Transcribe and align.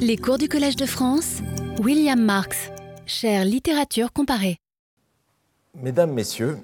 Les 0.00 0.16
cours 0.16 0.38
du 0.38 0.48
Collège 0.48 0.76
de 0.76 0.86
France, 0.86 1.38
William 1.80 2.20
Marx, 2.20 2.70
chère 3.06 3.44
littérature 3.44 4.12
comparée. 4.12 4.56
Mesdames, 5.74 6.12
Messieurs, 6.12 6.58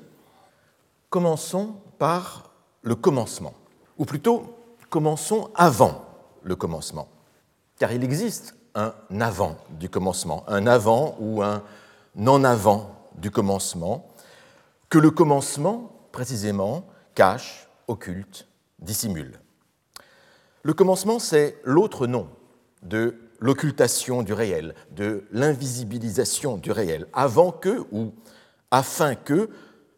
commençons 1.10 1.75
par 1.98 2.50
le 2.82 2.94
commencement, 2.94 3.54
ou 3.98 4.04
plutôt 4.04 4.56
commençons 4.90 5.50
avant 5.54 6.04
le 6.42 6.56
commencement, 6.56 7.08
car 7.78 7.92
il 7.92 8.04
existe 8.04 8.54
un 8.75 8.95
avant 9.21 9.57
du 9.79 9.89
commencement, 9.89 10.45
un 10.48 10.66
avant 10.66 11.16
ou 11.18 11.43
un 11.43 11.62
non 12.16 12.45
avant 12.45 13.09
du 13.16 13.30
commencement, 13.30 14.09
que 14.89 14.98
le 14.98 15.11
commencement, 15.11 15.93
précisément, 16.12 16.86
cache, 17.14 17.68
occulte, 17.89 18.48
dissimule. 18.79 19.41
Le 20.62 20.73
commencement, 20.73 21.18
c'est 21.18 21.59
l'autre 21.64 22.07
nom 22.07 22.29
de 22.85 23.16
l'occultation 23.41 24.23
du 24.23 24.32
réel, 24.32 24.75
de 24.93 25.24
l'invisibilisation 25.33 26.56
du 26.56 26.70
réel, 26.70 27.07
avant 27.12 27.51
que 27.51 27.84
ou 27.93 28.12
afin 28.70 29.15
que 29.15 29.51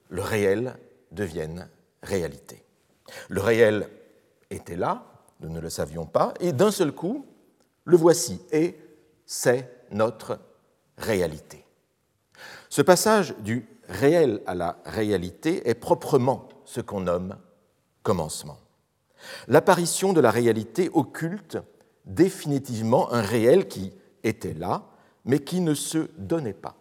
le 0.09 0.23
réel 0.23 0.77
devienne 1.13 1.69
réalité. 2.03 2.65
Le 3.29 3.41
réel 3.41 3.89
était 4.51 4.77
là, 4.77 5.05
nous 5.41 5.49
ne 5.49 5.61
le 5.61 5.71
savions 5.71 6.07
pas, 6.07 6.35
et 6.41 6.53
d'un 6.53 6.71
seul 6.71 6.93
coup, 6.93 7.27
le 7.85 7.97
voici, 7.97 8.41
et 8.53 8.77
c'est 9.27 9.71
notre 9.91 10.39
réalité. 10.99 11.65
Ce 12.69 12.83
passage 12.83 13.35
du 13.39 13.67
réel 13.89 14.41
à 14.47 14.55
la 14.55 14.79
réalité 14.85 15.69
est 15.69 15.75
proprement 15.75 16.49
ce 16.65 16.81
qu'on 16.81 17.01
nomme 17.01 17.37
commencement. 18.03 18.59
L'apparition 19.49 20.13
de 20.13 20.21
la 20.21 20.31
réalité 20.31 20.91
occulte 20.93 21.59
définitivement 22.07 23.13
un 23.13 23.21
réel 23.21 23.69
qui 23.69 23.93
était 24.23 24.55
là, 24.55 24.87
mais 25.25 25.41
qui 25.41 25.61
ne 25.61 25.75
se 25.75 26.09
donnait 26.17 26.53
pas. 26.55 26.77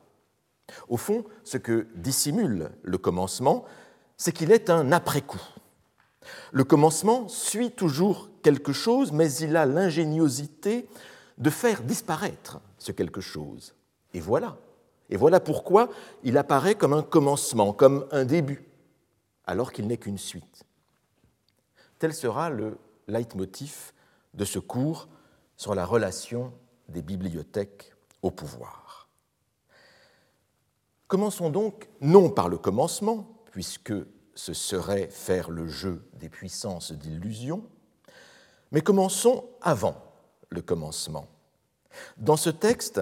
Au 0.88 0.98
fond, 0.98 1.26
ce 1.44 1.58
que 1.58 1.88
dissimule 1.96 2.72
le 2.84 2.98
commencement, 2.98 3.66
c'est 4.18 4.32
qu'il 4.32 4.52
est 4.52 4.70
un 4.70 4.92
après-coup. 4.92 5.42
Le 6.52 6.64
commencement 6.64 7.28
suit 7.28 7.72
toujours 7.72 8.30
quelque 8.42 8.74
chose, 8.74 9.12
mais 9.12 9.32
il 9.34 9.56
a 9.58 9.66
l'ingéniosité 9.66 10.88
de 11.38 11.50
faire 11.50 11.82
disparaître 11.84 12.60
ce 12.78 12.92
quelque 12.92 13.22
chose. 13.22 13.76
Et 14.14 14.20
voilà. 14.20 14.58
Et 15.10 15.18
voilà 15.18 15.40
pourquoi 15.40 15.90
il 16.24 16.38
apparaît 16.38 16.76
comme 16.76 16.94
un 16.94 17.04
commencement, 17.04 17.74
comme 17.74 18.08
un 18.12 18.26
début, 18.26 18.64
alors 19.46 19.72
qu'il 19.72 19.88
n'est 19.88 19.98
qu'une 19.98 20.18
suite. 20.18 20.64
Tel 22.00 22.14
sera 22.14 22.50
le 22.50 22.78
leitmotiv 23.08 23.92
de 24.34 24.46
ce 24.46 24.60
cours 24.60 25.08
sur 25.58 25.76
la 25.76 25.86
relation 25.86 26.54
des 26.90 27.02
bibliothèques 27.02 27.94
au 28.22 28.32
pouvoir. 28.32 29.10
Commençons 31.08 31.50
donc 31.50 31.88
non 32.02 32.30
par 32.30 32.50
le 32.50 32.58
commencement, 32.58 33.28
puisque 33.52 33.94
ce 34.34 34.54
serait 34.54 35.08
faire 35.08 35.50
le 35.50 35.68
jeu 35.68 36.10
des 36.14 36.30
puissances 36.30 36.92
d'illusion, 36.92 37.64
mais 38.72 38.82
commençons 38.82 39.46
avant 39.62 39.96
le 40.50 40.62
commencement. 40.62 41.28
Dans 42.18 42.36
ce 42.36 42.50
texte, 42.50 43.02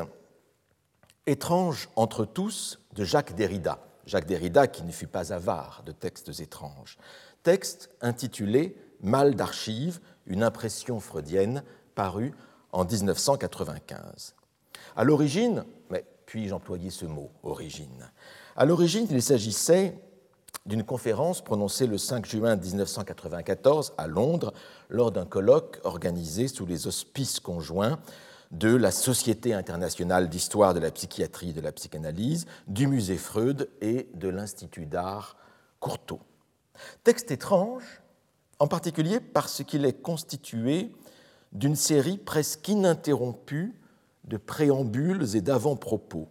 Étrange 1.26 1.90
entre 1.96 2.26
tous 2.26 2.80
de 2.92 3.06
Jacques 3.06 3.34
Derrida, 3.34 3.80
Jacques 4.06 4.26
Derrida 4.26 4.68
qui 4.68 4.84
ne 4.84 4.92
fut 4.92 5.08
pas 5.08 5.32
avare 5.32 5.82
de 5.86 5.94
textes 5.94 6.42
étranges, 6.42 6.98
texte 7.44 7.90
intitulé 8.02 8.78
Mal 9.02 9.36
d'archives, 9.36 10.00
une 10.28 10.44
impression 10.44 11.02
freudienne, 11.02 11.64
paru 11.96 12.34
en 12.72 12.86
1995. 12.86 14.36
À 14.96 15.04
l'origine, 15.04 15.64
mais 15.90 16.06
puis-je 16.26 16.54
employer 16.54 16.90
ce 16.90 17.06
mot, 17.06 17.32
origine? 17.44 18.10
À 18.56 18.66
l'origine, 18.66 19.08
il 19.10 19.22
s'agissait 19.22 19.98
d'une 20.66 20.84
conférence 20.84 21.44
prononcée 21.44 21.88
le 21.88 21.98
5 21.98 22.26
juin 22.26 22.56
1994 22.56 23.94
à 23.98 24.08
Londres 24.08 24.54
lors 24.90 25.12
d'un 25.12 25.26
colloque 25.26 25.80
organisé 25.84 26.48
sous 26.48 26.66
les 26.66 26.88
auspices 26.88 27.40
conjoints 27.40 28.00
de 28.52 28.74
la 28.74 28.92
Société 28.92 29.54
internationale 29.54 30.30
d'histoire 30.30 30.74
de 30.74 30.80
la 30.80 30.92
psychiatrie 30.92 31.50
et 31.50 31.54
de 31.54 31.62
la 31.62 31.72
psychanalyse, 31.72 32.46
du 32.68 32.88
musée 32.88 33.18
Freud 33.18 33.70
et 33.82 34.08
de 34.14 34.30
l'Institut 34.30 34.86
d'art 34.86 35.36
Courtauld. 35.80 36.22
Texte 37.04 37.32
étrange, 37.32 38.02
en 38.60 38.68
particulier 38.68 39.20
parce 39.20 39.64
qu'il 39.64 39.86
est 39.86 40.02
constitué 40.02 40.92
d'une 41.54 41.76
série 41.76 42.18
presque 42.18 42.68
ininterrompue 42.68 43.80
de 44.26 44.38
préambules 44.38 45.36
et 45.36 45.42
d'avant-propos, 45.42 46.28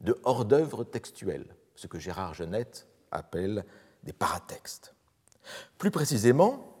de 0.00 0.18
hors-d'œuvre 0.24 0.84
textuels, 0.84 1.54
ce 1.74 1.86
que 1.86 1.98
Gérard 1.98 2.34
Genette 2.34 2.88
appelle 3.10 3.64
des 4.04 4.12
paratextes. 4.12 4.94
Plus 5.78 5.90
précisément, 5.90 6.76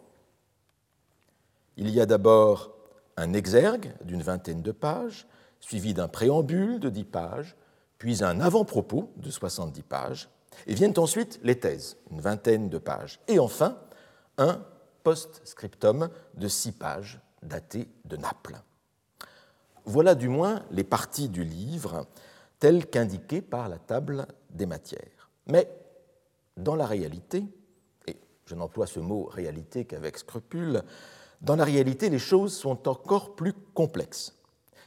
il 1.76 1.90
y 1.90 2.00
a 2.00 2.06
d'abord 2.06 2.74
un 3.16 3.32
exergue 3.34 3.92
d'une 4.04 4.22
vingtaine 4.22 4.62
de 4.62 4.72
pages, 4.72 5.26
suivi 5.60 5.94
d'un 5.94 6.08
préambule 6.08 6.80
de 6.80 6.88
dix 6.88 7.04
pages, 7.04 7.56
puis 7.98 8.24
un 8.24 8.40
avant-propos 8.40 9.12
de 9.16 9.30
70 9.30 9.82
pages, 9.82 10.28
et 10.66 10.74
viennent 10.74 10.98
ensuite 10.98 11.40
les 11.42 11.58
thèses, 11.58 11.96
une 12.10 12.20
vingtaine 12.20 12.68
de 12.68 12.78
pages, 12.78 13.20
et 13.28 13.38
enfin 13.38 13.78
un 14.38 14.64
post-scriptum 15.02 16.08
de 16.34 16.48
six 16.48 16.72
pages 16.72 17.20
daté 17.42 17.88
de 18.04 18.16
Naples. 18.16 18.60
Voilà 19.84 20.14
du 20.14 20.28
moins 20.28 20.62
les 20.70 20.84
parties 20.84 21.28
du 21.28 21.44
livre 21.44 22.06
telles 22.58 22.86
qu'indiquées 22.86 23.42
par 23.42 23.68
la 23.68 23.78
table 23.78 24.26
des 24.50 24.66
matières. 24.66 25.30
Mais 25.46 25.68
dans 26.56 26.76
la 26.76 26.86
réalité, 26.86 27.44
et 28.06 28.16
je 28.46 28.54
n'emploie 28.54 28.86
ce 28.86 29.00
mot 29.00 29.24
réalité 29.24 29.84
qu'avec 29.84 30.18
scrupule, 30.18 30.82
dans 31.40 31.56
la 31.56 31.64
réalité, 31.64 32.08
les 32.08 32.20
choses 32.20 32.56
sont 32.56 32.88
encore 32.88 33.34
plus 33.34 33.52
complexes, 33.74 34.36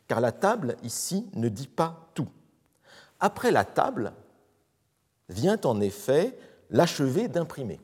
car 0.07 0.22
la 0.22 0.31
table 0.31 0.77
ici 0.83 1.29
ne 1.33 1.49
dit 1.49 1.67
pas 1.67 2.09
tout. 2.13 2.29
Après 3.19 3.51
la 3.51 3.66
table 3.66 4.13
vient 5.27 5.59
en 5.66 5.81
effet 5.81 6.37
l'achevé 6.69 7.27
d'imprimer. 7.27 7.81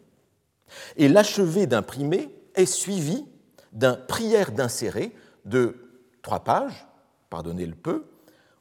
Et 0.96 1.10
l'achevé 1.10 1.68
d'imprimer 1.68 2.34
est 2.56 2.66
suivi 2.66 3.26
d'un 3.72 3.96
prière 3.96 4.52
d'insérer 4.52 5.16
de 5.46 5.76
trois 6.22 6.42
pages, 6.42 6.88
pardonnez 7.30 7.66
le 7.66 7.76
peu, 7.76 8.06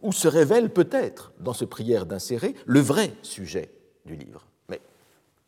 où 0.02 0.12
se 0.12 0.28
révèle 0.28 0.72
peut-être 0.72 1.32
dans 1.38 1.52
ce 1.52 1.64
prière 1.64 2.06
d'insérer 2.06 2.54
le 2.66 2.80
vrai 2.80 3.12
sujet 3.22 3.72
du 4.06 4.16
livre. 4.16 4.46
Mais 4.68 4.80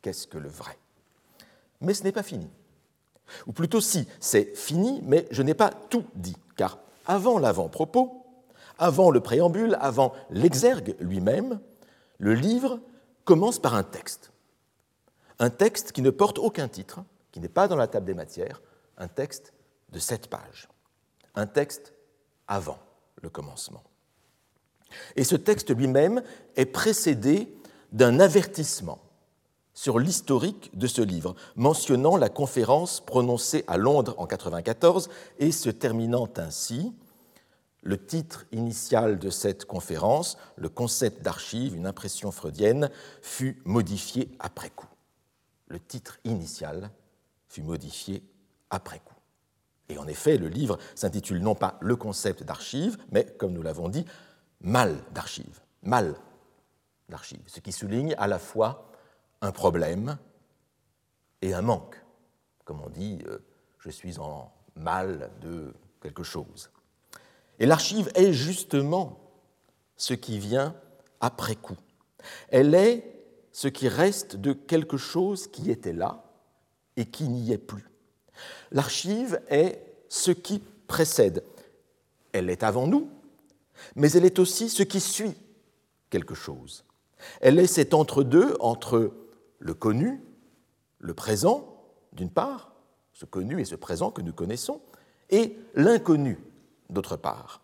qu'est-ce 0.03 0.27
que 0.27 0.39
le 0.39 0.49
vrai? 0.49 0.77
Mais 1.81 1.95
ce 1.95 2.05
n'est 2.05 2.12
pas 2.12 2.23
fini. 2.23 2.49
Ou 3.47 3.53
plutôt 3.53 3.81
si, 3.81 4.06
c'est 4.21 4.56
fini, 4.56 5.00
mais 5.05 5.27
je 5.31 5.43
n'ai 5.43 5.55
pas 5.55 5.71
tout 5.71 6.05
dit, 6.15 6.37
car 6.56 6.79
avant 7.06 7.39
l'avant-propos, 7.39 8.25
avant 8.79 9.11
le 9.11 9.21
préambule, 9.21 9.77
avant 9.81 10.12
l'exergue 10.31 10.97
lui-même, 11.00 11.61
le 12.19 12.34
livre 12.34 12.81
commence 13.25 13.59
par 13.59 13.75
un 13.75 13.83
texte. 13.83 14.33
Un 15.39 15.50
texte 15.50 15.93
qui 15.93 16.03
ne 16.03 16.11
porte 16.11 16.39
aucun 16.39 16.69
titre, 16.69 17.00
qui 17.31 17.41
n'est 17.41 17.49
pas 17.49 17.69
dans 17.69 17.77
la 17.77 17.87
table 17.87 18.06
des 18.06 18.15
matières, 18.15 18.61
un 19.03 19.09
texte 19.09 19.53
de 19.91 19.99
sept 19.99 20.29
pages. 20.29 20.69
Un 21.35 21.47
texte 21.47 21.93
avant 22.47 22.79
le 23.21 23.29
commencement. 23.29 23.83
Et 25.17 25.25
ce 25.25 25.37
texte 25.37 25.75
lui-même 25.75 26.23
est 26.57 26.67
précédé 26.67 27.55
d'un 27.91 28.21
avertissement 28.21 29.01
sur 29.75 29.99
l'historique 29.99 30.71
de 30.79 30.87
ce 30.87 31.03
livre, 31.03 31.35
mentionnant 31.57 32.17
la 32.17 32.29
conférence 32.29 33.01
prononcée 33.01 33.65
à 33.67 33.79
Londres 33.79 34.15
en 34.19 34.25
1994 34.25 35.09
et 35.39 35.51
se 35.51 35.71
terminant 35.71 36.29
ainsi. 36.37 36.95
Le 37.83 37.99
titre 37.99 38.45
initial 38.53 39.19
de 39.19 39.31
cette 39.31 39.65
conférence, 39.65 40.37
le 40.56 40.69
concept 40.69 41.23
d'archive, 41.23 41.75
une 41.75 41.87
impression 41.87 42.31
freudienne, 42.31 42.91
fut 43.23 43.61
modifié 43.65 44.31
après 44.38 44.71
coup. 44.71 44.87
Le 45.67 45.81
titre 45.81 46.21
initial 46.25 46.91
fut 47.49 47.62
modifié 47.62 48.23
après 48.73 48.99
coup. 48.99 49.15
Et 49.89 49.99
en 49.99 50.09
effet, 50.09 50.39
le 50.39 50.49
livre 50.49 50.79
s'intitule 50.97 51.41
non 51.41 51.55
pas 51.55 51.79
Le 51.81 51.95
concept 51.95 52.43
d'archive, 52.43 52.97
mais, 53.13 53.27
comme 53.39 53.53
nous 53.53 53.63
l'avons 53.63 53.89
dit, 53.89 54.05
Mal 54.61 54.97
d'archive. 55.13 55.61
Mal 55.83 56.15
d'archive, 57.09 57.43
ce 57.47 57.61
qui 57.61 57.73
souligne 57.73 58.15
à 58.17 58.29
la 58.29 58.39
fois 58.39 58.91
un 59.41 59.51
problème 59.51 60.19
et 61.43 61.53
un 61.53 61.63
manque. 61.63 62.01
Comme 62.65 62.81
on 62.81 62.89
dit, 62.89 63.19
euh, 63.27 63.39
je 63.81 63.91
suis 63.91 64.19
en 64.19 64.53
mal 64.77 65.31
de 65.41 65.75
quelque 66.01 66.23
chose. 66.23 66.71
Et 67.59 67.67
l'archive 67.67 68.11
est 68.15 68.33
justement 68.33 69.19
ce 69.97 70.15
qui 70.15 70.39
vient 70.39 70.77
après 71.21 71.57
coup. 71.57 71.77
Elle 72.49 72.75
est 72.75 73.05
ce 73.51 73.67
qui 73.67 73.89
reste 73.89 74.37
de 74.37 74.53
quelque 74.53 74.97
chose 74.97 75.49
qui 75.49 75.71
était 75.71 75.93
là 75.93 76.25
et 76.97 77.07
qui 77.07 77.29
n'y 77.29 77.53
est 77.53 77.59
plus. 77.59 77.92
L'archive 78.70 79.40
est 79.49 79.82
ce 80.08 80.31
qui 80.31 80.62
précède. 80.87 81.43
elle 82.32 82.50
est 82.50 82.62
avant 82.62 82.87
nous, 82.87 83.11
mais 83.94 84.11
elle 84.12 84.25
est 84.25 84.38
aussi 84.38 84.69
ce 84.69 84.82
qui 84.82 85.00
suit 85.00 85.34
quelque 86.11 86.34
chose. 86.34 86.84
Elle 87.40 87.58
est 87.58 87.67
cet 87.67 87.94
entre-deux 87.94 88.56
entre 88.61 89.12
le 89.58 89.75
connu, 89.75 90.20
le 90.99 91.14
présent, 91.14 91.82
d'une 92.12 92.31
part, 92.31 92.75
ce 93.12 93.25
connu 93.25 93.61
et 93.61 93.64
ce 93.64 93.75
présent 93.75 94.11
que 94.11 94.23
nous 94.23 94.32
connaissons, 94.32 94.81
et 95.31 95.56
l'inconnu, 95.75 96.38
d'autre 96.90 97.17
part. 97.17 97.62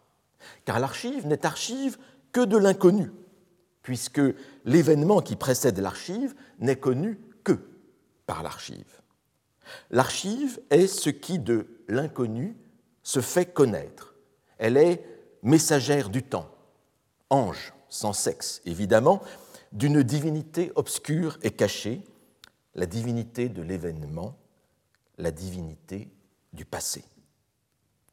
Car 0.65 0.79
l'archive 0.79 1.27
n'est 1.27 1.45
archive 1.45 1.99
que 2.33 2.45
de 2.45 2.57
l'inconnu, 2.57 3.11
puisque 3.83 4.21
l'événement 4.65 5.21
qui 5.21 5.37
précède 5.37 5.79
l'archive 5.79 6.35
n'est 6.61 6.79
connu 6.79 7.21
que 7.45 7.59
par 8.27 8.43
l'archive. 8.43 9.01
L'archive 9.91 10.61
est 10.71 10.87
ce 10.87 11.11
qui, 11.11 11.39
de 11.39 11.67
l'inconnu, 11.89 12.57
se 13.03 13.21
fait 13.21 13.47
connaître. 13.47 14.15
Elle 14.59 14.77
est 14.77 15.05
messagère 15.43 16.11
du 16.11 16.23
temps, 16.23 16.51
ange 17.31 17.73
sans 17.89 18.13
sexe, 18.13 18.61
évidemment, 18.67 19.23
d'une 19.73 20.03
divinité 20.03 20.73
obscure 20.75 21.39
et 21.43 21.51
cachée, 21.51 22.03
la 22.75 22.87
divinité 22.87 23.49
de 23.49 23.63
l'événement, 23.63 24.37
la 25.17 25.31
divinité 25.31 26.11
du 26.53 26.65
passé. 26.65 27.05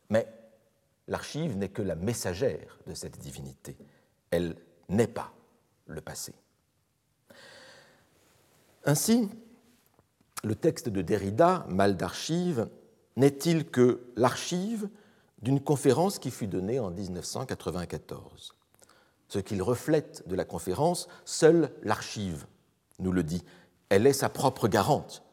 Mais 0.10 0.28
l'archive 1.08 1.58
n'est 1.58 1.70
que 1.70 1.82
la 1.82 1.96
messagère 1.96 2.80
de 2.88 2.94
cette 2.94 3.18
divinité. 3.20 3.78
Elle 4.32 4.56
n'est 4.90 5.08
pas 5.08 5.34
le 5.88 6.02
passé. 6.02 6.34
Ainsi, 8.86 9.30
le 10.46 10.56
texte 10.56 10.90
de 10.90 11.02
Derrida, 11.02 11.66
Mal 11.70 11.98
d'archive, 11.98 12.70
n'est-il 13.16 13.66
que 13.66 14.06
l'archive 14.16 14.88
d'une 15.42 15.60
conférence 15.60 16.20
qui 16.20 16.30
fut 16.30 16.48
donnée 16.48 16.80
en 16.80 16.92
1994 16.92 18.54
Ce 19.28 19.40
qu'il 19.40 19.64
reflète 19.64 20.28
de 20.28 20.36
la 20.36 20.46
conférence, 20.46 21.08
seule 21.26 21.72
l'archive 21.82 22.46
nous 23.00 23.12
le 23.12 23.24
dit. 23.24 23.44
Elle 23.90 24.06
est 24.06 24.14
sa 24.14 24.30
propre 24.30 24.68
garante, 24.68 25.24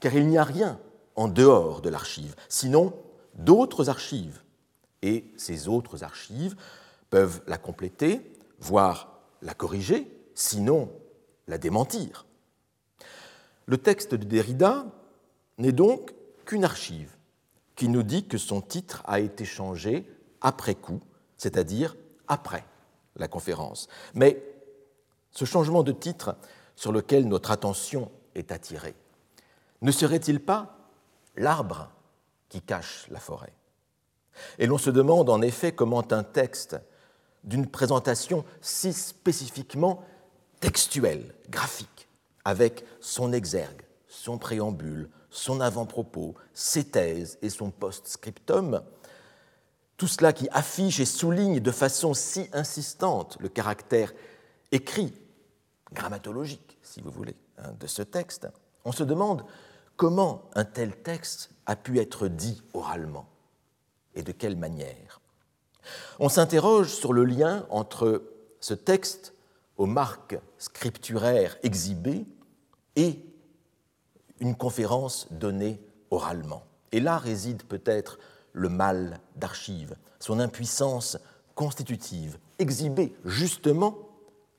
car 0.00 0.14
il 0.14 0.26
n'y 0.26 0.38
a 0.38 0.44
rien 0.44 0.78
en 1.16 1.28
dehors 1.28 1.80
de 1.80 1.88
l'archive, 1.88 2.36
sinon 2.48 2.94
d'autres 3.34 3.88
archives. 3.88 4.42
Et 5.00 5.32
ces 5.36 5.66
autres 5.66 6.04
archives 6.04 6.56
peuvent 7.08 7.40
la 7.46 7.56
compléter, 7.56 8.30
voire 8.60 9.22
la 9.40 9.54
corriger, 9.54 10.14
sinon 10.34 10.92
la 11.48 11.56
démentir. 11.56 12.26
Le 13.72 13.78
texte 13.78 14.14
de 14.14 14.26
Derrida 14.26 14.84
n'est 15.56 15.72
donc 15.72 16.12
qu'une 16.44 16.62
archive 16.62 17.16
qui 17.74 17.88
nous 17.88 18.02
dit 18.02 18.26
que 18.28 18.36
son 18.36 18.60
titre 18.60 19.02
a 19.06 19.18
été 19.18 19.46
changé 19.46 20.06
après 20.42 20.74
coup, 20.74 21.00
c'est-à-dire 21.38 21.96
après 22.28 22.66
la 23.16 23.28
conférence. 23.28 23.88
Mais 24.12 24.44
ce 25.30 25.46
changement 25.46 25.82
de 25.82 25.92
titre 25.92 26.36
sur 26.76 26.92
lequel 26.92 27.26
notre 27.26 27.50
attention 27.50 28.10
est 28.34 28.52
attirée, 28.52 28.94
ne 29.80 29.90
serait-il 29.90 30.38
pas 30.38 30.76
l'arbre 31.36 31.88
qui 32.50 32.60
cache 32.60 33.06
la 33.08 33.20
forêt? 33.20 33.54
Et 34.58 34.66
l'on 34.66 34.76
se 34.76 34.90
demande 34.90 35.30
en 35.30 35.40
effet 35.40 35.72
comment 35.72 36.04
un 36.12 36.24
texte 36.24 36.76
d'une 37.42 37.66
présentation 37.66 38.44
si 38.60 38.92
spécifiquement 38.92 40.04
textuelle, 40.60 41.34
graphique, 41.48 41.88
avec 42.44 42.84
son 43.00 43.32
exergue, 43.32 43.82
son 44.08 44.38
préambule, 44.38 45.08
son 45.30 45.60
avant-propos, 45.60 46.34
ses 46.52 46.84
thèses 46.84 47.38
et 47.42 47.50
son 47.50 47.70
post-scriptum, 47.70 48.82
tout 49.96 50.08
cela 50.08 50.32
qui 50.32 50.48
affiche 50.50 51.00
et 51.00 51.04
souligne 51.04 51.60
de 51.60 51.70
façon 51.70 52.14
si 52.14 52.48
insistante 52.52 53.36
le 53.40 53.48
caractère 53.48 54.12
écrit, 54.72 55.14
grammatologique, 55.92 56.78
si 56.82 57.00
vous 57.00 57.10
voulez, 57.10 57.36
hein, 57.58 57.72
de 57.78 57.86
ce 57.86 58.02
texte, 58.02 58.48
on 58.84 58.92
se 58.92 59.04
demande 59.04 59.44
comment 59.96 60.50
un 60.54 60.64
tel 60.64 60.96
texte 61.02 61.50
a 61.66 61.76
pu 61.76 62.00
être 62.00 62.28
dit 62.28 62.62
oralement 62.74 63.28
et 64.14 64.22
de 64.22 64.32
quelle 64.32 64.56
manière. 64.56 65.20
On 66.18 66.28
s'interroge 66.28 66.92
sur 66.92 67.12
le 67.12 67.24
lien 67.24 67.66
entre 67.70 68.22
ce 68.60 68.74
texte 68.74 69.34
aux 69.82 69.86
marques 69.86 70.38
scripturaires 70.58 71.58
exhibées 71.64 72.24
et 72.94 73.18
une 74.38 74.54
conférence 74.54 75.26
donnée 75.32 75.80
oralement. 76.12 76.62
Et 76.92 77.00
là 77.00 77.18
réside 77.18 77.64
peut-être 77.64 78.20
le 78.52 78.68
mal 78.68 79.18
d'archive, 79.34 79.96
son 80.20 80.38
impuissance 80.38 81.18
constitutive, 81.56 82.38
exhibée 82.60 83.12
justement 83.24 83.98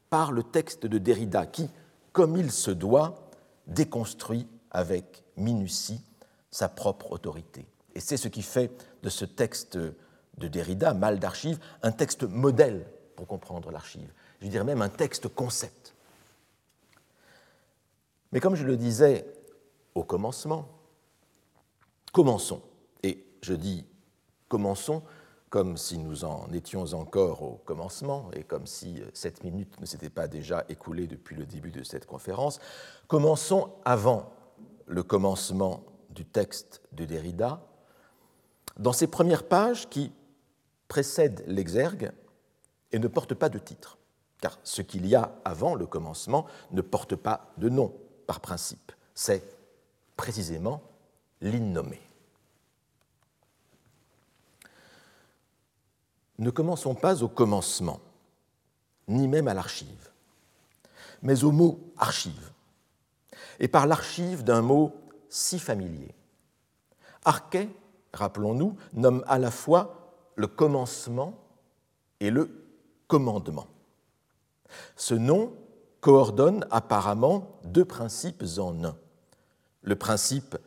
par 0.10 0.34
le 0.34 0.44
texte 0.44 0.86
de 0.88 0.98
Derrida 0.98 1.46
qui, 1.46 1.70
comme 2.12 2.36
il 2.36 2.52
se 2.52 2.72
doit, 2.72 3.30
déconstruit 3.66 4.46
avec 4.72 5.24
minutie 5.38 6.04
sa 6.52 6.68
propre 6.68 7.14
autorité. 7.14 7.66
Et 7.96 8.02
c'est 8.02 8.18
ce 8.18 8.28
qui 8.28 8.42
fait 8.42 8.72
de 9.04 9.10
ce 9.10 9.24
texte 9.24 9.78
de 9.78 10.48
Derrida, 10.50 10.94
Mal 10.94 11.18
d'archive, 11.18 11.60
un 11.82 11.94
texte 11.94 12.24
modèle 12.24 12.86
pour 13.16 13.26
comprendre 13.26 13.72
l'archive. 13.72 14.12
Je 14.44 14.50
dirais 14.50 14.66
même 14.66 14.82
un 14.82 14.90
texte 14.90 15.30
concept. 15.30 15.96
Mais 18.34 18.42
comme 18.42 18.56
je 18.56 18.66
le 18.66 18.76
disais 18.76 19.26
au 19.96 20.04
commencement, 20.04 20.68
commençons. 22.12 22.62
Et 23.04 23.26
je 23.42 23.54
dis 23.54 23.86
commençons 24.50 25.02
comme 25.50 25.78
si 25.78 25.98
nous 25.98 26.26
en 26.26 26.52
étions 26.52 26.84
encore 26.94 27.42
au 27.42 27.62
commencement 27.64 28.32
et 28.34 28.44
comme 28.44 28.68
si 28.68 29.02
sept 29.14 29.44
minutes 29.46 29.80
ne 29.80 29.86
s'étaient 29.86 30.10
pas 30.10 30.28
déjà 30.28 30.66
écoulées 30.68 31.08
depuis 31.08 31.36
le 31.36 31.46
début 31.46 31.72
de 31.72 31.84
cette 31.84 32.06
conférence. 32.06 32.60
Commençons 33.08 33.72
avant 33.86 34.34
le 34.88 35.04
commencement 35.04 35.86
du 36.10 36.26
texte 36.26 36.82
de 36.92 37.06
Derrida, 37.06 37.66
dans 38.78 38.94
ces 38.94 39.08
premières 39.08 39.48
pages 39.48 39.88
qui 39.90 40.12
précèdent 40.90 41.44
l'exergue 41.48 42.12
et 42.92 43.00
ne 43.00 43.08
portent 43.08 43.36
pas 43.36 43.50
de 43.50 43.60
titre, 43.60 43.98
car 44.44 44.60
ce 44.66 44.82
qu'il 44.82 45.06
y 45.06 45.16
a 45.16 45.40
avant 45.46 45.74
le 45.74 45.86
commencement 45.86 46.46
ne 46.72 46.82
porte 46.82 47.16
pas 47.16 47.54
de 47.56 47.70
nom 47.70 47.94
par 48.28 48.42
principe. 48.42 48.92
C'est 49.16 49.42
précisément 50.18 50.84
l'innommé. 51.40 52.02
Ne 56.40 56.50
commençons 56.50 56.94
pas 56.94 57.24
au 57.24 57.30
commencement, 57.30 58.02
ni 59.08 59.30
même 59.30 59.48
à 59.48 59.54
l'archive, 59.54 60.12
mais 61.22 61.46
au 61.46 61.54
mot 61.54 61.80
archive, 61.98 62.52
et 63.62 63.70
par 63.70 63.88
l'archive 63.88 64.44
d'un 64.44 64.62
mot 64.62 64.92
si 65.30 65.58
familier. 65.58 66.14
Arquet, 67.24 67.70
rappelons-nous, 68.12 68.76
nomme 68.92 69.24
à 69.26 69.40
la 69.40 69.52
fois 69.52 70.18
le 70.36 70.48
commencement 70.48 71.34
et 72.20 72.30
le 72.30 72.50
commandement. 73.08 73.68
Ce 74.96 75.14
nom 75.14 75.54
coordonne 76.02 76.66
apparemment 76.72 77.60
deux 77.64 77.86
principes 77.86 78.44
en 78.58 78.84
un. 78.84 78.96
Le 79.82 79.96
principe 79.96 80.58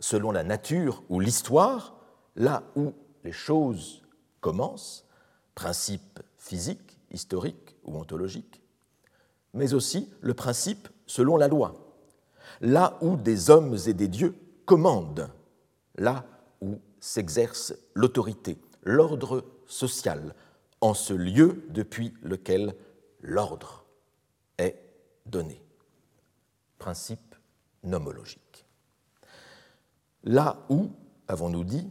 selon 0.00 0.30
la 0.30 0.44
nature 0.44 1.02
ou 1.08 1.20
l'histoire, 1.20 1.96
là 2.36 2.62
où 2.76 2.92
les 3.24 3.32
choses 3.32 4.02
commencent, 4.40 5.04
principe 5.54 6.20
physique, 6.38 6.98
historique 7.10 7.76
ou 7.84 7.96
ontologique, 7.98 8.62
mais 9.54 9.74
aussi 9.74 10.08
le 10.20 10.34
principe 10.34 10.88
selon 11.06 11.36
la 11.36 11.48
loi, 11.48 11.74
là 12.60 12.96
où 13.00 13.16
des 13.16 13.50
hommes 13.50 13.76
et 13.86 13.92
des 13.92 14.08
dieux 14.08 14.34
commandent, 14.64 15.28
là 15.96 16.24
où 16.60 16.78
s'exerce 17.00 17.74
l'autorité, 17.94 18.58
l'ordre 18.82 19.44
social, 19.66 20.34
en 20.80 20.94
ce 20.94 21.12
lieu 21.12 21.64
depuis 21.70 22.14
lequel 22.22 22.74
l'ordre 23.20 23.84
est 24.58 24.80
donné. 25.26 25.62
Principe 26.78 27.34
nomologique 27.82 28.48
là 30.24 30.64
où, 30.68 30.90
avons-nous 31.26 31.64
dit, 31.64 31.90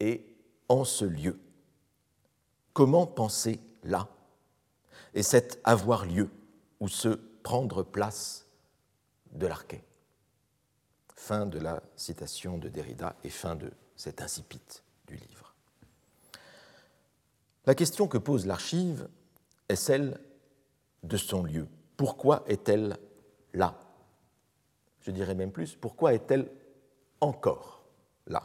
et 0.00 0.26
en 0.68 0.84
ce 0.84 1.04
lieu. 1.04 1.38
Comment 2.72 3.06
penser 3.06 3.60
là 3.84 4.08
Et 5.14 5.22
cet 5.22 5.60
avoir 5.64 6.06
lieu 6.06 6.30
ou 6.80 6.88
se 6.88 7.08
prendre 7.42 7.82
place 7.82 8.46
de 9.32 9.46
l'archet. 9.46 9.84
Fin 11.14 11.46
de 11.46 11.58
la 11.58 11.82
citation 11.96 12.58
de 12.58 12.68
Derrida 12.68 13.16
et 13.24 13.30
fin 13.30 13.56
de 13.56 13.70
cet 13.96 14.20
incipit 14.20 14.60
du 15.06 15.16
livre. 15.16 15.54
La 17.64 17.74
question 17.74 18.06
que 18.08 18.18
pose 18.18 18.46
l'archive 18.46 19.08
est 19.68 19.76
celle 19.76 20.20
de 21.06 21.16
son 21.16 21.42
lieu. 21.42 21.68
Pourquoi 21.96 22.44
est-elle 22.46 22.96
là? 23.54 23.78
Je 25.00 25.10
dirais 25.10 25.34
même 25.34 25.52
plus, 25.52 25.76
pourquoi 25.76 26.14
est-elle 26.14 26.48
encore 27.20 27.84
là? 28.26 28.42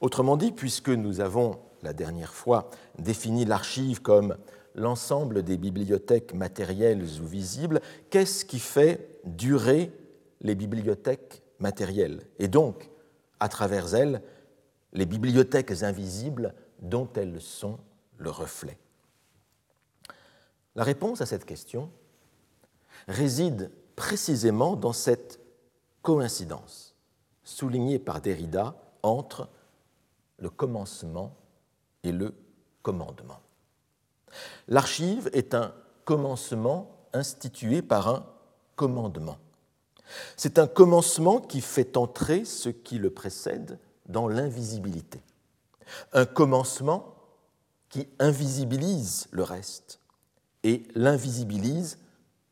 Autrement 0.00 0.36
dit, 0.36 0.52
puisque 0.52 0.88
nous 0.88 1.20
avons 1.20 1.60
la 1.82 1.92
dernière 1.92 2.34
fois, 2.34 2.70
défini 2.98 3.44
l'archive 3.44 4.02
comme 4.02 4.36
l'ensemble 4.74 5.42
des 5.42 5.56
bibliothèques 5.56 6.34
matérielles 6.34 7.04
ou 7.20 7.26
visibles, 7.26 7.80
qu'est-ce 8.10 8.44
qui 8.44 8.58
fait 8.58 9.20
durer 9.24 9.92
les 10.40 10.54
bibliothèques 10.54 11.42
matérielles? 11.58 12.22
Et 12.38 12.48
donc, 12.48 12.90
à 13.40 13.48
travers 13.48 13.94
elles, 13.94 14.22
les 14.92 15.06
bibliothèques 15.06 15.82
invisibles 15.82 16.54
dont 16.80 17.08
elles 17.14 17.40
sont 17.40 17.78
le 18.16 18.30
reflet 18.30 18.78
La 20.78 20.84
réponse 20.84 21.20
à 21.20 21.26
cette 21.26 21.44
question 21.44 21.90
réside 23.08 23.72
précisément 23.96 24.76
dans 24.76 24.92
cette 24.92 25.40
coïncidence 26.02 26.94
soulignée 27.42 27.98
par 27.98 28.20
Derrida 28.20 28.76
entre 29.02 29.48
le 30.38 30.50
commencement 30.50 31.34
et 32.04 32.12
le 32.12 32.32
commandement. 32.82 33.40
L'archive 34.68 35.28
est 35.32 35.52
un 35.52 35.74
commencement 36.04 36.96
institué 37.12 37.82
par 37.82 38.06
un 38.06 38.24
commandement. 38.76 39.38
C'est 40.36 40.60
un 40.60 40.68
commencement 40.68 41.40
qui 41.40 41.60
fait 41.60 41.96
entrer 41.96 42.44
ce 42.44 42.68
qui 42.68 42.98
le 42.98 43.10
précède 43.10 43.80
dans 44.06 44.28
l'invisibilité. 44.28 45.20
Un 46.12 46.24
commencement 46.24 47.16
qui 47.88 48.06
invisibilise 48.20 49.26
le 49.32 49.42
reste 49.42 49.98
et 50.62 50.86
l'invisibilise 50.94 51.98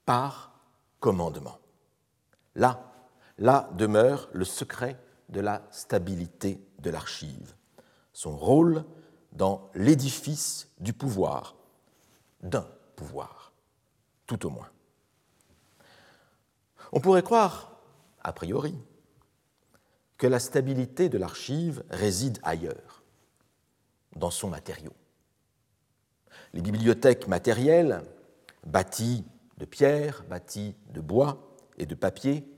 par 0.04 0.58
commandement. 1.00 1.58
Là, 2.54 2.92
là 3.38 3.68
demeure 3.74 4.28
le 4.32 4.44
secret 4.44 4.98
de 5.28 5.40
la 5.40 5.62
stabilité 5.70 6.60
de 6.78 6.90
l'archive, 6.90 7.54
son 8.12 8.36
rôle 8.36 8.84
dans 9.32 9.70
l'édifice 9.74 10.68
du 10.78 10.92
pouvoir, 10.92 11.56
d'un 12.42 12.66
pouvoir, 12.94 13.52
tout 14.26 14.46
au 14.46 14.50
moins. 14.50 14.70
On 16.92 17.00
pourrait 17.00 17.22
croire, 17.22 17.72
a 18.22 18.32
priori, 18.32 18.74
que 20.16 20.26
la 20.26 20.38
stabilité 20.38 21.08
de 21.08 21.18
l'archive 21.18 21.84
réside 21.90 22.38
ailleurs, 22.42 23.02
dans 24.14 24.30
son 24.30 24.48
matériau. 24.48 24.92
Les 26.56 26.62
bibliothèques 26.62 27.28
matérielles, 27.28 28.00
bâties 28.64 29.26
de 29.58 29.66
pierre, 29.66 30.24
bâties 30.30 30.74
de 30.88 31.02
bois 31.02 31.54
et 31.76 31.84
de 31.84 31.94
papier, 31.94 32.48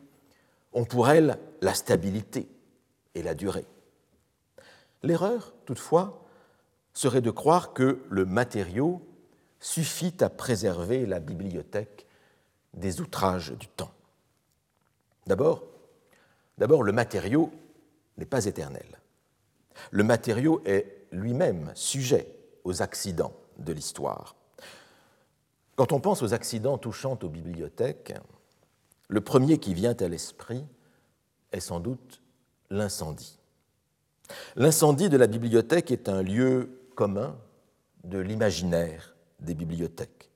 ont 0.73 0.85
pour 0.85 1.11
elles 1.11 1.37
la 1.62 1.75
stabilité 1.75 2.49
et 3.17 3.25
la 3.25 3.35
durée. 3.35 3.67
L'erreur, 5.02 5.52
toutefois, 5.64 6.25
serait 6.93 7.23
de 7.23 7.33
croire 7.33 7.73
que 7.73 8.00
le 8.09 8.25
matériau 8.25 9.02
suffit 9.59 10.14
à 10.21 10.31
préserver 10.31 11.05
la 11.05 11.19
bibliothèque 11.19 12.07
des 12.75 13.00
outrages 13.00 13.50
du 13.50 13.67
temps. 13.67 13.90
D'abord, 15.26 15.64
d'abord 16.57 16.85
le 16.85 16.93
matériau 16.93 17.50
n'est 18.17 18.26
pas 18.26 18.45
éternel. 18.45 19.00
Le 19.90 20.05
matériau 20.05 20.62
est 20.67 21.09
lui-même 21.11 21.73
sujet 21.75 22.28
aux 22.62 22.81
accidents 22.81 23.35
de 23.59 23.73
l'histoire. 23.73 24.37
Quand 25.77 25.93
on 25.93 26.00
pense 26.00 26.23
aux 26.23 26.35
accidents 26.35 26.79
touchant 26.79 27.19
aux 27.23 27.29
bibliothèques, 27.29 28.15
le 29.09 29.21
premier 29.21 29.59
qui 29.59 29.75
vient 29.75 29.95
à 29.95 30.09
l'esprit 30.09 30.65
est 31.53 31.61
sans 31.61 31.81
doute 31.81 32.21
l'incendie. 32.71 33.38
L'incendie 34.57 35.09
de 35.09 35.17
la 35.17 35.27
bibliothèque 35.27 35.91
est 35.91 36.09
un 36.09 36.23
lieu 36.23 36.83
commun 36.95 37.37
de 38.05 38.19
l'imaginaire 38.19 39.15
des 39.41 39.55
bibliothèques. 39.55 40.31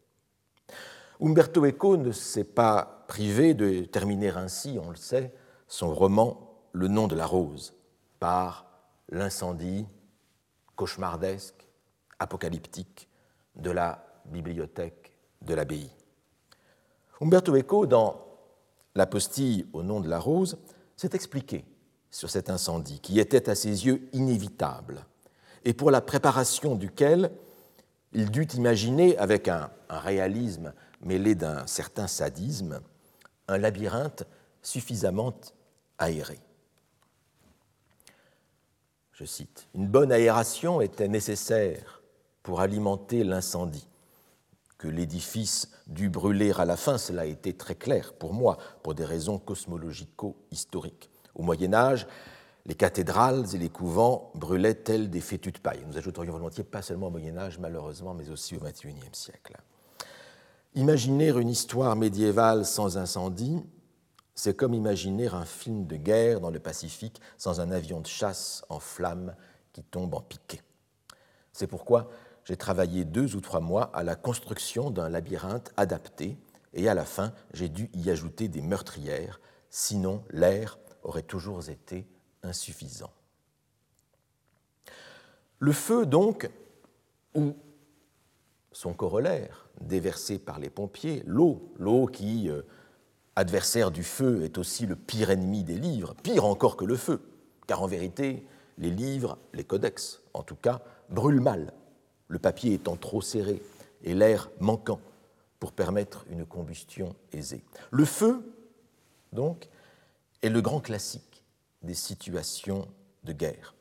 Umberto 1.20 1.66
Eco 1.66 1.96
ne 1.96 2.12
s'est 2.12 2.44
pas 2.44 3.04
privé 3.08 3.54
de 3.54 3.84
terminer 3.84 4.30
ainsi, 4.30 4.78
on 4.82 4.90
le 4.90 4.96
sait, 4.96 5.34
son 5.68 5.94
roman 5.94 6.48
Le 6.72 6.88
nom 6.88 7.06
de 7.06 7.14
la 7.14 7.26
rose, 7.26 7.74
par 8.18 8.66
l'incendie 9.10 9.86
cauchemardesque, 10.74 11.68
apocalyptique 12.18 13.08
de 13.56 13.70
la 13.70 14.04
bibliothèque 14.26 15.14
de 15.42 15.54
l'abbaye. 15.54 15.90
Umberto 17.20 17.56
Eco, 17.56 17.86
dans 17.86 18.26
La 18.94 19.06
postille 19.06 19.66
au 19.72 19.82
nom 19.82 20.00
de 20.00 20.08
la 20.08 20.18
rose, 20.18 20.58
s'est 20.96 21.10
expliqué 21.14 21.64
sur 22.10 22.28
cet 22.28 22.50
incendie 22.50 23.00
qui 23.00 23.18
était 23.18 23.48
à 23.48 23.54
ses 23.54 23.86
yeux 23.86 24.08
inévitable 24.12 25.06
et 25.64 25.72
pour 25.72 25.90
la 25.90 26.00
préparation 26.00 26.74
duquel 26.74 27.32
il 28.12 28.30
dut 28.30 28.48
imaginer, 28.54 29.16
avec 29.16 29.48
un, 29.48 29.70
réalisme 29.88 30.72
mêlé 31.00 31.34
d'un 31.34 31.66
certain 31.66 32.06
sadisme, 32.06 32.80
un 33.48 33.58
labyrinthe 33.58 34.24
suffisamment 34.62 35.34
aéré. 35.98 36.38
Je 39.12 39.24
cite, 39.24 39.68
Une 39.74 39.88
bonne 39.88 40.12
aération 40.12 40.80
était 40.80 41.08
nécessaire 41.08 42.01
pour 42.42 42.60
alimenter 42.60 43.24
l'incendie. 43.24 43.86
Que 44.78 44.88
l'édifice 44.88 45.70
dut 45.86 46.08
brûler 46.10 46.52
à 46.58 46.64
la 46.64 46.76
fin, 46.76 46.98
cela 46.98 47.22
a 47.22 47.26
été 47.26 47.52
très 47.52 47.76
clair 47.76 48.14
pour 48.14 48.34
moi, 48.34 48.58
pour 48.82 48.94
des 48.94 49.04
raisons 49.04 49.38
cosmologico-historiques. 49.38 51.08
Au 51.34 51.42
Moyen 51.42 51.72
Âge, 51.72 52.06
les 52.66 52.74
cathédrales 52.74 53.44
et 53.54 53.58
les 53.58 53.68
couvents 53.68 54.32
brûlaient 54.34 54.74
tels 54.74 55.10
des 55.10 55.20
fétus 55.20 55.52
de 55.52 55.58
paille. 55.58 55.84
Nous 55.86 55.96
ajouterions 55.96 56.32
volontiers 56.32 56.64
pas 56.64 56.82
seulement 56.82 57.08
au 57.08 57.10
Moyen 57.10 57.36
Âge, 57.36 57.58
malheureusement, 57.58 58.14
mais 58.14 58.28
aussi 58.30 58.56
au 58.56 58.60
XXIe 58.60 58.94
siècle. 59.12 59.56
Imaginer 60.74 61.28
une 61.28 61.48
histoire 61.48 61.96
médiévale 61.96 62.64
sans 62.64 62.96
incendie, 62.96 63.62
c'est 64.34 64.56
comme 64.56 64.74
imaginer 64.74 65.28
un 65.28 65.44
film 65.44 65.86
de 65.86 65.96
guerre 65.96 66.40
dans 66.40 66.50
le 66.50 66.58
Pacifique 66.58 67.20
sans 67.36 67.60
un 67.60 67.70
avion 67.70 68.00
de 68.00 68.06
chasse 68.06 68.64
en 68.68 68.80
flammes 68.80 69.34
qui 69.72 69.82
tombe 69.82 70.14
en 70.14 70.20
piqué. 70.20 70.60
C'est 71.52 71.66
pourquoi 71.66 72.08
j'ai 72.44 72.56
travaillé 72.56 73.04
deux 73.04 73.36
ou 73.36 73.40
trois 73.40 73.60
mois 73.60 73.90
à 73.94 74.02
la 74.02 74.16
construction 74.16 74.90
d'un 74.90 75.08
labyrinthe 75.08 75.72
adapté 75.76 76.36
et 76.74 76.88
à 76.88 76.94
la 76.94 77.04
fin 77.04 77.32
j'ai 77.52 77.68
dû 77.68 77.90
y 77.94 78.10
ajouter 78.10 78.48
des 78.48 78.62
meurtrières, 78.62 79.40
sinon 79.70 80.24
l'air 80.30 80.78
aurait 81.02 81.22
toujours 81.22 81.68
été 81.68 82.06
insuffisant. 82.42 83.12
Le 85.58 85.72
feu, 85.72 86.06
donc, 86.06 86.50
ou 87.34 87.54
son 88.72 88.94
corollaire, 88.94 89.68
déversé 89.80 90.38
par 90.38 90.58
les 90.58 90.70
pompiers, 90.70 91.22
l'eau, 91.26 91.72
l'eau 91.78 92.06
qui, 92.06 92.50
euh, 92.50 92.62
adversaire 93.36 93.90
du 93.90 94.02
feu, 94.02 94.42
est 94.42 94.58
aussi 94.58 94.86
le 94.86 94.96
pire 94.96 95.30
ennemi 95.30 95.62
des 95.62 95.76
livres, 95.76 96.14
pire 96.22 96.44
encore 96.44 96.76
que 96.76 96.84
le 96.84 96.96
feu, 96.96 97.20
car 97.66 97.82
en 97.82 97.86
vérité, 97.86 98.44
les 98.78 98.90
livres, 98.90 99.38
les 99.52 99.64
codex 99.64 100.20
en 100.34 100.42
tout 100.42 100.56
cas, 100.56 100.82
brûlent 101.10 101.40
mal, 101.40 101.72
le 102.32 102.38
papier 102.38 102.72
étant 102.72 102.96
trop 102.96 103.20
serré 103.20 103.62
et 104.02 104.14
l'air 104.14 104.50
manquant 104.58 105.00
pour 105.60 105.70
permettre 105.70 106.24
une 106.30 106.46
combustion 106.46 107.14
aisée. 107.30 107.62
Le 107.90 108.06
feu, 108.06 108.42
donc, 109.34 109.68
est 110.40 110.48
le 110.48 110.62
grand 110.62 110.80
classique 110.80 111.44
des 111.82 111.92
situations 111.92 112.88
de 113.24 113.34
guerre. 113.34 113.74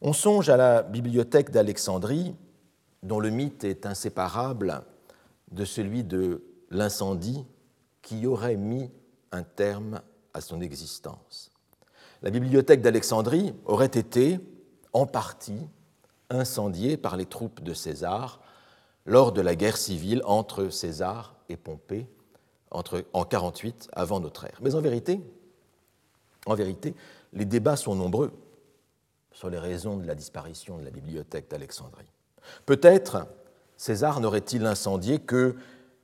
On 0.00 0.12
songe 0.12 0.50
à 0.50 0.56
la 0.56 0.82
bibliothèque 0.82 1.50
d'Alexandrie, 1.50 2.32
dont 3.02 3.18
le 3.18 3.30
mythe 3.30 3.64
est 3.64 3.84
inséparable 3.84 4.84
de 5.50 5.64
celui 5.64 6.04
de 6.04 6.44
l'incendie 6.70 7.44
qui 8.02 8.24
aurait 8.24 8.56
mis 8.56 8.88
un 9.32 9.42
terme 9.42 10.00
à 10.32 10.40
son 10.40 10.60
existence. 10.60 11.50
La 12.22 12.30
bibliothèque 12.30 12.82
d'Alexandrie 12.82 13.52
aurait 13.64 13.86
été, 13.86 14.38
en 14.92 15.06
partie, 15.06 15.66
incendiée 16.34 16.96
par 16.96 17.16
les 17.16 17.26
troupes 17.26 17.62
de 17.62 17.74
César 17.74 18.40
lors 19.06 19.32
de 19.32 19.40
la 19.40 19.54
guerre 19.54 19.76
civile 19.76 20.22
entre 20.24 20.68
César 20.68 21.34
et 21.48 21.56
Pompée 21.56 22.06
entre, 22.70 23.04
en 23.12 23.24
48 23.24 23.88
avant 23.92 24.20
notre 24.20 24.44
ère. 24.44 24.58
Mais 24.62 24.74
en 24.74 24.80
vérité, 24.80 25.20
en 26.46 26.54
vérité, 26.54 26.94
les 27.32 27.44
débats 27.44 27.76
sont 27.76 27.94
nombreux 27.94 28.32
sur 29.32 29.50
les 29.50 29.58
raisons 29.58 29.96
de 29.96 30.06
la 30.06 30.14
disparition 30.14 30.78
de 30.78 30.84
la 30.84 30.90
bibliothèque 30.90 31.50
d'Alexandrie. 31.50 32.10
Peut-être 32.66 33.26
César 33.76 34.20
n'aurait-il 34.20 34.66
incendié 34.66 35.18
que 35.18 35.56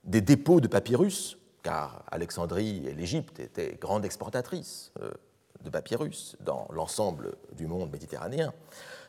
des 0.04 0.20
dépôts 0.20 0.60
de 0.60 0.68
papyrus, 0.68 1.38
car 1.62 2.04
Alexandrie 2.10 2.86
et 2.86 2.94
l'Égypte 2.94 3.40
étaient 3.40 3.76
grandes 3.80 4.04
exportatrices 4.04 4.92
euh, 5.02 5.10
de 5.62 5.70
papyrus 5.70 6.36
dans 6.40 6.68
l'ensemble 6.72 7.34
du 7.52 7.66
monde 7.66 7.90
méditerranéen. 7.90 8.52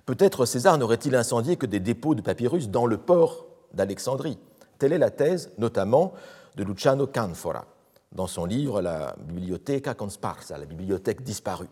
Peut-être 0.09 0.47
César 0.47 0.79
n'aurait-il 0.79 1.13
incendié 1.15 1.55
que 1.55 1.67
des 1.67 1.79
dépôts 1.79 2.15
de 2.15 2.21
papyrus 2.21 2.69
dans 2.69 2.87
le 2.87 2.97
port 2.97 3.45
d'Alexandrie. 3.75 4.39
Telle 4.79 4.91
est 4.91 4.97
la 4.97 5.11
thèse 5.11 5.51
notamment 5.59 6.13
de 6.55 6.63
Luciano 6.63 7.05
Canfora, 7.05 7.67
dans 8.11 8.25
son 8.25 8.45
livre 8.45 8.81
La 8.81 9.15
Biblioteca 9.19 9.93
Consparsa, 9.93 10.57
la 10.57 10.65
bibliothèque 10.65 11.21
disparue, 11.21 11.69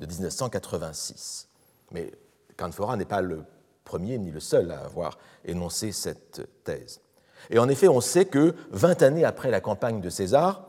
de 0.00 0.04
1986. 0.04 1.48
Mais 1.92 2.12
Canfora 2.58 2.98
n'est 2.98 3.06
pas 3.06 3.22
le 3.22 3.42
premier 3.84 4.18
ni 4.18 4.32
le 4.32 4.40
seul 4.40 4.70
à 4.70 4.80
avoir 4.80 5.16
énoncé 5.46 5.90
cette 5.90 6.46
thèse. 6.64 7.00
Et 7.48 7.58
en 7.58 7.70
effet, 7.70 7.88
on 7.88 8.02
sait 8.02 8.26
que 8.26 8.54
20 8.70 9.00
années 9.00 9.24
après 9.24 9.50
la 9.50 9.62
campagne 9.62 10.02
de 10.02 10.10
César, 10.10 10.67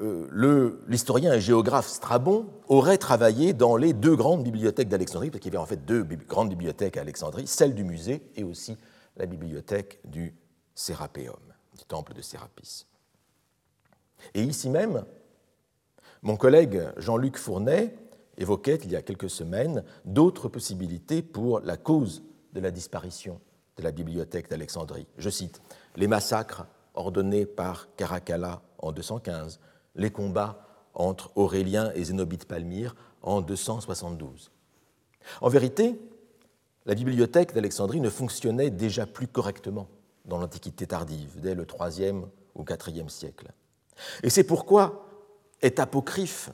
l'historien 0.00 1.32
et 1.32 1.40
géographe 1.40 1.86
Strabon 1.86 2.46
aurait 2.68 2.98
travaillé 2.98 3.52
dans 3.52 3.76
les 3.76 3.92
deux 3.92 4.16
grandes 4.16 4.42
bibliothèques 4.42 4.88
d'Alexandrie, 4.88 5.30
parce 5.30 5.40
qu'il 5.40 5.52
y 5.52 5.56
avait 5.56 5.62
en 5.62 5.66
fait 5.66 5.84
deux 5.84 6.02
grandes 6.02 6.50
bibliothèques 6.50 6.96
à 6.96 7.02
Alexandrie, 7.02 7.46
celle 7.46 7.74
du 7.74 7.84
musée 7.84 8.22
et 8.36 8.44
aussi 8.44 8.76
la 9.16 9.26
bibliothèque 9.26 10.00
du 10.04 10.34
Sérapéum, 10.74 11.36
du 11.76 11.84
temple 11.84 12.14
de 12.14 12.22
Sérapis. 12.22 12.86
Et 14.34 14.42
ici 14.42 14.70
même, 14.70 15.04
mon 16.22 16.36
collègue 16.36 16.82
Jean-Luc 16.96 17.36
Fournet 17.36 17.94
évoquait 18.38 18.76
il 18.76 18.90
y 18.90 18.96
a 18.96 19.02
quelques 19.02 19.30
semaines 19.30 19.84
d'autres 20.04 20.48
possibilités 20.48 21.22
pour 21.22 21.60
la 21.60 21.76
cause 21.76 22.24
de 22.52 22.60
la 22.60 22.70
disparition 22.70 23.40
de 23.76 23.82
la 23.82 23.92
bibliothèque 23.92 24.48
d'Alexandrie. 24.48 25.06
Je 25.18 25.30
cite 25.30 25.60
les 25.96 26.06
massacres 26.06 26.66
ordonnés 26.94 27.46
par 27.46 27.88
Caracalla 27.96 28.62
en 28.78 28.92
215, 28.92 29.60
les 29.94 30.10
combats 30.10 30.60
entre 30.94 31.30
Aurélien 31.34 31.92
et 31.94 32.04
Zénobite 32.04 32.46
Palmyre 32.46 32.94
en 33.22 33.40
272. 33.40 34.50
En 35.40 35.48
vérité, 35.48 35.98
la 36.86 36.94
bibliothèque 36.94 37.54
d'Alexandrie 37.54 38.00
ne 38.00 38.10
fonctionnait 38.10 38.70
déjà 38.70 39.06
plus 39.06 39.26
correctement 39.26 39.88
dans 40.24 40.38
l'Antiquité 40.38 40.86
tardive, 40.86 41.40
dès 41.40 41.54
le 41.54 41.66
IIIe 41.66 42.24
ou 42.54 42.64
IVe 42.64 43.08
siècle. 43.08 43.48
Et 44.22 44.30
c'est 44.30 44.44
pourquoi 44.44 45.06
est 45.62 45.78
apocryphe, 45.78 46.50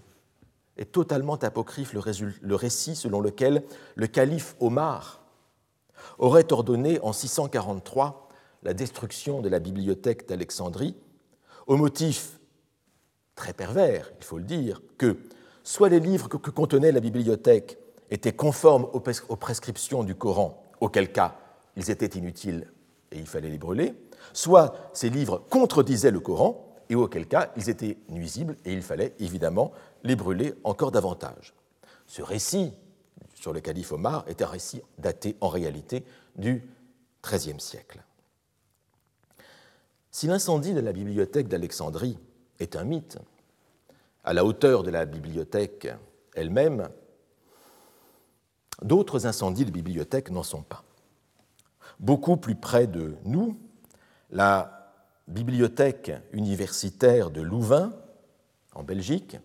est 0.77 0.93
totalement 0.93 1.37
apocryphe 1.37 1.93
le, 1.93 2.55
récit 2.55 2.97
selon 2.97 3.21
lequel 3.21 3.65
le 3.97 4.07
calife 4.07 4.57
Omar 4.61 5.23
aurait 6.19 6.53
ordonné 6.53 7.01
en 7.01 7.13
643 7.13 8.29
la 8.63 8.75
destruction 8.75 9.41
de 9.41 9.49
la 9.49 9.59
bibliothèque 9.59 10.29
d'Alexandrie 10.29 10.97
au 11.67 11.77
motif 11.77 12.40
très 13.41 13.55
pervers, 13.55 14.13
il 14.19 14.25
faut 14.25 14.37
le 14.37 14.45
dire, 14.45 14.83
que 14.99 15.17
soit 15.65 15.89
les 15.89 15.99
livres 15.99 16.29
que, 16.29 16.51
contenait 16.51 16.93
la 16.93 17.01
bibliothèque 17.01 17.79
étaient 18.11 18.35
conformes 18.35 18.87
aux, 18.93 19.37
prescriptions 19.37 20.05
du 20.05 20.15
Coran, 20.15 20.63
auquel 20.81 21.11
cas 21.11 21.39
ils 21.75 21.91
étaient 21.91 22.19
inutiles 22.19 22.71
et 23.11 23.19
il 23.19 23.27
fallait 23.27 23.49
les 23.49 23.57
brûler, 23.57 23.95
soit 24.35 24.75
ces 24.93 25.09
livres 25.09 25.43
contredisaient 25.49 26.11
le 26.11 26.21
Coran, 26.21 26.67
et 26.91 26.95
auquel 26.95 27.27
cas 27.27 27.51
ils 27.57 27.71
étaient 27.71 27.97
nuisibles 28.11 28.57
et 28.67 28.75
il 28.75 28.83
fallait 28.83 29.15
évidemment 29.21 29.73
les 30.05 30.17
brûler 30.17 30.53
encore 30.65 30.91
davantage. 30.91 31.55
Ce 32.07 32.21
récit 32.21 32.75
sur 33.35 33.55
le 33.55 33.61
calife 33.61 33.93
Omar 33.93 34.25
est 34.27 34.43
un 34.43 34.49
récit 34.49 34.83
daté 34.99 35.37
en 35.41 35.49
réalité 35.49 36.05
du 36.37 36.69
XIIIe 37.25 37.61
siècle. 37.61 38.03
Si 40.11 40.27
l'incendie 40.27 40.75
de 40.75 40.81
la 40.81 40.93
bibliothèque 40.93 41.49
d'Alexandrie 41.49 42.19
est 42.61 42.77
un 42.77 42.85
mythe, 42.85 43.19
à 44.23 44.33
la 44.33 44.45
hauteur 44.45 44.83
de 44.83 44.91
la 44.91 45.07
bibliothèque 45.07 45.89
elle-même, 46.35 46.89
d'autres 48.83 49.27
incendies 49.27 49.65
de 49.65 49.71
bibliothèques 49.71 50.31
n'en 50.31 50.43
sont 50.43 50.63
pas. 50.63 50.85
Beaucoup 51.99 52.37
plus 52.37 52.55
près 52.55 52.87
de 52.87 53.17
nous, 53.25 53.59
la 54.31 54.95
bibliothèque 55.27 56.13
universitaire 56.33 57.31
de 57.31 57.41
Louvain, 57.41 57.93
en 58.75 58.83
Belgique, 58.83 59.39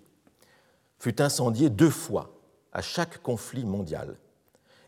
fut 1.00 1.22
incendiée 1.22 1.70
deux 1.70 1.90
fois 1.90 2.36
à 2.72 2.82
chaque 2.82 3.22
conflit 3.22 3.66
mondial 3.66 4.16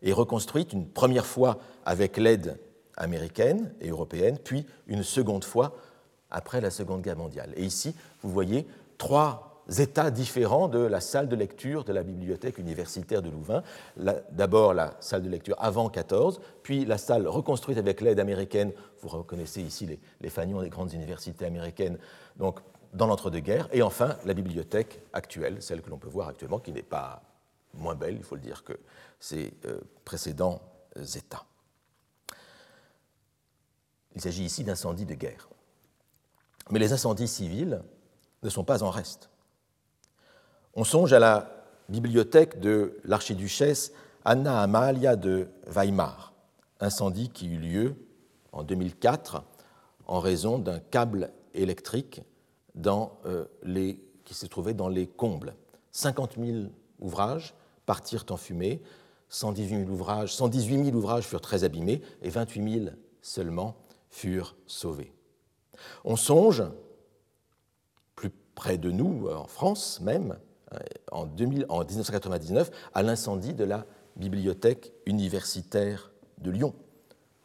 et 0.02 0.12
reconstruite 0.12 0.72
une 0.72 0.88
première 0.88 1.26
fois 1.26 1.58
avec 1.84 2.16
l'aide 2.16 2.58
américaine 2.96 3.72
et 3.80 3.90
européenne, 3.90 4.38
puis 4.38 4.66
une 4.86 5.02
seconde 5.02 5.44
fois 5.44 5.76
après 6.30 6.60
la 6.60 6.70
Seconde 6.70 7.02
Guerre 7.02 7.16
mondiale. 7.16 7.52
Et 7.56 7.64
ici, 7.64 7.94
vous 8.22 8.30
voyez 8.30 8.66
trois 8.96 9.48
états 9.78 10.10
différents 10.10 10.68
de 10.68 10.78
la 10.78 11.00
salle 11.00 11.28
de 11.28 11.36
lecture 11.36 11.84
de 11.84 11.92
la 11.92 12.02
bibliothèque 12.02 12.58
universitaire 12.58 13.20
de 13.20 13.28
Louvain. 13.28 13.62
D'abord 14.30 14.72
la 14.72 14.94
salle 15.00 15.22
de 15.22 15.28
lecture 15.28 15.56
avant 15.58 15.90
14, 15.90 16.40
puis 16.62 16.84
la 16.84 16.96
salle 16.96 17.28
reconstruite 17.28 17.78
avec 17.78 18.00
l'aide 18.00 18.18
américaine. 18.18 18.72
Vous 19.02 19.08
reconnaissez 19.08 19.60
ici 19.60 19.86
les, 19.86 20.00
les 20.20 20.30
fanions 20.30 20.62
des 20.62 20.70
grandes 20.70 20.92
universités 20.92 21.44
américaines, 21.44 21.98
donc 22.36 22.60
dans 22.94 23.06
l'entre-deux-guerres, 23.06 23.68
et 23.72 23.82
enfin 23.82 24.16
la 24.24 24.32
bibliothèque 24.32 25.02
actuelle, 25.12 25.62
celle 25.62 25.82
que 25.82 25.90
l'on 25.90 25.98
peut 25.98 26.08
voir 26.08 26.28
actuellement, 26.28 26.58
qui 26.58 26.72
n'est 26.72 26.82
pas 26.82 27.22
moins 27.74 27.94
belle, 27.94 28.16
il 28.16 28.24
faut 28.24 28.34
le 28.34 28.40
dire, 28.40 28.64
que 28.64 28.72
ces 29.20 29.52
euh, 29.66 29.80
précédents 30.04 30.62
états. 31.16 31.44
Il 34.14 34.22
s'agit 34.22 34.44
ici 34.44 34.64
d'incendies 34.64 35.04
de 35.04 35.14
guerre. 35.14 35.47
Mais 36.70 36.78
les 36.78 36.92
incendies 36.92 37.28
civils 37.28 37.82
ne 38.42 38.48
sont 38.50 38.64
pas 38.64 38.82
en 38.82 38.90
reste. 38.90 39.30
On 40.74 40.84
songe 40.84 41.12
à 41.12 41.18
la 41.18 41.50
bibliothèque 41.88 42.60
de 42.60 42.98
l'archiduchesse 43.04 43.92
Anna 44.24 44.60
Amalia 44.60 45.16
de 45.16 45.48
Weimar, 45.66 46.34
incendie 46.80 47.30
qui 47.30 47.48
eut 47.48 47.58
lieu 47.58 47.94
en 48.52 48.62
2004 48.62 49.42
en 50.06 50.20
raison 50.20 50.58
d'un 50.58 50.80
câble 50.80 51.30
électrique 51.54 52.22
euh, 52.86 53.44
qui 54.24 54.34
se 54.34 54.46
trouvait 54.46 54.74
dans 54.74 54.88
les 54.88 55.06
combles. 55.06 55.54
50 55.92 56.36
000 56.38 56.66
ouvrages 57.00 57.54
partirent 57.86 58.26
en 58.30 58.36
fumée, 58.36 58.82
118 59.30 59.84
000 59.86 59.90
ouvrages, 59.90 60.34
118 60.34 60.84
000 60.84 60.96
ouvrages 60.96 61.24
furent 61.24 61.40
très 61.40 61.64
abîmés 61.64 62.02
et 62.22 62.30
28 62.30 62.82
000 62.84 62.86
seulement 63.22 63.76
furent 64.10 64.56
sauvés. 64.66 65.12
On 66.04 66.16
songe, 66.16 66.62
plus 68.14 68.30
près 68.54 68.78
de 68.78 68.90
nous, 68.90 69.28
en 69.28 69.46
France 69.46 70.00
même, 70.00 70.38
en, 71.10 71.26
1999 71.26 72.70
à 72.94 73.02
l'incendie 73.02 73.54
de 73.54 73.64
la 73.64 73.86
bibliothèque 74.16 74.92
universitaire 75.06 76.10
de 76.38 76.50
Lyon, 76.50 76.74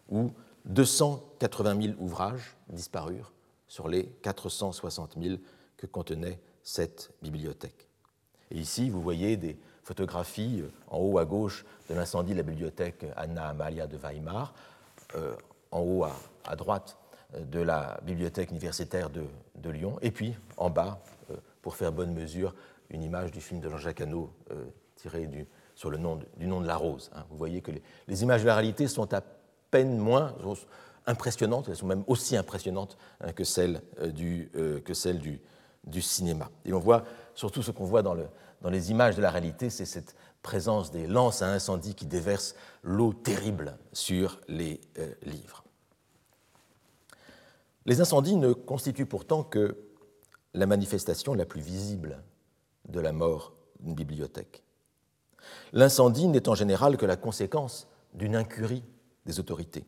où 0.09 0.31
280 0.65 1.81
000 1.81 1.93
ouvrages 1.99 2.55
disparurent 2.69 3.31
sur 3.67 3.87
les 3.87 4.05
460 4.21 5.15
000 5.21 5.37
que 5.77 5.87
contenait 5.87 6.39
cette 6.63 7.11
bibliothèque. 7.21 7.87
Et 8.51 8.59
ici, 8.59 8.89
vous 8.89 9.01
voyez 9.01 9.35
des 9.35 9.57
photographies 9.83 10.61
euh, 10.61 10.71
en 10.87 10.99
haut 10.99 11.17
à 11.17 11.25
gauche 11.25 11.65
de 11.89 11.95
l'incendie 11.95 12.33
de 12.33 12.37
la 12.37 12.43
bibliothèque 12.43 13.05
Anna 13.15 13.49
Amalia 13.49 13.87
de 13.87 13.97
Weimar, 13.97 14.53
euh, 15.15 15.35
en 15.71 15.81
haut 15.81 16.03
à, 16.03 16.55
droite 16.55 16.97
euh, 16.97 17.02
de 17.39 17.59
la 17.59 17.99
bibliothèque 18.03 18.51
universitaire 18.51 19.09
de, 19.09 19.69
Lyon, 19.69 19.97
et 20.01 20.11
puis 20.11 20.35
en 20.57 20.69
bas, 20.69 21.01
pour 21.63 21.75
faire 21.75 21.91
bonne 21.91 22.13
mesure, 22.13 22.53
une 22.91 23.01
image 23.01 23.31
du 23.31 23.41
film 23.41 23.59
de 23.59 23.69
Jean-Jacques 23.69 24.01
Hano 24.01 24.31
euh, 24.51 24.65
tiré 24.95 25.25
du, 25.25 25.47
sur 25.75 25.89
le 25.89 25.97
nom 25.97 26.19
du 26.37 26.45
nom 26.45 26.61
de 26.61 26.67
la 26.67 26.75
rose. 26.75 27.09
Hein. 27.15 27.25
Vous 27.29 27.37
voyez 27.37 27.61
que 27.61 27.71
les, 28.07 28.23
images 28.23 28.41
de 28.41 28.47
la 28.47 28.55
réalité 28.55 28.87
sont 28.87 29.11
à 29.13 29.21
peine 29.71 29.97
moins 29.97 30.35
impressionnantes, 31.07 31.69
elles 31.69 31.75
sont 31.75 31.87
même 31.87 32.03
aussi 32.07 32.37
impressionnantes 32.37 32.97
hein, 33.21 33.31
que 33.33 33.43
celles, 33.43 33.81
euh, 33.99 34.11
du, 34.11 34.51
euh, 34.55 34.79
que 34.81 35.11
du, 35.13 35.41
du, 35.85 36.01
cinéma. 36.01 36.49
Et 36.65 36.73
on 36.73 36.79
voit 36.79 37.03
surtout 37.33 37.63
ce 37.63 37.71
qu'on 37.71 37.85
voit 37.85 38.03
dans, 38.03 38.13
le, 38.13 38.27
dans, 38.61 38.69
les 38.69 38.91
images 38.91 39.15
de 39.15 39.21
la 39.21 39.31
réalité, 39.31 39.69
c'est 39.69 39.85
cette 39.85 40.15
présence 40.43 40.91
des 40.91 41.07
lances 41.07 41.41
à 41.41 41.47
incendie 41.47 41.95
qui 41.95 42.05
déversent 42.05 42.55
l'eau 42.83 43.13
terrible 43.13 43.77
sur 43.93 44.39
les 44.49 44.81
livres. 45.25 45.62
Les 47.85 48.01
incendies 48.01 48.35
ne 48.35 48.53
constituent 48.53 49.05
pourtant 49.05 49.43
que 49.43 49.77
la 50.53 50.65
manifestation 50.65 51.33
la 51.33 51.45
plus 51.45 51.61
visible 51.61 52.23
de 52.87 52.99
la 52.99 53.11
mort 53.11 53.53
d'une 53.79 53.95
bibliothèque. 53.95 54.63
L'incendie 55.73 56.27
n'est 56.27 56.47
en 56.47 56.55
général 56.55 56.97
que 56.97 57.05
la 57.05 57.17
conséquence 57.17 57.87
d'une 58.13 58.35
incurie 58.35 58.83
des 59.25 59.39
autorités. 59.39 59.85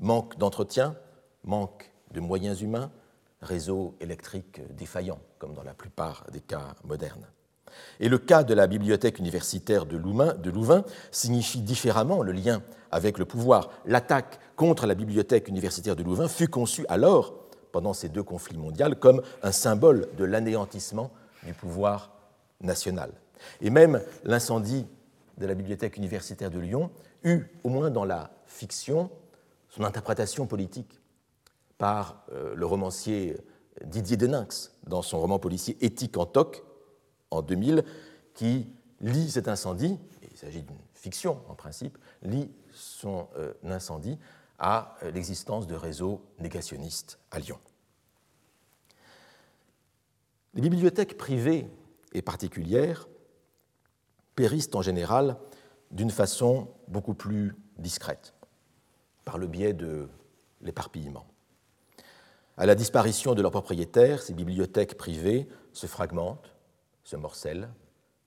Manque 0.00 0.36
d'entretien, 0.38 0.96
manque 1.44 1.92
de 2.12 2.20
moyens 2.20 2.60
humains, 2.60 2.90
réseau 3.40 3.94
électrique 4.00 4.60
défaillant, 4.74 5.20
comme 5.38 5.54
dans 5.54 5.62
la 5.62 5.74
plupart 5.74 6.26
des 6.32 6.40
cas 6.40 6.74
modernes. 6.84 7.26
Et 8.00 8.08
le 8.08 8.18
cas 8.18 8.42
de 8.42 8.54
la 8.54 8.66
bibliothèque 8.66 9.18
universitaire 9.18 9.86
de 9.86 9.96
Louvain, 9.96 10.84
signifie 11.10 11.60
différemment 11.60 12.22
le 12.22 12.32
lien 12.32 12.62
avec 12.90 13.18
le 13.18 13.24
pouvoir. 13.24 13.70
L'attaque 13.84 14.38
contre 14.56 14.86
la 14.86 14.94
bibliothèque 14.94 15.48
universitaire 15.48 15.96
de 15.96 16.02
Louvain 16.02 16.28
fut 16.28 16.48
conçue 16.48 16.86
alors, 16.88 17.34
pendant 17.72 17.92
ces 17.92 18.08
deux 18.08 18.22
conflits 18.22 18.58
mondiaux, 18.58 18.94
comme 18.98 19.22
un 19.42 19.52
symbole 19.52 20.08
de 20.16 20.24
l'anéantissement 20.24 21.10
du 21.44 21.52
pouvoir 21.52 22.12
nationale. 22.60 23.12
Et 23.60 23.70
même 23.70 24.00
l'incendie 24.24 24.86
de 25.38 25.46
la 25.46 25.54
bibliothèque 25.54 25.96
universitaire 25.96 26.50
de 26.50 26.58
Lyon 26.58 26.90
eut, 27.24 27.44
au 27.64 27.68
moins 27.68 27.90
dans 27.90 28.04
la 28.04 28.30
fiction, 28.46 29.10
son 29.68 29.84
interprétation 29.84 30.46
politique 30.46 31.00
par 31.76 32.24
euh, 32.32 32.54
le 32.54 32.64
romancier 32.64 33.36
Didier 33.84 34.16
Deninx 34.16 34.72
dans 34.86 35.02
son 35.02 35.20
roman 35.20 35.38
policier 35.38 35.76
Éthique 35.84 36.16
en 36.16 36.24
toc 36.24 36.62
en 37.30 37.42
2000, 37.42 37.84
qui 38.34 38.66
lit 39.00 39.30
cet 39.30 39.48
incendie, 39.48 39.98
il 40.30 40.36
s'agit 40.36 40.62
d'une 40.62 40.76
fiction 40.94 41.40
en 41.48 41.54
principe, 41.54 41.98
lie 42.22 42.50
son 42.72 43.28
euh, 43.36 43.52
incendie 43.64 44.18
à 44.58 44.96
l'existence 45.14 45.66
de 45.66 45.74
réseaux 45.74 46.22
négationnistes 46.38 47.18
à 47.30 47.38
Lyon. 47.38 47.58
Les 50.54 50.62
bibliothèques 50.62 51.18
privées 51.18 51.68
et 52.12 52.22
particulières 52.22 53.08
périssent 54.34 54.74
en 54.74 54.82
général 54.82 55.36
d'une 55.90 56.10
façon 56.10 56.68
beaucoup 56.88 57.14
plus 57.14 57.54
discrète, 57.78 58.34
par 59.24 59.38
le 59.38 59.46
biais 59.46 59.74
de 59.74 60.08
l'éparpillement. 60.62 61.26
À 62.56 62.64
la 62.64 62.74
disparition 62.74 63.34
de 63.34 63.42
leurs 63.42 63.50
propriétaires, 63.50 64.22
ces 64.22 64.32
bibliothèques 64.32 64.96
privées 64.96 65.46
se 65.72 65.86
fragmentent, 65.86 66.55
se 67.06 67.14
morcellent, 67.14 67.68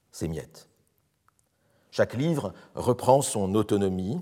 s'émiettent. 0.09 0.69
Chaque 1.91 2.13
livre 2.13 2.53
reprend 2.75 3.21
son 3.21 3.53
autonomie 3.53 4.21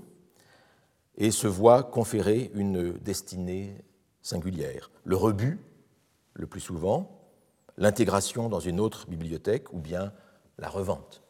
et 1.16 1.30
se 1.30 1.46
voit 1.46 1.84
conférer 1.84 2.50
une 2.54 2.92
destinée 2.94 3.76
singulière. 4.20 4.90
Le 5.04 5.14
rebut, 5.14 5.60
le 6.34 6.48
plus 6.48 6.60
souvent, 6.60 7.20
l'intégration 7.76 8.48
dans 8.48 8.58
une 8.58 8.80
autre 8.80 9.06
bibliothèque 9.06 9.72
ou 9.72 9.78
bien 9.78 10.12
la 10.58 10.68
revente. 10.68 11.22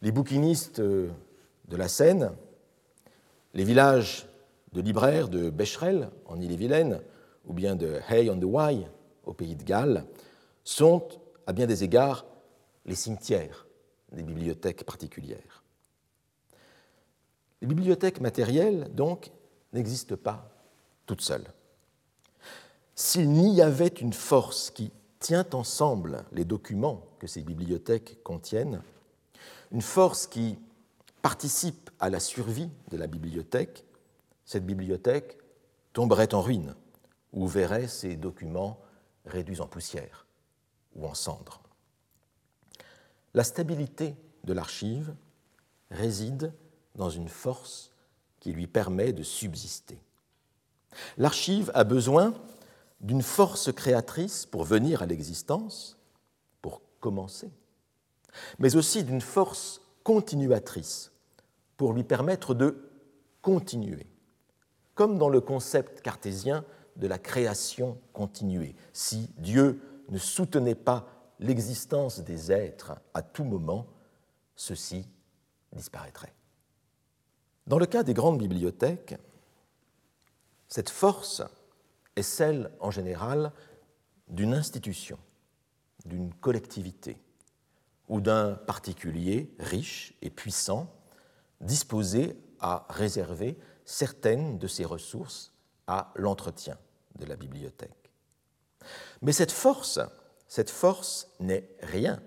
Les 0.00 0.10
bouquinistes 0.10 0.80
de 0.80 1.10
la 1.68 1.88
Seine, 1.88 2.32
les 3.52 3.64
villages 3.64 4.26
de 4.72 4.80
libraires 4.80 5.28
de 5.28 5.50
Becherel 5.50 6.08
en 6.24 6.40
Ille-et-Vilaine 6.40 7.02
ou 7.44 7.52
bien 7.52 7.76
de 7.76 8.00
Hay 8.08 8.30
on 8.30 8.40
the 8.40 8.44
Wye 8.44 8.88
au 9.24 9.34
pays 9.34 9.54
de 9.54 9.64
Galles 9.64 10.06
sont 10.64 11.08
à 11.46 11.52
bien 11.52 11.66
des 11.66 11.84
égards 11.84 12.26
les 12.86 12.94
cimetières 12.94 13.66
des 14.12 14.22
bibliothèques 14.22 14.84
particulières. 14.84 15.62
Les 17.60 17.66
bibliothèques 17.68 18.20
matérielles, 18.20 18.88
donc, 18.92 19.30
n'existent 19.72 20.16
pas 20.16 20.50
toutes 21.06 21.22
seules. 21.22 21.46
S'il 22.94 23.30
n'y 23.30 23.62
avait 23.62 23.86
une 23.86 24.12
force 24.12 24.70
qui 24.70 24.92
tient 25.18 25.46
ensemble 25.52 26.24
les 26.32 26.44
documents 26.44 27.06
que 27.18 27.26
ces 27.26 27.42
bibliothèques 27.42 28.22
contiennent, 28.22 28.82
une 29.70 29.82
force 29.82 30.26
qui 30.26 30.58
participe 31.22 31.90
à 32.00 32.10
la 32.10 32.20
survie 32.20 32.68
de 32.90 32.96
la 32.96 33.06
bibliothèque, 33.06 33.84
cette 34.44 34.66
bibliothèque 34.66 35.38
tomberait 35.92 36.34
en 36.34 36.42
ruine 36.42 36.74
ou 37.32 37.46
verrait 37.46 37.88
ses 37.88 38.16
documents 38.16 38.78
réduits 39.24 39.60
en 39.60 39.66
poussière 39.66 40.21
en 41.00 41.14
cendres. 41.14 41.60
La 43.34 43.44
stabilité 43.44 44.14
de 44.44 44.52
l'archive 44.52 45.14
réside 45.90 46.52
dans 46.94 47.10
une 47.10 47.28
force 47.28 47.92
qui 48.40 48.52
lui 48.52 48.66
permet 48.66 49.12
de 49.12 49.22
subsister. 49.22 49.98
L'archive 51.16 51.70
a 51.74 51.84
besoin 51.84 52.34
d'une 53.00 53.22
force 53.22 53.72
créatrice 53.72 54.46
pour 54.46 54.64
venir 54.64 55.02
à 55.02 55.06
l'existence, 55.06 55.98
pour 56.60 56.82
commencer, 57.00 57.50
mais 58.58 58.76
aussi 58.76 59.04
d'une 59.04 59.20
force 59.20 59.80
continuatrice 60.04 61.12
pour 61.76 61.92
lui 61.92 62.04
permettre 62.04 62.54
de 62.54 62.90
continuer, 63.40 64.06
comme 64.94 65.18
dans 65.18 65.28
le 65.28 65.40
concept 65.40 66.00
cartésien 66.02 66.64
de 66.96 67.06
la 67.06 67.18
création 67.18 67.98
continuée. 68.12 68.76
Si 68.92 69.30
Dieu 69.38 69.80
ne 70.12 70.18
soutenait 70.18 70.76
pas 70.76 71.08
l'existence 71.40 72.20
des 72.20 72.52
êtres 72.52 72.92
à 73.14 73.22
tout 73.22 73.44
moment, 73.44 73.86
ceux-ci 74.54 75.08
disparaîtraient. 75.72 76.34
Dans 77.66 77.78
le 77.78 77.86
cas 77.86 78.02
des 78.02 78.14
grandes 78.14 78.38
bibliothèques, 78.38 79.16
cette 80.68 80.90
force 80.90 81.42
est 82.14 82.22
celle, 82.22 82.70
en 82.80 82.90
général, 82.90 83.52
d'une 84.28 84.54
institution, 84.54 85.18
d'une 86.04 86.32
collectivité 86.34 87.16
ou 88.08 88.20
d'un 88.20 88.54
particulier 88.54 89.54
riche 89.58 90.14
et 90.20 90.30
puissant 90.30 90.92
disposé 91.60 92.36
à 92.60 92.86
réserver 92.90 93.58
certaines 93.84 94.58
de 94.58 94.66
ses 94.66 94.84
ressources 94.84 95.52
à 95.86 96.12
l'entretien 96.16 96.76
de 97.18 97.24
la 97.24 97.36
bibliothèque. 97.36 98.01
Mais 99.20 99.32
cette 99.32 99.52
force 99.52 100.00
cette 100.52 100.68
force 100.68 101.28
n'est 101.40 101.66
rien 101.80 102.22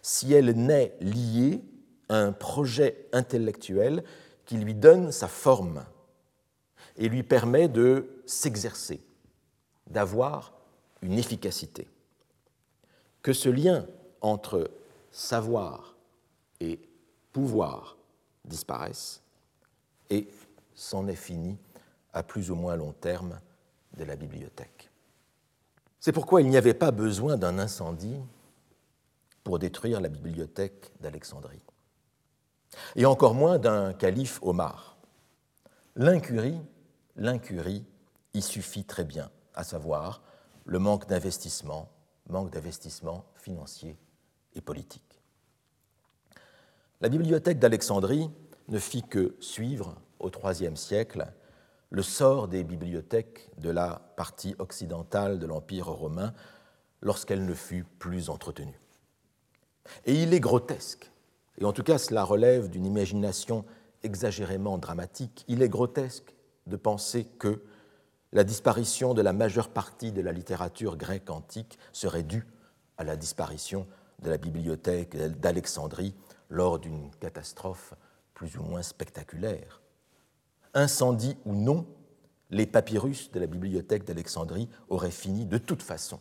si 0.00 0.32
elle 0.32 0.52
n'est 0.52 0.96
liée 1.02 1.62
à 2.08 2.16
un 2.16 2.32
projet 2.32 3.10
intellectuel 3.12 4.04
qui 4.46 4.56
lui 4.56 4.74
donne 4.74 5.12
sa 5.12 5.28
forme 5.28 5.84
et 6.96 7.10
lui 7.10 7.22
permet 7.22 7.68
de 7.68 8.22
s'exercer, 8.24 9.02
d'avoir 9.86 10.54
une 11.02 11.18
efficacité. 11.18 11.90
Que 13.20 13.34
ce 13.34 13.50
lien 13.50 13.86
entre 14.22 14.70
savoir 15.10 15.94
et 16.58 16.80
pouvoir 17.32 17.98
disparaisse 18.46 19.20
et 20.08 20.26
c'en 20.74 21.06
est 21.06 21.16
fini 21.16 21.58
à 22.14 22.22
plus 22.22 22.50
ou 22.50 22.54
moins 22.54 22.76
long 22.76 22.92
terme 22.92 23.38
de 23.98 24.04
la 24.04 24.16
bibliothèque. 24.16 24.91
C'est 26.02 26.10
pourquoi 26.10 26.40
il 26.40 26.48
n'y 26.48 26.56
avait 26.56 26.74
pas 26.74 26.90
besoin 26.90 27.36
d'un 27.36 27.60
incendie 27.60 28.18
pour 29.44 29.60
détruire 29.60 30.00
la 30.00 30.08
bibliothèque 30.08 30.90
d'Alexandrie, 31.00 31.62
et 32.96 33.06
encore 33.06 33.34
moins 33.34 33.56
d'un 33.60 33.92
calife 33.92 34.40
Omar. 34.42 34.96
L'incurie, 35.94 36.60
l'incurie 37.14 37.84
y 38.34 38.42
suffit 38.42 38.84
très 38.84 39.04
bien, 39.04 39.30
à 39.54 39.62
savoir 39.62 40.22
le 40.64 40.80
manque 40.80 41.06
d'investissement, 41.06 41.88
manque 42.28 42.50
d'investissement 42.50 43.24
financier 43.36 43.96
et 44.56 44.60
politique. 44.60 45.20
La 47.00 47.10
bibliothèque 47.10 47.60
d'Alexandrie 47.60 48.28
ne 48.66 48.78
fit 48.80 49.04
que 49.04 49.36
suivre 49.38 49.94
au 50.18 50.30
IIIe 50.30 50.76
siècle 50.76 51.32
le 51.92 52.02
sort 52.02 52.48
des 52.48 52.64
bibliothèques 52.64 53.50
de 53.58 53.68
la 53.68 54.00
partie 54.16 54.56
occidentale 54.58 55.38
de 55.38 55.46
l'Empire 55.46 55.88
romain 55.88 56.32
lorsqu'elle 57.02 57.44
ne 57.44 57.52
fut 57.52 57.84
plus 57.98 58.30
entretenue. 58.30 58.80
Et 60.06 60.22
il 60.22 60.32
est 60.32 60.40
grotesque, 60.40 61.12
et 61.58 61.66
en 61.66 61.72
tout 61.72 61.82
cas 61.82 61.98
cela 61.98 62.24
relève 62.24 62.70
d'une 62.70 62.86
imagination 62.86 63.66
exagérément 64.02 64.78
dramatique, 64.78 65.44
il 65.48 65.62
est 65.62 65.68
grotesque 65.68 66.34
de 66.66 66.76
penser 66.76 67.26
que 67.38 67.62
la 68.32 68.42
disparition 68.42 69.12
de 69.12 69.20
la 69.20 69.34
majeure 69.34 69.68
partie 69.68 70.12
de 70.12 70.22
la 70.22 70.32
littérature 70.32 70.96
grecque 70.96 71.28
antique 71.28 71.78
serait 71.92 72.22
due 72.22 72.46
à 72.96 73.04
la 73.04 73.16
disparition 73.16 73.86
de 74.20 74.30
la 74.30 74.38
bibliothèque 74.38 75.14
d'Alexandrie 75.40 76.14
lors 76.48 76.78
d'une 76.78 77.10
catastrophe 77.20 77.92
plus 78.32 78.56
ou 78.56 78.62
moins 78.62 78.82
spectaculaire 78.82 79.81
incendie 80.74 81.36
ou 81.44 81.54
non, 81.54 81.86
les 82.50 82.66
papyrus 82.66 83.30
de 83.30 83.40
la 83.40 83.46
bibliothèque 83.46 84.04
d'Alexandrie 84.04 84.68
auraient 84.88 85.10
fini 85.10 85.46
de 85.46 85.58
toute 85.58 85.82
façon 85.82 86.20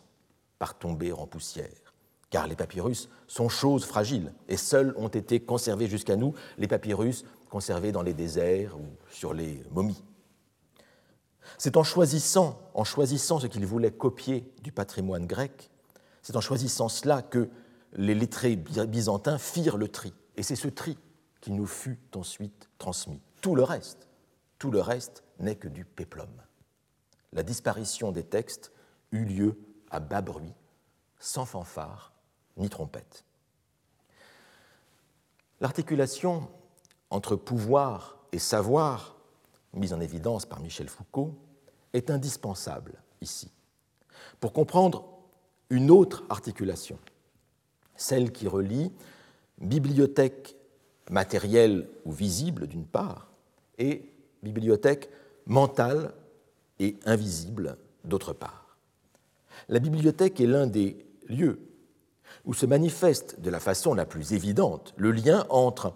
par 0.59 0.77
tomber 0.77 1.11
en 1.11 1.27
poussière. 1.27 1.93
Car 2.29 2.47
les 2.47 2.55
papyrus 2.55 3.09
sont 3.27 3.49
choses 3.49 3.83
fragiles 3.83 4.33
et 4.47 4.55
seuls 4.55 4.93
ont 4.97 5.09
été 5.09 5.41
conservés 5.41 5.87
jusqu'à 5.87 6.15
nous 6.15 6.33
les 6.57 6.67
papyrus 6.67 7.25
conservés 7.49 7.91
dans 7.91 8.01
les 8.01 8.13
déserts 8.13 8.77
ou 8.77 8.85
sur 9.09 9.33
les 9.33 9.63
momies. 9.71 10.01
C'est 11.57 11.75
en 11.75 11.83
choisissant, 11.83 12.61
en 12.73 12.85
choisissant 12.85 13.39
ce 13.39 13.47
qu'ils 13.47 13.65
voulaient 13.65 13.91
copier 13.91 14.49
du 14.63 14.71
patrimoine 14.71 15.27
grec, 15.27 15.69
c'est 16.21 16.35
en 16.35 16.41
choisissant 16.41 16.87
cela 16.87 17.21
que 17.21 17.49
les 17.93 18.15
lettrés 18.15 18.55
byzantins 18.55 19.37
firent 19.37 19.77
le 19.77 19.89
tri. 19.89 20.13
Et 20.37 20.43
c'est 20.43 20.55
ce 20.55 20.69
tri 20.69 20.97
qui 21.41 21.51
nous 21.51 21.65
fut 21.65 21.99
ensuite 22.15 22.69
transmis. 22.77 23.19
Tout 23.41 23.55
le 23.55 23.63
reste 23.63 24.07
tout 24.61 24.69
le 24.69 24.79
reste 24.79 25.23
n'est 25.39 25.55
que 25.55 25.67
du 25.67 25.85
péplum. 25.85 26.29
La 27.33 27.41
disparition 27.41 28.11
des 28.11 28.23
textes 28.23 28.71
eut 29.11 29.25
lieu 29.25 29.57
à 29.89 29.99
bas 29.99 30.21
bruit, 30.21 30.53
sans 31.17 31.45
fanfare 31.45 32.13
ni 32.57 32.69
trompette. 32.69 33.25
L'articulation 35.61 36.47
entre 37.09 37.35
pouvoir 37.35 38.19
et 38.31 38.37
savoir, 38.37 39.17
mise 39.73 39.93
en 39.93 39.99
évidence 39.99 40.45
par 40.45 40.59
Michel 40.59 40.89
Foucault, 40.89 41.33
est 41.93 42.11
indispensable 42.11 43.01
ici, 43.19 43.49
pour 44.39 44.53
comprendre 44.53 45.09
une 45.71 45.89
autre 45.89 46.23
articulation, 46.29 46.99
celle 47.95 48.31
qui 48.31 48.47
relie 48.47 48.93
bibliothèque 49.57 50.55
matérielle 51.09 51.89
ou 52.05 52.11
visible 52.11 52.67
d'une 52.67 52.85
part 52.85 53.31
et 53.79 54.10
bibliothèque 54.43 55.09
mentale 55.45 56.13
et 56.79 56.97
invisible 57.05 57.77
d'autre 58.03 58.33
part. 58.33 58.77
La 59.69 59.79
bibliothèque 59.79 60.41
est 60.41 60.47
l'un 60.47 60.67
des 60.67 61.05
lieux 61.27 61.59
où 62.45 62.53
se 62.53 62.65
manifeste 62.65 63.39
de 63.39 63.49
la 63.49 63.59
façon 63.59 63.93
la 63.93 64.05
plus 64.05 64.33
évidente 64.33 64.93
le 64.97 65.11
lien 65.11 65.45
entre 65.49 65.93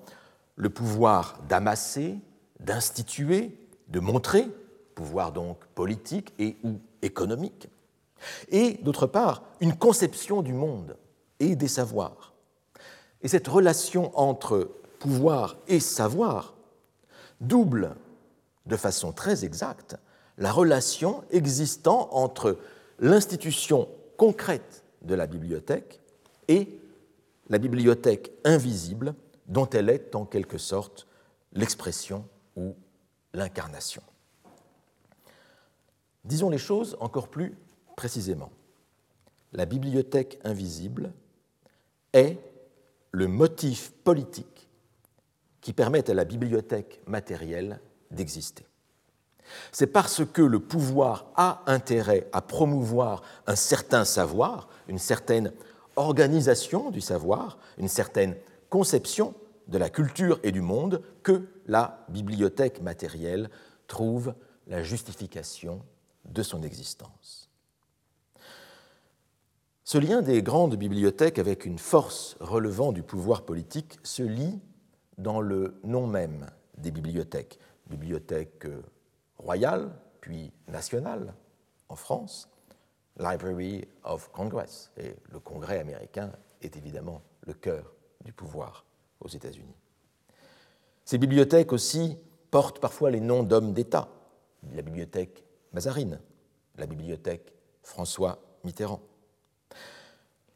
le 0.56 0.70
pouvoir 0.70 1.40
d'amasser, 1.50 2.18
d'instituer, 2.60 3.58
de 3.88 4.00
montrer, 4.00 4.48
pouvoir 4.94 5.32
donc 5.32 5.66
politique 5.76 6.34
et 6.40 6.58
ou 6.64 6.80
économique, 7.02 7.70
et 8.50 8.80
d'autre 8.82 9.08
part 9.08 9.44
une 9.60 9.76
conception 9.76 10.42
du 10.42 10.54
monde 10.54 10.98
et 11.40 11.56
des 11.56 11.68
savoirs. 11.68 12.34
Et 13.22 13.28
cette 13.28 13.48
relation 13.48 14.18
entre 14.18 14.70
pouvoir 15.00 15.58
et 15.68 15.80
savoir 15.80 16.56
double 17.42 17.96
de 18.66 18.76
façon 18.78 19.12
très 19.12 19.46
exacte 19.46 19.98
la 20.38 20.52
relation 20.52 21.24
existant 21.32 22.10
entre 22.12 22.60
l'institution 23.00 23.88
concrète 24.18 24.84
de 25.02 25.16
la 25.16 25.28
bibliothèque 25.28 26.02
et 26.48 26.80
la 27.50 27.58
bibliothèque 27.58 28.32
invisible 28.44 29.16
dont 29.48 29.70
elle 29.70 29.90
est 29.90 30.16
en 30.16 30.26
quelque 30.26 30.58
sorte 30.58 31.08
l'expression 31.54 32.28
ou 32.56 32.76
l'incarnation. 33.34 34.02
Disons 36.24 36.50
les 36.50 36.58
choses 36.58 36.98
encore 37.00 37.28
plus 37.28 37.56
précisément. 37.96 38.52
La 39.54 39.66
bibliothèque 39.66 40.40
invisible 40.44 41.14
est 42.14 42.38
le 43.12 43.28
motif 43.28 43.92
politique 44.04 44.68
qui 45.62 45.72
permet 45.72 46.10
à 46.10 46.14
la 46.14 46.26
bibliothèque 46.26 47.02
matérielle 47.08 47.80
C'est 49.72 49.88
parce 49.88 50.24
que 50.26 50.42
le 50.42 50.60
pouvoir 50.60 51.28
a 51.36 51.62
intérêt 51.68 52.28
à 52.34 52.42
promouvoir 52.42 53.22
un 53.48 53.56
certain 53.56 54.06
savoir, 54.06 54.68
une 54.88 55.00
certaine 55.00 55.52
organisation 55.96 56.92
du 56.92 57.02
savoir, 57.02 57.58
une 57.78 57.88
certaine 57.88 58.36
conception 58.70 59.34
de 59.68 59.78
la 59.78 59.90
culture 59.90 60.40
et 60.44 60.52
du 60.52 60.62
monde 60.62 61.02
que 61.24 61.48
la 61.68 62.06
bibliothèque 62.10 62.82
matérielle 62.82 63.50
trouve 63.88 64.34
la 64.68 64.84
justification 64.84 65.82
de 66.26 66.44
son 66.44 66.64
existence. 66.64 67.50
Ce 69.84 69.98
lien 70.00 70.22
des 70.22 70.42
grandes 70.42 70.76
bibliothèques 70.76 71.38
avec 71.38 71.66
une 71.66 71.78
force 71.78 72.36
relevant 72.40 72.92
du 72.92 73.04
pouvoir 73.04 73.44
politique 73.44 74.00
se 74.04 74.24
lie 74.24 74.60
dans 75.20 75.42
le 75.42 75.80
nom 75.84 76.08
même 76.08 76.48
des 76.78 76.92
bibliothèques, 76.92 77.60
bibliothèque 77.88 78.68
royale, 79.38 79.92
puis 80.22 80.52
nationale 80.68 81.34
en 81.90 81.96
France, 81.96 82.50
Library 83.18 83.88
of 84.04 84.32
Congress, 84.32 84.92
et 84.98 85.16
le 85.32 85.40
Congrès 85.40 85.80
américain 85.80 86.32
est 86.62 86.76
évidemment 86.76 87.22
le 87.46 87.54
cœur 87.54 87.94
du 88.24 88.34
pouvoir 88.34 88.86
aux 89.22 89.28
États-Unis. 89.28 89.76
Ces 91.06 91.18
bibliothèques 91.18 91.72
aussi 91.72 92.18
portent 92.52 92.80
parfois 92.80 93.12
les 93.12 93.20
noms 93.20 93.44
d'hommes 93.44 93.74
d'État, 93.74 94.10
la 94.74 94.82
bibliothèque 94.82 95.44
Mazarine, 95.74 96.20
la 96.78 96.88
bibliothèque 96.88 97.54
François 97.84 98.40
Mitterrand. 98.64 99.02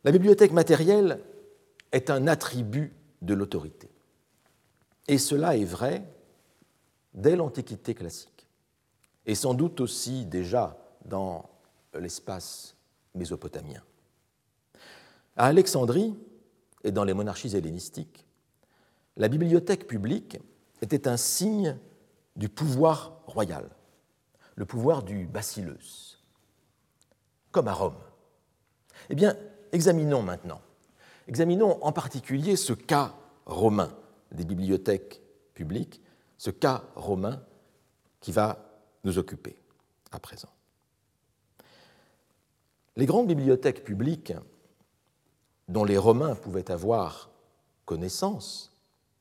La 0.03 0.11
bibliothèque 0.11 0.51
matérielle 0.51 1.19
est 1.91 2.09
un 2.09 2.27
attribut 2.27 2.93
de 3.21 3.33
l'autorité. 3.33 3.89
Et 5.07 5.17
cela 5.17 5.55
est 5.57 5.65
vrai 5.65 6.03
dès 7.13 7.35
l'Antiquité 7.35 7.93
classique, 7.93 8.47
et 9.25 9.35
sans 9.35 9.53
doute 9.53 9.81
aussi 9.81 10.25
déjà 10.25 10.77
dans 11.05 11.49
l'espace 11.93 12.75
mésopotamien. 13.15 13.81
À 15.35 15.45
Alexandrie 15.45 16.15
et 16.83 16.91
dans 16.91 17.03
les 17.03 17.13
monarchies 17.13 17.55
hellénistiques, 17.55 18.25
la 19.17 19.27
bibliothèque 19.27 19.87
publique 19.87 20.37
était 20.81 21.07
un 21.07 21.17
signe 21.17 21.77
du 22.35 22.49
pouvoir 22.49 23.21
royal, 23.25 23.69
le 24.55 24.65
pouvoir 24.65 25.03
du 25.03 25.25
basileus, 25.25 26.19
comme 27.51 27.67
à 27.67 27.73
Rome. 27.73 27.97
Eh 29.09 29.15
bien, 29.15 29.35
examinons 29.71 30.21
maintenant, 30.21 30.61
examinons 31.27 31.83
en 31.83 31.91
particulier 31.91 32.55
ce 32.55 32.73
cas 32.73 33.13
romain 33.45 33.91
des 34.31 34.45
bibliothèques 34.45 35.21
publiques, 35.53 36.01
ce 36.39 36.49
cas 36.49 36.85
romain 36.95 37.43
qui 38.21 38.31
va 38.31 38.65
nous 39.03 39.19
occuper 39.19 39.55
à 40.11 40.19
présent. 40.19 40.49
Les 42.95 43.05
grandes 43.05 43.27
bibliothèques 43.27 43.83
publiques 43.83 44.33
dont 45.67 45.83
les 45.83 45.97
Romains 45.97 46.35
pouvaient 46.35 46.71
avoir 46.71 47.29
connaissance 47.85 48.75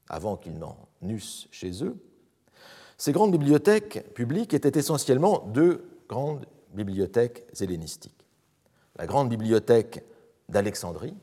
avant 0.08 0.36
qu'ils 0.36 0.58
n'en 0.58 0.76
eussent 1.02 1.48
chez 1.50 1.84
eux, 1.84 1.96
ces 2.96 3.12
grandes 3.12 3.32
bibliothèques 3.32 4.14
publiques 4.14 4.54
étaient 4.54 4.78
essentiellement 4.78 5.40
deux 5.48 5.84
grandes 6.08 6.46
bibliothèques 6.72 7.44
hellénistiques. 7.60 8.26
La 8.96 9.06
grande 9.06 9.28
bibliothèque 9.28 10.04
d'Alexandrie 10.48 11.14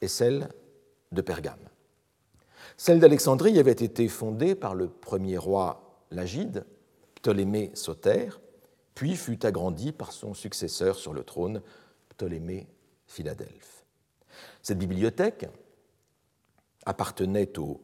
et 0.00 0.08
celle 0.08 0.48
de 1.12 1.20
Pergame. 1.20 1.68
Celle 2.78 3.00
d'Alexandrie 3.00 3.58
avait 3.58 3.72
été 3.72 4.06
fondée 4.06 4.54
par 4.54 4.76
le 4.76 4.88
premier 4.88 5.36
roi 5.36 6.06
Lagide, 6.12 6.64
Ptolémée 7.16 7.72
Soter, 7.74 8.28
puis 8.94 9.16
fut 9.16 9.44
agrandie 9.44 9.90
par 9.90 10.12
son 10.12 10.32
successeur 10.32 10.96
sur 10.96 11.12
le 11.12 11.24
trône, 11.24 11.60
Ptolémée 12.08 12.68
Philadelphe. 13.08 13.84
Cette 14.62 14.78
bibliothèque 14.78 15.48
appartenait 16.86 17.58
au 17.58 17.80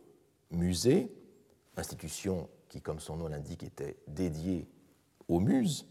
musée, 0.52 1.12
institution 1.76 2.48
qui, 2.68 2.80
comme 2.80 3.00
son 3.00 3.16
nom 3.16 3.26
l'indique, 3.26 3.64
était 3.64 3.96
dédiée 4.06 4.68
aux 5.26 5.40
muses, 5.40 5.88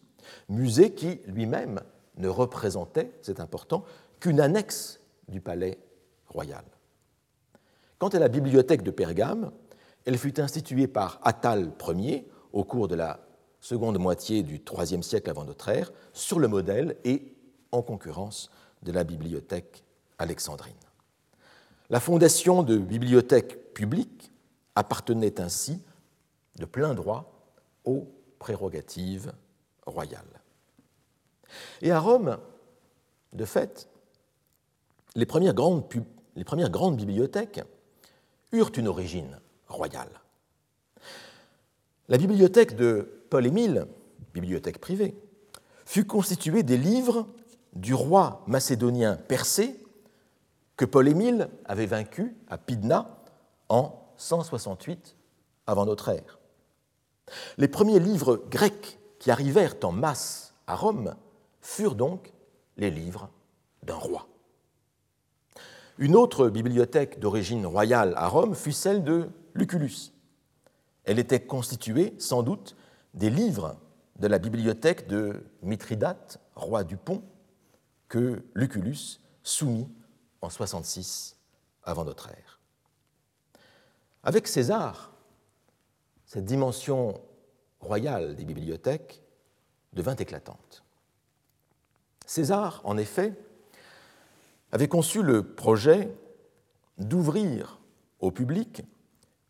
musée 0.47 0.93
qui 0.93 1.19
lui-même 1.25 1.81
ne 2.15 2.29
représentait, 2.29 3.11
c'est 3.21 3.41
important, 3.41 3.83
qu'une 4.21 4.39
annexe 4.39 5.01
du 5.27 5.41
palais 5.41 5.77
royal. 6.27 6.63
Quant 8.03 8.09
à 8.09 8.19
la 8.19 8.27
bibliothèque 8.27 8.83
de 8.83 8.91
Pergame, 8.91 9.53
elle 10.03 10.17
fut 10.17 10.41
instituée 10.41 10.87
par 10.87 11.21
Attal 11.23 11.71
Ier 11.87 12.29
au 12.51 12.65
cours 12.65 12.89
de 12.89 12.95
la 12.95 13.25
seconde 13.61 13.97
moitié 13.97 14.43
du 14.43 14.55
IIIe 14.55 15.01
siècle 15.01 15.29
avant 15.29 15.45
notre 15.45 15.69
ère, 15.69 15.89
sur 16.11 16.37
le 16.37 16.49
modèle 16.49 16.97
et 17.05 17.33
en 17.71 17.81
concurrence 17.81 18.51
de 18.81 18.91
la 18.91 19.05
bibliothèque 19.05 19.85
alexandrine. 20.17 20.75
La 21.89 22.01
fondation 22.01 22.61
de 22.61 22.77
bibliothèques 22.77 23.73
publiques 23.73 24.33
appartenait 24.75 25.39
ainsi 25.39 25.81
de 26.59 26.65
plein 26.65 26.95
droit 26.95 27.47
aux 27.85 28.09
prérogatives 28.37 29.31
royales. 29.85 30.41
Et 31.81 31.91
à 31.91 32.01
Rome, 32.01 32.37
de 33.31 33.45
fait, 33.45 33.87
les 35.15 35.25
premières 35.25 35.53
grandes, 35.53 35.85
les 36.35 36.43
premières 36.43 36.69
grandes 36.69 36.97
bibliothèques 36.97 37.61
eurent 38.53 38.71
une 38.77 38.87
origine 38.87 39.39
royale. 39.67 40.21
La 42.07 42.17
bibliothèque 42.17 42.75
de 42.75 43.25
Paul-Émile, 43.29 43.87
bibliothèque 44.33 44.79
privée, 44.79 45.15
fut 45.85 46.05
constituée 46.05 46.63
des 46.63 46.77
livres 46.77 47.27
du 47.73 47.93
roi 47.93 48.43
macédonien 48.47 49.15
Persée 49.15 49.75
que 50.77 50.85
Paul-Émile 50.85 51.49
avait 51.65 51.85
vaincu 51.85 52.35
à 52.47 52.57
Pydna 52.57 53.23
en 53.69 53.99
168 54.17 55.15
avant 55.67 55.85
notre 55.85 56.09
ère. 56.09 56.39
Les 57.57 57.67
premiers 57.67 57.99
livres 57.99 58.43
grecs 58.49 58.99
qui 59.19 59.31
arrivèrent 59.31 59.75
en 59.83 59.91
masse 59.91 60.53
à 60.67 60.75
Rome 60.75 61.15
furent 61.61 61.95
donc 61.95 62.33
les 62.77 62.91
livres 62.91 63.29
d'un 63.83 63.95
roi. 63.95 64.27
Une 65.99 66.15
autre 66.15 66.49
bibliothèque 66.49 67.19
d'origine 67.19 67.65
royale 67.65 68.13
à 68.17 68.27
Rome 68.27 68.55
fut 68.55 68.71
celle 68.71 69.03
de 69.03 69.29
Lucullus. 69.53 70.11
Elle 71.03 71.19
était 71.19 71.45
constituée 71.45 72.15
sans 72.17 72.41
doute 72.41 72.75
des 73.13 73.29
livres 73.29 73.77
de 74.17 74.27
la 74.27 74.39
bibliothèque 74.39 75.07
de 75.07 75.43
Mithridate, 75.61 76.39
roi 76.55 76.83
du 76.83 76.97
Pont, 76.97 77.23
que 78.07 78.43
Lucullus 78.55 79.19
soumit 79.43 79.87
en 80.41 80.49
66 80.49 81.37
avant 81.83 82.05
notre 82.05 82.29
ère. 82.29 82.59
Avec 84.23 84.47
César, 84.47 85.11
cette 86.25 86.45
dimension 86.45 87.21
royale 87.79 88.35
des 88.35 88.45
bibliothèques 88.45 89.21
devint 89.91 90.15
éclatante. 90.15 90.83
César, 92.25 92.81
en 92.83 92.97
effet, 92.97 93.33
avait 94.73 94.87
conçu 94.87 95.21
le 95.21 95.43
projet 95.43 96.11
d'ouvrir 96.97 97.79
au 98.19 98.31
public 98.31 98.81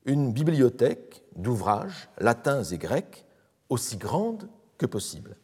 une 0.03 0.33
bibliothèque 0.33 1.23
d'ouvrages 1.37 2.09
latins 2.17 2.61
et 2.61 2.77
grecs 2.77 3.25
aussi 3.69 3.95
grande 3.95 4.49
que 4.77 4.85
possible. 4.85 5.37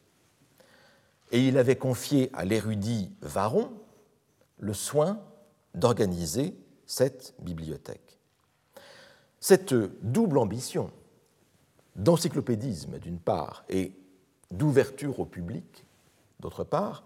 Et 1.32 1.48
il 1.48 1.58
avait 1.58 1.78
confié 1.78 2.30
à 2.34 2.44
l'érudit 2.44 3.10
Varon 3.22 3.72
le 4.58 4.74
soin 4.74 5.24
d'organiser 5.76 6.58
cette 6.86 7.34
bibliothèque. 7.40 8.20
Cette 9.40 9.74
double 10.04 10.40
ambition 10.40 10.92
d'encyclopédisme 11.96 13.00
d'une 13.00 13.20
part 13.20 13.64
et 13.70 13.94
d'ouverture 14.52 15.22
au 15.22 15.26
public 15.26 15.86
d'autre 16.42 16.66
part 16.66 17.06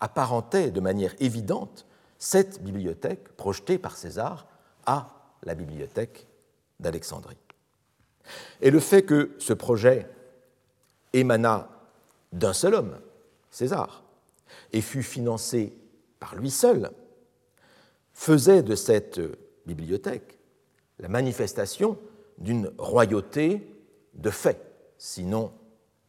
apparentait 0.00 0.70
de 0.70 0.80
manière 0.80 1.14
évidente 1.18 1.86
cette 2.20 2.62
bibliothèque 2.62 3.30
projetée 3.36 3.78
par 3.78 3.96
César 3.96 4.46
à 4.86 5.08
la 5.42 5.54
bibliothèque 5.54 6.28
d'Alexandrie. 6.78 7.38
Et 8.60 8.70
le 8.70 8.78
fait 8.78 9.02
que 9.02 9.34
ce 9.38 9.54
projet 9.54 10.08
émana 11.14 11.68
d'un 12.30 12.52
seul 12.52 12.74
homme, 12.74 13.00
César, 13.50 14.04
et 14.72 14.82
fut 14.82 15.02
financé 15.02 15.72
par 16.20 16.36
lui 16.36 16.50
seul, 16.50 16.90
faisait 18.12 18.62
de 18.62 18.76
cette 18.76 19.20
bibliothèque 19.66 20.38
la 20.98 21.08
manifestation 21.08 21.98
d'une 22.36 22.70
royauté 22.76 23.66
de 24.14 24.30
fait, 24.30 24.60
sinon 24.98 25.52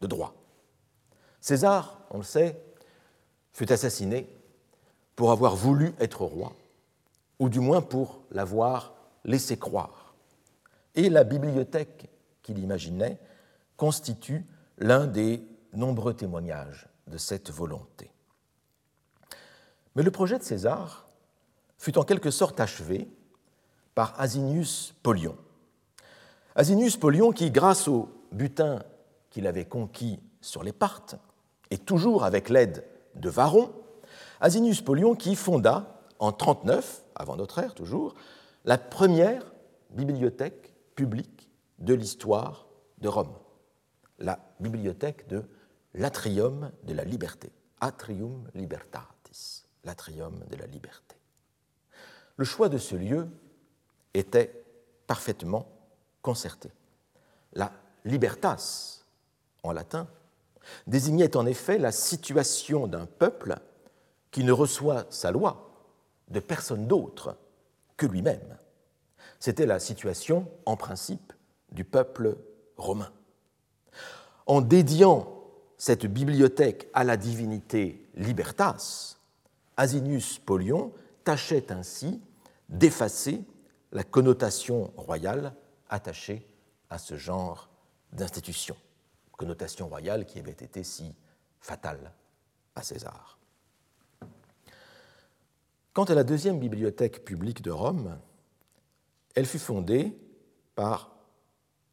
de 0.01 0.07
droit. 0.07 0.35
César, 1.39 2.01
on 2.09 2.17
le 2.17 2.23
sait, 2.23 2.61
fut 3.53 3.71
assassiné 3.71 4.27
pour 5.15 5.31
avoir 5.31 5.55
voulu 5.55 5.93
être 5.99 6.23
roi, 6.23 6.53
ou 7.39 7.49
du 7.49 7.59
moins 7.59 7.81
pour 7.81 8.21
l'avoir 8.31 8.93
laissé 9.23 9.57
croire. 9.57 10.13
Et 10.95 11.09
la 11.09 11.23
bibliothèque 11.23 12.09
qu'il 12.41 12.59
imaginait 12.59 13.19
constitue 13.77 14.45
l'un 14.77 15.07
des 15.07 15.43
nombreux 15.73 16.13
témoignages 16.13 16.87
de 17.07 17.17
cette 17.17 17.51
volonté. 17.51 18.11
Mais 19.95 20.03
le 20.03 20.11
projet 20.11 20.37
de 20.37 20.43
César 20.43 21.07
fut 21.77 21.97
en 21.97 22.03
quelque 22.03 22.31
sorte 22.31 22.59
achevé 22.59 23.07
par 23.95 24.19
Asinius 24.19 24.93
Polion. 25.03 25.37
Asinius 26.55 26.97
Polion 26.97 27.31
qui, 27.31 27.51
grâce 27.51 27.87
au 27.87 28.09
butin 28.31 28.83
qu'il 29.29 29.47
avait 29.47 29.65
conquis 29.65 30.19
sur 30.41 30.63
les 30.63 30.73
Parthes, 30.73 31.15
et 31.69 31.77
toujours 31.77 32.23
avec 32.23 32.49
l'aide 32.49 32.83
de 33.15 33.29
Varron, 33.29 33.71
Asinius 34.41 34.81
Polion 34.81 35.15
qui 35.15 35.35
fonda 35.35 36.01
en 36.19 36.31
39, 36.31 37.03
avant 37.15 37.35
notre 37.35 37.59
ère 37.59 37.73
toujours, 37.73 38.15
la 38.65 38.77
première 38.77 39.53
bibliothèque 39.91 40.73
publique 40.95 41.49
de 41.79 41.93
l'histoire 41.93 42.67
de 42.97 43.07
Rome, 43.07 43.33
la 44.19 44.39
bibliothèque 44.59 45.27
de 45.27 45.43
l'Atrium 45.93 46.71
de 46.83 46.93
la 46.93 47.03
Liberté, 47.03 47.51
Atrium 47.79 48.47
Libertatis, 48.53 49.65
l'Atrium 49.83 50.39
de 50.49 50.55
la 50.55 50.67
Liberté. 50.67 51.15
Le 52.37 52.45
choix 52.45 52.69
de 52.69 52.77
ce 52.77 52.95
lieu 52.95 53.27
était 54.13 54.63
parfaitement 55.07 55.67
concerté. 56.21 56.71
La 57.53 57.71
libertas, 58.05 59.03
en 59.63 59.71
latin, 59.71 60.07
désignait 60.87 61.37
en 61.37 61.45
effet 61.45 61.77
la 61.77 61.91
situation 61.91 62.87
d'un 62.87 63.05
peuple 63.05 63.57
qui 64.31 64.43
ne 64.43 64.51
reçoit 64.51 65.05
sa 65.09 65.31
loi 65.31 65.71
de 66.29 66.39
personne 66.39 66.87
d'autre 66.87 67.37
que 67.97 68.05
lui-même. 68.05 68.57
C'était 69.39 69.65
la 69.65 69.79
situation, 69.79 70.49
en 70.65 70.77
principe, 70.77 71.33
du 71.71 71.83
peuple 71.83 72.37
romain. 72.77 73.11
En 74.45 74.61
dédiant 74.61 75.43
cette 75.77 76.05
bibliothèque 76.05 76.89
à 76.93 77.03
la 77.03 77.17
divinité 77.17 78.07
Libertas, 78.15 79.17
Asinius 79.77 80.39
Polion 80.39 80.93
tâchait 81.23 81.71
ainsi 81.71 82.21
d'effacer 82.69 83.43
la 83.91 84.03
connotation 84.03 84.91
royale 84.95 85.53
attachée 85.89 86.47
à 86.89 86.97
ce 86.97 87.15
genre 87.15 87.69
d'institution 88.13 88.75
connotation 89.41 89.87
royale 89.87 90.27
qui 90.27 90.37
avait 90.37 90.51
été 90.51 90.83
si 90.83 91.15
fatale 91.61 92.13
à 92.75 92.83
César. 92.83 93.39
Quant 95.93 96.05
à 96.05 96.13
la 96.13 96.23
deuxième 96.23 96.59
bibliothèque 96.59 97.25
publique 97.25 97.61
de 97.61 97.71
Rome, 97.71 98.17
elle 99.35 99.45
fut 99.45 99.59
fondée 99.59 100.17
par 100.73 101.11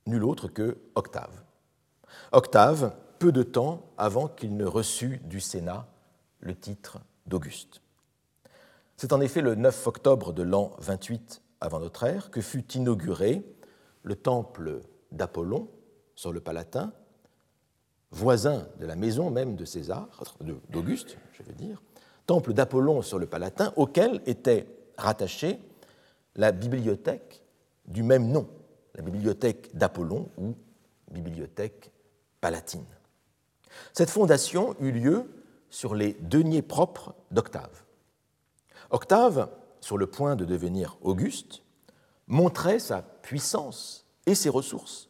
nul 0.07 0.23
autre 0.23 0.47
que 0.47 0.79
Octave. 0.95 1.43
Octave, 2.31 2.95
peu 3.19 3.33
de 3.33 3.43
temps 3.43 3.91
avant 3.99 4.29
qu'il 4.29 4.57
ne 4.57 4.65
reçût 4.65 5.19
du 5.25 5.41
Sénat 5.41 5.89
le 6.41 6.55
titre 6.55 7.01
d'Auguste. 7.27 7.83
C'est 8.97 9.13
en 9.13 9.21
effet 9.21 9.41
le 9.41 9.57
9 9.57 9.87
octobre 9.89 10.33
de 10.33 10.43
l'an 10.43 10.77
28 10.79 11.43
avant 11.61 11.81
notre 11.81 12.05
ère 12.05 12.31
que 12.31 12.41
fut 12.41 12.73
inauguré 12.75 13.45
le 14.05 14.15
temple 14.15 14.81
d'Apollon 15.11 15.69
sur 16.15 16.33
le 16.33 16.41
Palatin, 16.41 16.93
voisin 18.13 18.69
de 18.79 18.87
la 18.87 18.95
maison 18.95 19.31
même 19.31 19.57
de 19.57 19.65
César, 19.65 20.09
d'Auguste, 20.71 21.19
je 21.33 21.43
veux 21.43 21.53
dire, 21.53 21.83
temple 22.29 22.53
d'Apollon 22.53 23.01
sur 23.01 23.19
le 23.19 23.27
Palatin, 23.27 23.73
auquel 23.77 24.21
était 24.27 24.67
rattachée 24.99 25.59
la 26.37 26.53
bibliothèque 26.53 27.43
du 27.87 28.03
même 28.03 28.29
nom, 28.29 28.47
la 28.95 29.03
bibliothèque 29.03 29.75
d'Apollon 29.75 30.29
ou 30.37 30.55
bibliothèque 31.11 31.91
palatine. 32.43 32.85
Cette 33.95 34.11
fondation 34.11 34.77
eut 34.79 34.93
lieu 34.93 35.25
sur 35.71 35.95
les 35.95 36.13
deniers 36.21 36.63
propres 36.63 37.15
d'Octave. 37.31 37.85
Octave, 38.91 39.49
sur 39.81 39.97
le 39.97 40.07
point 40.07 40.37
de 40.37 40.45
devenir 40.45 40.99
Auguste, 41.01 41.63
montrait 42.27 42.79
sa 42.79 43.01
puissance 43.01 44.05
et 44.27 44.35
ses 44.35 44.51
ressources 44.51 45.09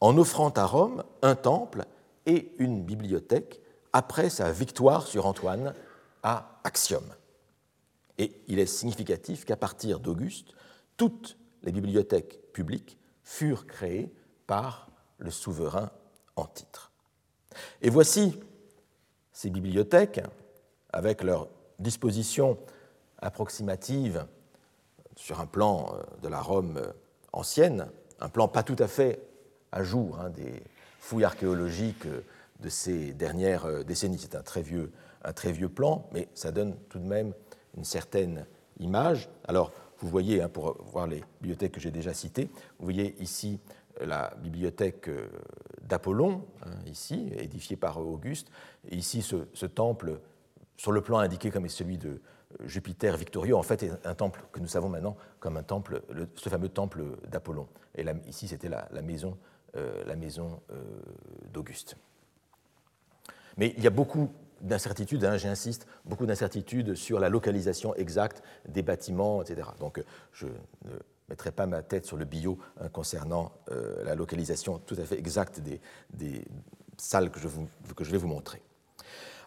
en 0.00 0.18
offrant 0.18 0.50
à 0.50 0.66
Rome 0.66 1.02
un 1.22 1.34
temple 1.34 1.86
et 2.26 2.52
une 2.58 2.82
bibliothèque 2.82 3.62
après 3.94 4.28
sa 4.28 4.52
victoire 4.52 5.06
sur 5.06 5.24
Antoine 5.26 5.72
à 6.22 6.60
Axiom. 6.64 7.04
Et 8.18 8.42
il 8.46 8.58
est 8.58 8.66
significatif 8.66 9.44
qu'à 9.44 9.56
partir 9.56 10.00
d'Auguste, 10.00 10.54
toutes 10.96 11.36
les 11.62 11.72
bibliothèques 11.72 12.52
publiques 12.52 12.98
furent 13.24 13.66
créées 13.66 14.12
par 14.46 14.90
le 15.18 15.30
souverain 15.30 15.90
en 16.36 16.46
titre. 16.46 16.92
Et 17.80 17.90
voici 17.90 18.38
ces 19.32 19.50
bibliothèques, 19.50 20.20
avec 20.92 21.22
leur 21.22 21.48
disposition 21.78 22.58
approximative 23.18 24.26
sur 25.16 25.40
un 25.40 25.46
plan 25.46 25.94
euh, 25.94 26.02
de 26.22 26.28
la 26.28 26.40
Rome 26.40 26.76
euh, 26.76 26.92
ancienne, 27.32 27.88
un 28.20 28.28
plan 28.28 28.48
pas 28.48 28.62
tout 28.62 28.76
à 28.78 28.88
fait 28.88 29.22
à 29.72 29.82
jour 29.82 30.20
hein, 30.20 30.30
des 30.30 30.62
fouilles 30.98 31.24
archéologiques 31.24 32.06
euh, 32.06 32.20
de 32.60 32.68
ces 32.68 33.12
dernières 33.12 33.84
décennies. 33.84 34.18
C'est 34.18 34.36
un 34.36 34.42
très 34.42 34.62
vieux, 34.62 34.92
un 35.24 35.32
très 35.32 35.52
vieux 35.52 35.68
plan, 35.68 36.08
mais 36.12 36.28
ça 36.34 36.52
donne 36.52 36.76
tout 36.88 36.98
de 36.98 37.06
même 37.06 37.32
une 37.76 37.84
certaine 37.84 38.46
image. 38.80 39.28
Alors, 39.44 39.72
vous 39.98 40.08
voyez, 40.08 40.42
hein, 40.42 40.48
pour 40.48 40.82
voir 40.84 41.06
les 41.06 41.22
bibliothèques 41.40 41.72
que 41.72 41.80
j'ai 41.80 41.90
déjà 41.90 42.12
citées, 42.12 42.50
vous 42.78 42.84
voyez 42.84 43.14
ici 43.20 43.60
euh, 44.00 44.06
la 44.06 44.34
bibliothèque 44.42 45.08
d'Apollon, 45.82 46.44
hein, 46.66 46.70
ici, 46.86 47.30
édifiée 47.36 47.76
par 47.76 47.98
Auguste, 47.98 48.48
et 48.90 48.96
ici 48.96 49.22
ce, 49.22 49.66
temple, 49.66 50.20
sur 50.76 50.92
le 50.92 51.00
plan 51.00 51.18
indiqué 51.18 51.50
comme 51.50 51.68
celui 51.68 51.98
de 51.98 52.20
Jupiter 52.64 53.16
victorieux, 53.16 53.56
en 53.56 53.62
fait, 53.62 53.82
est 53.82 54.06
un 54.06 54.14
temple 54.14 54.42
que 54.52 54.60
nous 54.60 54.66
savons 54.66 54.88
maintenant 54.88 55.16
comme 55.40 55.56
un 55.56 55.62
temple, 55.62 56.02
ce 56.34 56.48
fameux 56.48 56.68
temple 56.68 57.04
d'Apollon. 57.30 57.66
Et 57.94 58.02
là, 58.02 58.12
ici, 58.26 58.46
c'était 58.46 58.68
la, 58.68 58.88
la, 58.92 59.00
maison 59.00 59.38
euh, 59.74 60.04
la 60.04 60.16
maison 60.16 60.60
euh, 60.70 60.82
d'Auguste. 61.50 61.96
Mais 63.56 63.72
il 63.78 63.82
y 63.82 63.86
a 63.86 63.90
beaucoup 63.90 64.30
d'incertitudes, 64.62 65.24
hein, 65.24 65.36
j'insiste, 65.36 65.86
beaucoup 66.04 66.26
d'incertitudes 66.26 66.94
sur 66.94 67.20
la 67.20 67.28
localisation 67.28 67.94
exacte 67.94 68.42
des 68.68 68.82
bâtiments, 68.82 69.42
etc. 69.42 69.68
Donc 69.78 70.02
je 70.32 70.46
ne 70.46 70.92
mettrai 71.28 71.52
pas 71.52 71.66
ma 71.66 71.82
tête 71.82 72.06
sur 72.06 72.16
le 72.16 72.24
bio 72.24 72.58
hein, 72.80 72.88
concernant 72.88 73.52
euh, 73.70 74.04
la 74.04 74.14
localisation 74.14 74.78
tout 74.78 74.96
à 74.98 75.04
fait 75.04 75.18
exacte 75.18 75.60
des, 75.60 75.80
salles 76.96 77.30
que 77.30 77.40
je, 77.40 78.10
vais 78.10 78.18
vous 78.18 78.28
montrer. 78.28 78.62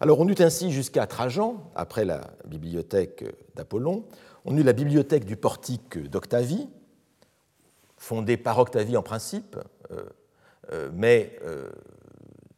Alors 0.01 0.19
on 0.19 0.27
eut 0.27 0.35
ainsi 0.39 0.71
jusqu'à 0.71 1.07
Trajan, 1.07 1.71
après 1.75 2.03
la 2.03 2.21
bibliothèque 2.45 3.23
d'Apollon, 3.55 4.05
on 4.43 4.55
eut 4.57 4.63
la 4.63 4.73
bibliothèque 4.73 5.25
du 5.25 5.37
portique 5.37 5.97
d'Octavie, 5.97 6.67
fondée 7.97 8.37
par 8.37 8.59
Octavie 8.59 8.97
en 8.97 9.03
principe, 9.03 9.57
euh, 9.91 10.03
euh, 10.71 10.89
mais 10.93 11.37
euh, 11.43 11.69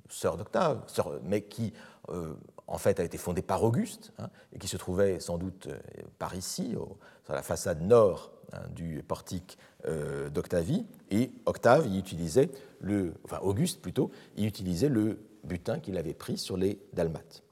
sœur 0.10 0.38
d'Octave, 0.38 0.84
mais 1.24 1.42
qui 1.42 1.74
en 2.68 2.78
fait 2.78 3.00
a 3.00 3.04
été 3.04 3.18
fondée 3.18 3.42
par 3.42 3.64
Auguste 3.64 4.14
hein, 4.18 4.30
et 4.54 4.60
qui 4.60 4.68
se 4.68 4.78
trouvait 4.78 5.20
sans 5.20 5.38
doute 5.38 5.70
par 6.20 6.36
ici, 6.36 6.76
sur 7.26 7.34
la 7.34 7.44
façade 7.44 7.82
nord 7.82 8.32
hein, 8.54 8.62
du 8.76 9.04
portique 9.04 9.58
d'Octavie. 10.34 10.86
Et 11.12 11.32
Octave 11.46 11.88
y 11.88 11.98
utilisait 11.98 12.50
le, 12.80 13.14
enfin 13.24 13.40
Auguste 13.40 13.82
plutôt, 13.82 14.12
y 14.36 14.46
utilisait 14.46 14.90
le 14.90 15.20
butin 15.44 15.80
qu'il 15.80 15.98
avait 15.98 16.14
pris 16.14 16.38
sur 16.38 16.58
les 16.58 16.80
Dalmates. 16.94 17.44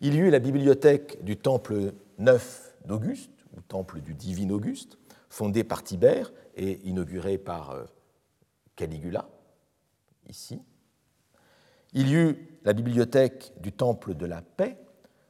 Il 0.00 0.14
y 0.14 0.18
eut 0.18 0.30
la 0.30 0.38
bibliothèque 0.38 1.22
du 1.24 1.36
temple 1.36 1.92
neuf 2.18 2.74
d'Auguste, 2.84 3.30
ou 3.56 3.60
temple 3.60 4.00
du 4.00 4.14
divin 4.14 4.50
Auguste, 4.50 4.98
fondée 5.28 5.64
par 5.64 5.82
Tibère 5.82 6.32
et 6.56 6.80
inaugurée 6.84 7.38
par 7.38 7.70
euh, 7.70 7.84
Caligula, 8.76 9.28
ici. 10.28 10.60
Il 11.92 12.08
y 12.08 12.14
eut 12.14 12.58
la 12.64 12.72
bibliothèque 12.72 13.52
du 13.60 13.72
Temple 13.72 14.14
de 14.14 14.26
la 14.26 14.42
Paix, 14.42 14.78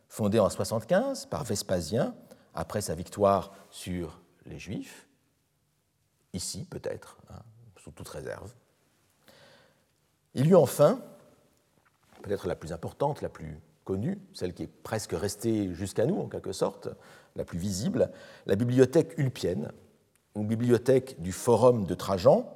fondée 0.08 0.38
en 0.38 0.48
75 0.48 1.26
par 1.26 1.44
Vespasien 1.44 2.14
après 2.54 2.80
sa 2.80 2.94
victoire 2.94 3.52
sur 3.70 4.20
les 4.46 4.58
Juifs, 4.58 5.08
ici 6.32 6.66
peut-être, 6.68 7.18
hein, 7.30 7.40
sous 7.78 7.90
toute 7.90 8.08
réserve. 8.08 8.52
Il 10.34 10.46
y 10.46 10.50
eut 10.50 10.56
enfin, 10.56 11.02
peut-être 12.22 12.46
la 12.46 12.54
plus 12.54 12.72
importante, 12.72 13.22
la 13.22 13.28
plus 13.28 13.60
connue, 13.84 14.20
celle 14.32 14.54
qui 14.54 14.64
est 14.64 14.82
presque 14.82 15.12
restée 15.12 15.74
jusqu'à 15.74 16.06
nous 16.06 16.20
en 16.20 16.28
quelque 16.28 16.52
sorte, 16.52 16.88
la 17.34 17.44
plus 17.44 17.58
visible, 17.58 18.10
la 18.46 18.56
bibliothèque 18.56 19.14
ulpienne, 19.18 19.72
une 20.36 20.46
bibliothèque 20.46 21.20
du 21.20 21.32
Forum 21.32 21.84
de 21.84 21.94
Trajan, 21.94 22.54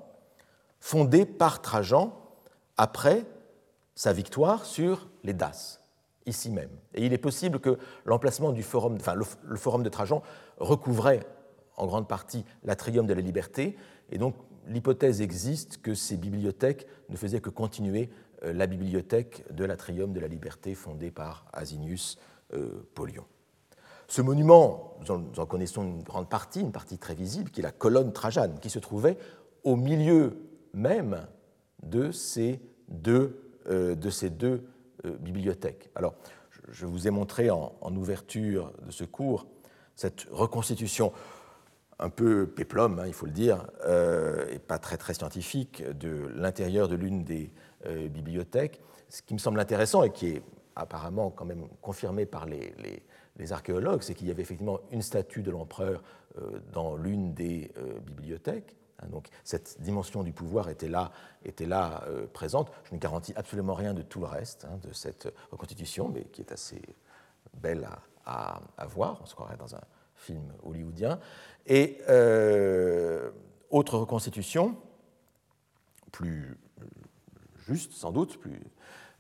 fondée 0.80 1.26
par 1.26 1.62
Trajan 1.62 2.16
après 2.76 3.24
sa 3.96 4.12
victoire 4.12 4.64
sur 4.64 5.08
les 5.24 5.32
Daces, 5.32 5.80
ici 6.26 6.50
même. 6.50 6.70
Et 6.94 7.04
il 7.04 7.12
est 7.12 7.18
possible 7.18 7.58
que 7.58 7.78
l'emplacement 8.04 8.52
du 8.52 8.62
forum, 8.62 8.96
enfin, 9.00 9.14
le, 9.14 9.56
forum 9.56 9.82
de 9.82 9.88
Trajan 9.88 10.22
recouvrait 10.58 11.26
en 11.76 11.86
grande 11.86 12.06
partie 12.06 12.44
l'atrium 12.62 13.06
de 13.06 13.14
la 13.14 13.20
liberté, 13.20 13.76
et 14.10 14.18
donc 14.18 14.36
l'hypothèse 14.68 15.20
existe 15.20 15.78
que 15.82 15.94
ces 15.94 16.16
bibliothèques 16.16 16.86
ne 17.08 17.16
faisaient 17.16 17.40
que 17.40 17.50
continuer 17.50 18.10
euh, 18.44 18.52
la 18.52 18.66
bibliothèque 18.66 19.44
de 19.52 19.64
l'atrium 19.64 20.12
de 20.12 20.20
la 20.20 20.28
liberté 20.28 20.74
fondée 20.74 21.10
par 21.10 21.46
Asinius 21.52 22.18
euh, 22.54 22.86
Polion. 22.94 23.24
Ce 24.08 24.22
monument, 24.22 24.98
nous 25.00 25.40
en 25.40 25.46
connaissons 25.46 25.82
une 25.82 26.02
grande 26.02 26.28
partie, 26.28 26.60
une 26.60 26.70
partie 26.70 26.98
très 26.98 27.14
visible, 27.14 27.50
qui 27.50 27.60
est 27.60 27.64
la 27.64 27.72
colonne 27.72 28.12
trajane, 28.12 28.60
qui 28.60 28.70
se 28.70 28.78
trouvait 28.78 29.18
au 29.64 29.74
milieu 29.74 30.36
même 30.74 31.26
de 31.82 32.12
ces 32.12 32.60
deux, 32.88 33.45
de 33.68 34.10
ces 34.10 34.30
deux 34.30 34.64
bibliothèques. 35.20 35.90
Alors, 35.94 36.14
je 36.70 36.86
vous 36.86 37.06
ai 37.06 37.10
montré 37.10 37.50
en, 37.50 37.72
ouverture 37.96 38.72
de 38.84 38.90
ce 38.90 39.04
cours 39.04 39.46
cette 39.94 40.26
reconstitution 40.30 41.12
un 41.98 42.10
peu 42.10 42.46
péplum, 42.46 42.98
hein, 42.98 43.06
il 43.06 43.14
faut 43.14 43.26
le 43.26 43.32
dire, 43.32 43.66
et 44.50 44.58
pas 44.58 44.78
très 44.78 44.96
très 44.96 45.14
scientifique, 45.14 45.82
de 45.82 46.28
l'intérieur 46.34 46.88
de 46.88 46.94
l'une 46.94 47.24
des 47.24 47.50
euh, 47.86 48.08
bibliothèque. 48.08 48.80
Ce 49.08 49.22
qui 49.22 49.34
me 49.34 49.38
semble 49.38 49.60
intéressant 49.60 50.02
et 50.02 50.10
qui 50.10 50.28
est 50.28 50.42
apparemment 50.74 51.30
quand 51.30 51.44
même 51.44 51.68
confirmé 51.80 52.26
par 52.26 52.46
les, 52.46 52.72
archéologues, 53.52 54.02
c'est 54.02 54.14
qu'il 54.14 54.26
y 54.26 54.30
avait 54.30 54.42
effectivement 54.42 54.80
une 54.90 55.02
statue 55.02 55.42
de 55.42 55.50
l'empereur 55.50 56.02
euh, 56.38 56.58
dans 56.72 56.96
l'une 56.96 57.34
des 57.34 57.70
euh, 57.76 58.00
bibliothèques. 58.00 58.74
Hein, 59.00 59.06
donc 59.08 59.28
cette 59.44 59.80
dimension 59.80 60.22
du 60.22 60.32
pouvoir 60.32 60.68
était 60.68 60.88
là, 60.88 61.12
était 61.44 61.66
là 61.66 62.04
présente. 62.32 62.70
Je 62.84 62.94
ne 62.94 63.00
garantis 63.00 63.32
absolument 63.36 63.74
rien 63.74 63.94
de 63.94 64.02
tout 64.02 64.20
le 64.20 64.26
reste 64.26 64.64
hein, 64.64 64.78
de 64.82 64.92
cette 64.92 65.32
reconstitution, 65.50 66.08
mais 66.08 66.24
qui 66.24 66.40
est 66.40 66.52
assez 66.52 66.80
belle 67.54 67.88
à, 68.24 68.60
voir. 68.88 69.20
On 69.22 69.26
se 69.26 69.34
croirait 69.34 69.56
dans 69.56 69.74
un 69.74 69.82
film 70.14 70.52
hollywoodien. 70.64 71.18
Et 71.66 72.00
autre 73.70 73.98
reconstitution, 73.98 74.76
plus 76.12 76.56
juste 77.66 77.92
sans 77.92 78.12
doute, 78.12 78.38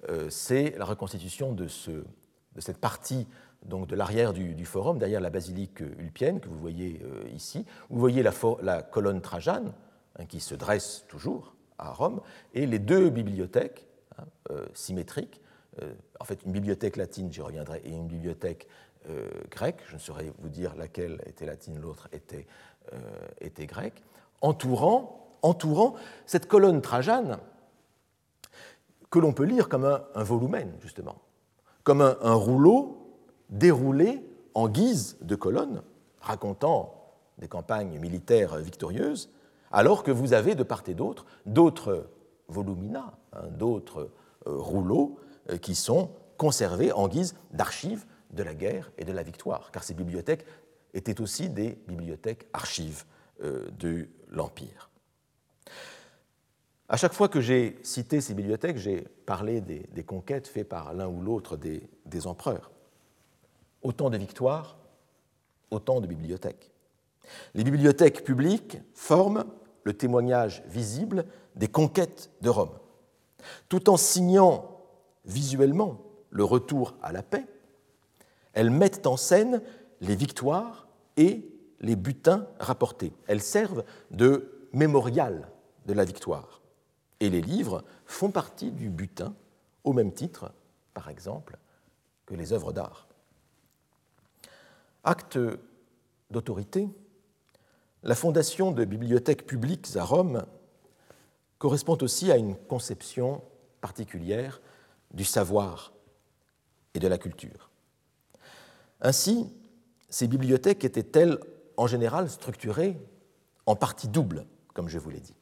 euh, 0.08 0.30
c'est 0.30 0.76
la 0.78 0.84
reconstitution 0.84 1.52
de, 1.52 1.68
ce, 1.68 1.90
de, 1.90 2.60
cette 2.60 2.78
partie 2.78 3.26
donc 3.68 3.86
de 3.86 3.96
l'arrière 3.96 4.32
du, 4.32 4.64
forum, 4.64 4.98
derrière 4.98 5.20
la 5.20 5.30
basilique 5.30 5.80
ulpienne 5.80 6.40
que 6.40 6.48
vous 6.48 6.58
voyez 6.58 7.00
euh, 7.04 7.28
ici. 7.34 7.64
Vous 7.90 7.98
voyez 7.98 8.22
la, 8.22 8.82
colonne 8.82 9.20
trajane 9.20 9.72
hein, 10.18 10.26
qui 10.26 10.40
se 10.40 10.54
dresse 10.54 11.04
toujours 11.08 11.54
à 11.78 11.90
Rome, 11.90 12.20
et 12.54 12.66
les 12.66 12.78
deux 12.78 13.10
bibliothèques 13.10 13.86
hein, 14.18 14.24
euh, 14.50 14.66
symétriques, 14.74 15.40
en 16.18 16.24
fait 16.24 16.42
une 16.46 16.52
bibliothèque 16.52 16.96
latine, 16.96 17.30
j'y 17.30 17.42
reviendrai, 17.42 17.82
et 17.84 17.90
une 17.90 18.06
bibliothèque 18.06 18.66
grecque, 19.50 19.82
je 19.88 19.96
ne 19.96 20.00
saurais 20.00 20.32
vous 20.38 20.48
dire 20.48 20.74
laquelle 20.74 21.20
était 21.26 21.44
latine, 21.44 21.78
l'autre 21.78 22.08
était, 22.12 23.66
grecque, 23.66 24.02
entourant, 24.40 25.36
entourant 25.42 25.96
cette 26.24 26.48
colonne 26.48 26.80
trajane 26.80 27.38
que 29.10 29.18
l'on 29.18 29.34
peut 29.34 29.44
lire 29.44 29.68
comme 29.68 29.84
un, 29.84 30.22
volumen, 30.22 30.72
justement, 30.80 31.16
comme 31.84 32.00
un, 32.00 32.34
rouleau 32.34 33.05
déroulé 33.50 34.22
en 34.54 34.68
guise 34.68 35.16
de 35.20 35.34
colonne, 35.34 35.82
racontant 36.20 37.12
des 37.38 37.48
campagnes 37.48 37.98
militaires 37.98 38.56
victorieuses, 38.56 39.30
alors 39.70 40.02
que 40.02 40.10
vous 40.10 40.32
avez 40.32 40.54
de 40.54 40.62
part 40.62 40.82
et 40.86 40.94
d'autre 40.94 41.26
d'autres 41.44 42.08
volumina, 42.48 43.18
hein, 43.32 43.48
d'autres 43.50 44.10
euh, 44.46 44.56
rouleaux 44.56 45.18
euh, 45.50 45.58
qui 45.58 45.74
sont 45.74 46.10
conservés 46.36 46.92
en 46.92 47.08
guise 47.08 47.34
d'archives 47.52 48.04
de 48.30 48.42
la 48.42 48.54
guerre 48.54 48.90
et 48.98 49.04
de 49.04 49.12
la 49.12 49.22
victoire, 49.22 49.70
car 49.72 49.84
ces 49.84 49.94
bibliothèques 49.94 50.44
étaient 50.94 51.20
aussi 51.20 51.48
des 51.48 51.78
bibliothèques 51.88 52.46
archives 52.52 53.04
euh, 53.42 53.68
de 53.78 54.08
l'Empire. 54.28 54.90
À 56.88 56.96
chaque 56.96 57.12
fois 57.12 57.28
que 57.28 57.40
j'ai 57.40 57.78
cité 57.82 58.20
ces 58.20 58.34
bibliothèques, 58.34 58.76
j'ai 58.76 59.00
parlé 59.26 59.60
des, 59.60 60.04
conquêtes 60.04 60.46
faites 60.46 60.68
par 60.68 60.94
l'un 60.94 61.08
ou 61.08 61.20
l'autre 61.20 61.56
des, 61.56 62.26
empereurs. 62.26 62.70
Autant 63.86 64.10
de 64.10 64.18
victoires, 64.18 64.78
autant 65.70 66.00
de 66.00 66.08
bibliothèques. 66.08 66.72
Les 67.54 67.62
bibliothèques 67.62 68.24
publiques 68.24 68.78
forment 68.94 69.44
le 69.84 69.92
témoignage 69.92 70.64
visible 70.66 71.24
des 71.54 71.68
conquêtes 71.68 72.32
de 72.40 72.48
Rome. 72.48 72.76
Tout 73.68 73.88
en 73.88 73.96
signant 73.96 74.80
visuellement 75.24 76.00
le 76.30 76.42
retour 76.42 76.96
à 77.00 77.12
la 77.12 77.22
paix, 77.22 77.46
elles 78.54 78.72
mettent 78.72 79.06
en 79.06 79.16
scène 79.16 79.62
les 80.00 80.16
victoires 80.16 80.88
et 81.16 81.48
les 81.78 81.94
butins 81.94 82.48
rapportés. 82.58 83.12
Elles 83.28 83.40
servent 83.40 83.84
de 84.10 84.68
mémorial 84.72 85.48
de 85.86 85.92
la 85.92 86.04
victoire. 86.04 86.60
Et 87.20 87.30
les 87.30 87.40
livres 87.40 87.84
font 88.04 88.32
partie 88.32 88.72
du 88.72 88.90
butin, 88.90 89.36
au 89.84 89.92
même 89.92 90.12
titre, 90.12 90.50
par 90.92 91.08
exemple, 91.08 91.56
que 92.26 92.34
les 92.34 92.52
œuvres 92.52 92.72
d'art. 92.72 93.05
Acte 95.06 95.38
d'autorité, 96.32 96.88
la 98.02 98.16
fondation 98.16 98.72
de 98.72 98.84
bibliothèques 98.84 99.46
publiques 99.46 99.86
à 99.94 100.02
Rome 100.02 100.44
correspond 101.58 101.96
aussi 102.02 102.32
à 102.32 102.36
une 102.36 102.56
conception 102.56 103.40
particulière 103.80 104.60
du 105.14 105.24
savoir 105.24 105.92
et 106.94 106.98
de 106.98 107.06
la 107.06 107.18
culture. 107.18 107.70
Ainsi, 109.00 109.46
ces 110.08 110.26
bibliothèques 110.26 110.84
étaient-elles 110.84 111.38
en 111.76 111.86
général 111.86 112.28
structurées 112.28 112.96
en 113.66 113.76
partie 113.76 114.08
double, 114.08 114.44
comme 114.74 114.88
je 114.88 114.98
vous 114.98 115.10
l'ai 115.10 115.20
dit? 115.20 115.36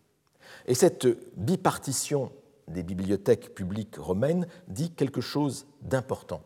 Et 0.67 0.75
cette 0.75 1.07
bipartition 1.39 2.31
des 2.69 2.83
bibliothèques 2.83 3.55
publiques 3.55 3.97
romaines 3.97 4.47
dit 4.69 4.91
quelque 4.91 5.23
chose 5.23 5.67
d'important 5.81 6.43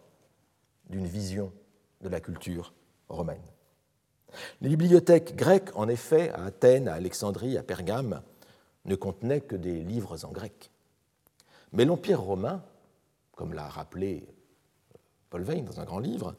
d'une 0.89 1.07
vision 1.07 1.53
de 2.01 2.09
la 2.09 2.21
culture 2.21 2.73
Les 4.61 4.69
bibliothèques 4.69 5.37
grecques, 5.37 5.71
en 5.75 5.89
effet, 5.89 6.31
à 6.31 6.45
Athènes, 6.45 6.89
à 6.89 6.95
Alexandrie, 6.95 7.57
à 7.57 7.63
Pergame, 7.63 8.23
ne 8.85 8.95
contenaient 8.95 9.41
que 9.41 9.57
des 9.57 9.83
livres 9.83 10.25
en 10.25 10.31
grec. 10.31 10.71
Mais 11.73 11.85
l'Empire 11.85 12.21
romain, 12.21 12.63
comme 13.37 13.53
l'a 13.53 13.69
rappelé 13.69 14.27
Paul 15.31 15.43
Veyne 15.43 15.65
dans 15.65 15.81
un 15.81 15.85
grand 15.85 15.99
livre, 15.99 16.35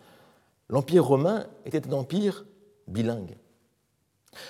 l'Empire 0.70 1.06
romain 1.06 1.48
était 1.66 1.88
un 1.88 1.94
empire 1.94 2.46
bilingue. 2.88 3.38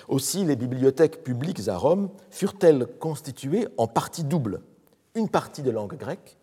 Aussi, 0.08 0.44
les 0.44 0.56
bibliothèques 0.56 1.22
publiques 1.22 1.68
à 1.68 1.76
Rome 1.76 2.10
furent-elles 2.30 2.86
constituées 2.98 3.68
en 3.76 3.86
partie 3.86 4.24
double, 4.24 4.62
une 5.14 5.28
partie 5.28 5.62
de 5.62 5.70
langue 5.70 5.96
grecque 5.96 6.36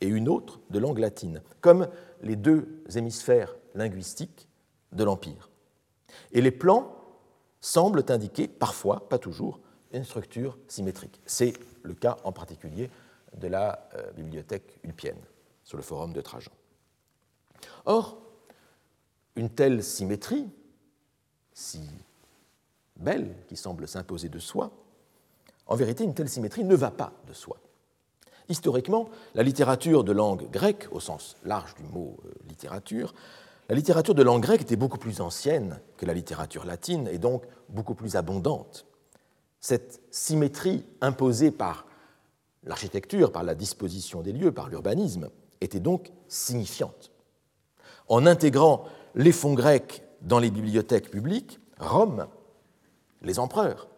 et 0.00 0.06
une 0.06 0.28
autre 0.28 0.60
de 0.70 0.78
langue 0.78 0.98
latine, 0.98 1.42
comme 1.60 1.88
les 2.22 2.36
deux 2.36 2.82
hémisphères 2.94 3.54
linguistiques 3.74 4.48
de 4.92 5.04
l'Empire. 5.04 5.50
Et 6.32 6.40
les 6.40 6.50
plans 6.50 6.96
semblent 7.60 8.04
indiquer, 8.08 8.48
parfois, 8.48 9.08
pas 9.08 9.18
toujours, 9.18 9.60
une 9.92 10.04
structure 10.04 10.58
symétrique. 10.68 11.20
C'est 11.26 11.54
le 11.82 11.94
cas 11.94 12.16
en 12.24 12.32
particulier 12.32 12.90
de 13.36 13.48
la 13.48 13.88
euh, 13.94 14.10
bibliothèque 14.12 14.78
ulpienne, 14.82 15.20
sur 15.64 15.76
le 15.76 15.82
forum 15.82 16.12
de 16.12 16.20
Trajan. 16.20 16.52
Or, 17.84 18.18
une 19.36 19.50
telle 19.50 19.82
symétrie, 19.82 20.48
si 21.52 21.80
belle 22.96 23.34
qui 23.48 23.56
semble 23.56 23.88
s'imposer 23.88 24.28
de 24.28 24.38
soi, 24.38 24.70
en 25.66 25.76
vérité, 25.76 26.04
une 26.04 26.14
telle 26.14 26.28
symétrie 26.28 26.64
ne 26.64 26.74
va 26.74 26.90
pas 26.90 27.12
de 27.26 27.32
soi. 27.32 27.56
Historiquement, 28.48 29.08
la 29.34 29.42
littérature 29.42 30.04
de 30.04 30.12
langue 30.12 30.50
grecque, 30.50 30.88
au 30.90 31.00
sens 31.00 31.36
large 31.44 31.74
du 31.76 31.84
mot 31.84 32.18
euh, 32.24 32.32
littérature, 32.48 33.14
La 33.72 33.76
littérature 33.76 34.14
de 34.14 34.22
langue 34.22 34.42
grecque 34.42 34.60
était 34.60 34.76
beaucoup 34.76 34.98
plus 34.98 35.22
ancienne 35.22 35.80
que 35.96 36.04
la 36.04 36.12
littérature 36.12 36.66
latine 36.66 37.08
et 37.10 37.16
donc 37.16 37.44
beaucoup 37.70 37.94
plus 37.94 38.16
abondante. 38.16 38.84
Cette 39.60 40.02
symétrie 40.10 40.84
imposée 41.00 41.50
par 41.50 41.86
l'architecture, 42.64 43.32
par 43.32 43.44
la 43.44 43.54
disposition 43.54 44.20
des 44.20 44.32
lieux, 44.32 44.52
par 44.52 44.68
l'urbanisme, 44.68 45.30
était 45.62 45.80
donc 45.80 46.12
signifiante. 46.28 47.12
En 48.08 48.26
intégrant 48.26 48.84
les 49.14 49.32
fonds 49.32 49.54
grecs 49.54 50.02
dans 50.20 50.38
les 50.38 50.50
bibliothèques 50.50 51.10
publiques, 51.10 51.58
Rome, 51.78 52.26
les 53.22 53.38
empereurs, 53.38 53.88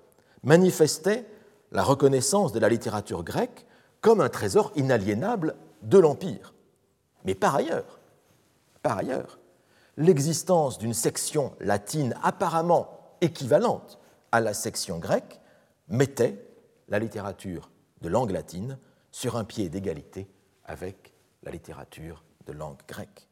manifestaient 0.45 1.27
la 1.73 1.83
reconnaissance 1.83 2.53
de 2.53 2.61
la 2.61 2.69
littérature 2.69 3.25
grecque 3.25 3.67
comme 4.01 4.21
un 4.21 4.29
trésor 4.29 4.71
inaliénable 4.77 5.57
de 5.83 5.99
l'Empire. 5.99 6.55
Mais 7.25 7.35
par 7.35 7.57
ailleurs, 7.57 7.99
par 8.81 8.99
ailleurs, 8.99 9.41
l'existence 9.97 10.79
d'une 10.79 10.95
section 10.95 11.55
latine 11.61 12.15
apparemment 12.23 13.17
équivalente 13.21 13.99
à 14.33 14.41
la 14.41 14.55
section 14.55 14.99
grecque 14.99 15.41
mettait 15.89 16.45
la 16.89 16.99
littérature 16.99 17.71
de 18.01 18.09
langue 18.09 18.31
latine 18.31 18.79
sur 19.11 19.37
un 19.37 19.45
pied 19.45 19.69
d'égalité 19.69 20.29
avec 20.65 21.15
la 21.43 21.51
littérature 21.51 22.25
de 22.47 22.53
langue 22.53 22.81
grecque. 22.89 23.29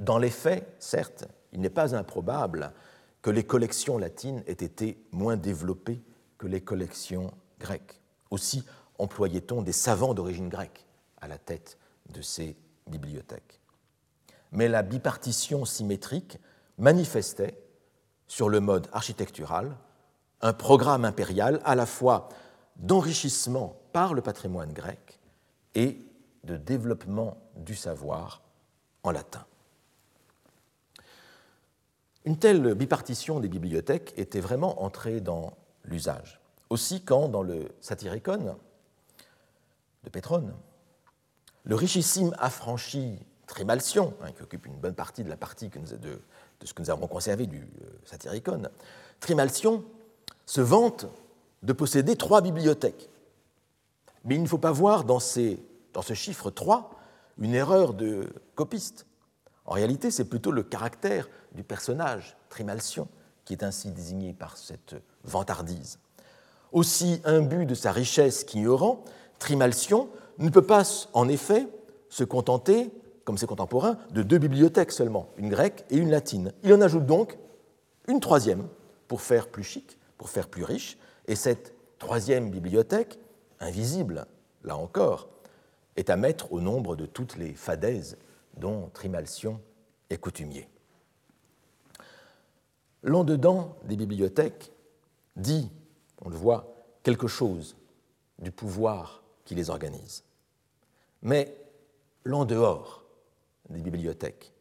Dans 0.00 0.18
les 0.18 0.30
faits, 0.30 0.74
certes, 0.78 1.24
il 1.52 1.60
n'est 1.60 1.70
pas 1.70 1.94
improbable 1.94 2.72
que 3.22 3.30
les 3.30 3.44
collections 3.44 3.98
latines 3.98 4.42
aient 4.46 4.52
été 4.52 5.04
moins 5.12 5.36
développées 5.36 6.02
que 6.38 6.46
les 6.46 6.60
collections 6.60 7.32
grecques. 7.60 8.00
Aussi 8.30 8.64
employait-on 8.98 9.62
des 9.62 9.72
savants 9.72 10.14
d'origine 10.14 10.48
grecque 10.48 10.86
à 11.20 11.28
la 11.28 11.38
tête 11.38 11.78
de 12.10 12.20
ces 12.20 12.56
bibliothèques. 12.86 13.61
Mais 14.52 14.68
la 14.68 14.82
bipartition 14.82 15.64
symétrique 15.64 16.38
manifestait, 16.78 17.58
sur 18.26 18.48
le 18.48 18.60
mode 18.60 18.88
architectural, 18.92 19.76
un 20.40 20.52
programme 20.52 21.04
impérial 21.04 21.60
à 21.64 21.74
la 21.74 21.86
fois 21.86 22.28
d'enrichissement 22.76 23.76
par 23.92 24.14
le 24.14 24.22
patrimoine 24.22 24.72
grec 24.72 25.18
et 25.74 25.98
de 26.44 26.56
développement 26.56 27.36
du 27.56 27.74
savoir 27.74 28.42
en 29.02 29.10
latin. 29.10 29.44
Une 32.24 32.38
telle 32.38 32.74
bipartition 32.74 33.40
des 33.40 33.48
bibliothèques 33.48 34.14
était 34.16 34.40
vraiment 34.40 34.82
entrée 34.82 35.20
dans 35.20 35.54
l'usage. 35.84 36.40
Aussi 36.70 37.02
quand, 37.02 37.28
dans 37.28 37.42
le 37.42 37.68
Satyricon 37.80 38.56
de 40.04 40.08
Pétrone, 40.08 40.54
le 41.64 41.74
richissime 41.74 42.34
affranchi 42.38 43.18
Trimalcion, 43.52 44.14
hein, 44.22 44.32
qui 44.32 44.42
occupe 44.42 44.64
une 44.64 44.76
bonne 44.76 44.94
partie 44.94 45.24
de 45.24 45.28
la 45.28 45.36
partie 45.36 45.68
de, 45.68 45.78
de, 45.78 46.18
ce 46.64 46.72
que 46.72 46.80
nous 46.80 46.88
avons 46.88 47.06
conservé 47.06 47.46
du 47.46 47.68
euh, 48.40 48.68
Trimalcion 49.20 49.84
se 50.46 50.62
vante 50.62 51.04
de 51.62 51.74
posséder 51.74 52.16
trois 52.16 52.40
bibliothèques. 52.40 53.10
Mais 54.24 54.36
il 54.36 54.42
ne 54.42 54.48
faut 54.48 54.56
pas 54.56 54.72
voir 54.72 55.04
dans, 55.04 55.18
ces, 55.18 55.62
dans 55.92 56.00
ce 56.00 56.14
chiffre 56.14 56.50
3 56.50 56.92
une 57.36 57.54
erreur 57.54 57.92
de 57.92 58.32
copiste. 58.54 59.04
En 59.66 59.74
réalité, 59.74 60.10
c'est 60.10 60.24
plutôt 60.24 60.50
le 60.50 60.62
caractère 60.62 61.28
du 61.52 61.62
personnage, 61.62 62.38
Trimalcion, 62.48 63.06
qui 63.44 63.52
est 63.52 63.64
ainsi 63.64 63.90
désigné 63.90 64.32
par 64.32 64.56
cette 64.56 64.94
vantardise. 65.24 65.98
Aussi 66.72 67.20
imbu 67.26 67.66
de 67.66 67.74
sa 67.74 67.92
richesse 67.92 68.44
qu'ignorant, 68.44 69.04
Trimalcion 69.38 70.08
ne 70.38 70.48
peut 70.48 70.62
pas, 70.62 70.84
en 71.12 71.28
effet, 71.28 71.68
se 72.08 72.24
contenter, 72.24 72.90
comme 73.24 73.38
ses 73.38 73.46
contemporains, 73.46 73.98
de 74.10 74.22
deux 74.22 74.38
bibliothèques 74.38 74.92
seulement, 74.92 75.28
une 75.36 75.48
grecque 75.48 75.84
et 75.90 75.96
une 75.96 76.10
latine. 76.10 76.52
Il 76.62 76.72
en 76.72 76.80
ajoute 76.80 77.06
donc 77.06 77.38
une 78.08 78.20
troisième, 78.20 78.68
pour 79.08 79.20
faire 79.20 79.48
plus 79.48 79.62
chic, 79.62 79.98
pour 80.18 80.28
faire 80.28 80.48
plus 80.48 80.64
riche, 80.64 80.98
et 81.26 81.36
cette 81.36 81.74
troisième 81.98 82.50
bibliothèque, 82.50 83.18
invisible, 83.60 84.26
là 84.64 84.76
encore, 84.76 85.28
est 85.96 86.10
à 86.10 86.16
mettre 86.16 86.52
au 86.52 86.60
nombre 86.60 86.96
de 86.96 87.06
toutes 87.06 87.36
les 87.36 87.52
fadaises 87.52 88.16
dont 88.56 88.90
Trimalcion 88.92 89.60
est 90.10 90.18
coutumier. 90.18 90.68
L'en-dedans 93.02 93.76
des 93.84 93.96
bibliothèques 93.96 94.72
dit, 95.36 95.70
on 96.24 96.28
le 96.28 96.36
voit, 96.36 96.72
quelque 97.02 97.26
chose 97.26 97.76
du 98.38 98.52
pouvoir 98.52 99.22
qui 99.44 99.54
les 99.54 99.70
organise. 99.70 100.24
Mais 101.22 101.56
l'en-dehors 102.24 103.01
des 103.68 103.80
bibliothèques 103.80 104.52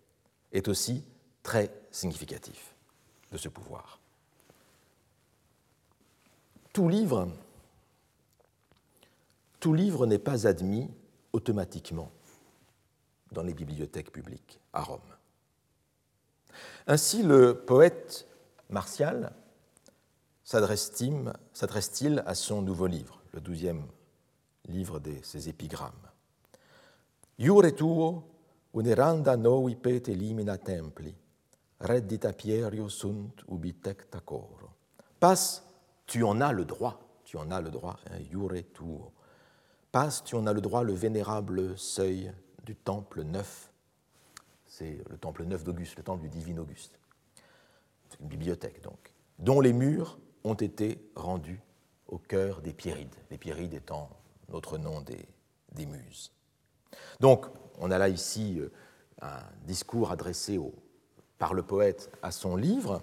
est 0.51 0.67
aussi 0.67 1.03
très 1.43 1.71
significatif 1.91 2.75
de 3.31 3.37
ce 3.37 3.49
pouvoir. 3.49 3.99
Tout 6.73 6.89
livre, 6.89 7.27
n'est 10.05 10.19
pas 10.19 10.47
admis 10.47 10.89
automatiquement 11.33 12.11
dans 13.31 13.43
les 13.43 13.53
bibliothèques 13.53 14.11
publiques 14.11 14.59
à 14.73 14.81
Rome. 14.81 14.99
Ainsi, 16.87 17.23
le 17.23 17.55
poète 17.55 18.27
Martial 18.69 19.33
s'adresse-t-il 20.43 22.23
à 22.25 22.35
son 22.35 22.61
nouveau 22.61 22.87
livre, 22.87 23.21
le 23.33 23.41
douzième 23.41 23.85
livre 24.67 24.99
de 24.99 25.13
ses 25.23 25.49
épigrammes. 25.49 25.91
Tuo 28.71 28.79
uneranda 28.79 29.35
novi 29.35 29.75
pete 29.75 30.13
limina 30.13 30.57
templi, 30.57 31.13
reddita 31.77 32.33
pierio 32.33 32.87
sunt 32.87 33.43
ubitecta 33.47 34.21
coro. 34.21 34.75
Passe, 35.19 35.61
tu 36.05 36.23
en 36.23 36.41
as 36.41 36.53
le 36.53 36.65
droit, 36.65 36.97
tu 37.23 37.37
en 37.37 37.51
as 37.51 37.61
le 37.61 37.69
droit, 37.69 37.99
hein, 38.09 38.19
iure 38.31 38.71
tuo. 38.71 39.11
Passe, 39.91 40.23
tu 40.23 40.35
en 40.35 40.47
as 40.47 40.53
le 40.53 40.61
droit, 40.61 40.83
le 40.83 40.93
vénérable 40.93 41.77
seuil 41.77 42.33
du 42.63 42.75
temple 42.75 43.23
neuf. 43.23 43.71
C'est 44.65 45.03
le 45.09 45.17
temple 45.17 45.43
neuf 45.43 45.63
d'Auguste, 45.63 45.97
le 45.97 46.03
temple 46.03 46.23
du 46.23 46.29
divin 46.29 46.57
Auguste. 46.57 46.97
C'est 48.09 48.19
une 48.19 48.27
bibliothèque 48.27 48.81
donc, 48.81 49.13
dont 49.37 49.59
les 49.59 49.73
murs 49.73 50.17
ont 50.43 50.53
été 50.53 51.11
rendus 51.15 51.61
au 52.07 52.17
cœur 52.17 52.61
des 52.61 52.73
Pierrides, 52.73 53.15
les 53.29 53.37
Pierrides 53.37 53.73
étant 53.73 54.09
notre 54.49 54.77
nom 54.77 55.01
des, 55.01 55.27
des 55.73 55.85
muses. 55.85 56.31
Donc, 57.19 57.45
on 57.81 57.91
a 57.91 57.97
là 57.97 58.07
ici 58.07 58.59
euh, 58.59 58.71
un 59.21 59.39
discours 59.65 60.11
adressé 60.11 60.59
par 61.37 61.53
le 61.53 61.63
poète 61.63 62.09
à 62.21 62.31
son 62.31 62.55
livre, 62.55 63.01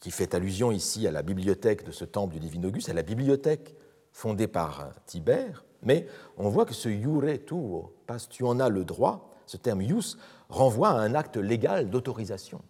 qui 0.00 0.10
fait 0.10 0.34
allusion 0.34 0.72
ici 0.72 1.06
à 1.06 1.12
la 1.12 1.22
bibliothèque 1.22 1.84
de 1.84 1.92
ce 1.92 2.04
temple 2.04 2.34
du 2.34 2.40
Divin 2.40 2.64
Auguste, 2.64 2.88
à 2.88 2.92
la 2.92 3.02
bibliothèque 3.02 3.76
fondée 4.10 4.48
par 4.48 4.90
Tibère, 5.06 5.64
mais 5.82 6.06
on 6.36 6.48
voit 6.48 6.64
que 6.64 6.74
ce 6.74 6.88
iure 6.88 7.22
tuo, 7.46 7.94
parce 8.06 8.26
que 8.26 8.32
tu 8.32 8.44
en 8.44 8.58
as 8.58 8.68
le 8.68 8.84
droit, 8.84 9.30
ce 9.46 9.56
terme 9.56 9.82
ius 9.82 10.18
renvoie 10.48 10.88
à 10.88 11.00
un 11.00 11.14
acte 11.14 11.36
légal 11.36 11.90
d'autorisation 11.90 12.62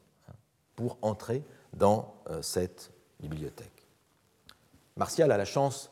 pour 0.76 0.98
entrer 1.02 1.42
dans 1.72 2.14
euh, 2.28 2.42
cette 2.42 2.92
bibliothèque. 3.20 3.86
Martial 4.96 5.32
a 5.32 5.36
la 5.36 5.44
chance 5.44 5.90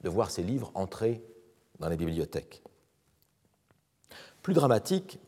de 0.00 0.08
voir 0.08 0.30
ses 0.30 0.42
livres 0.42 0.70
entrer 0.74 1.22
dans 1.78 1.88
les 1.88 1.96
bibliothèques. 1.96 2.62
Plus 4.42 4.54
dramatique, 4.54 5.18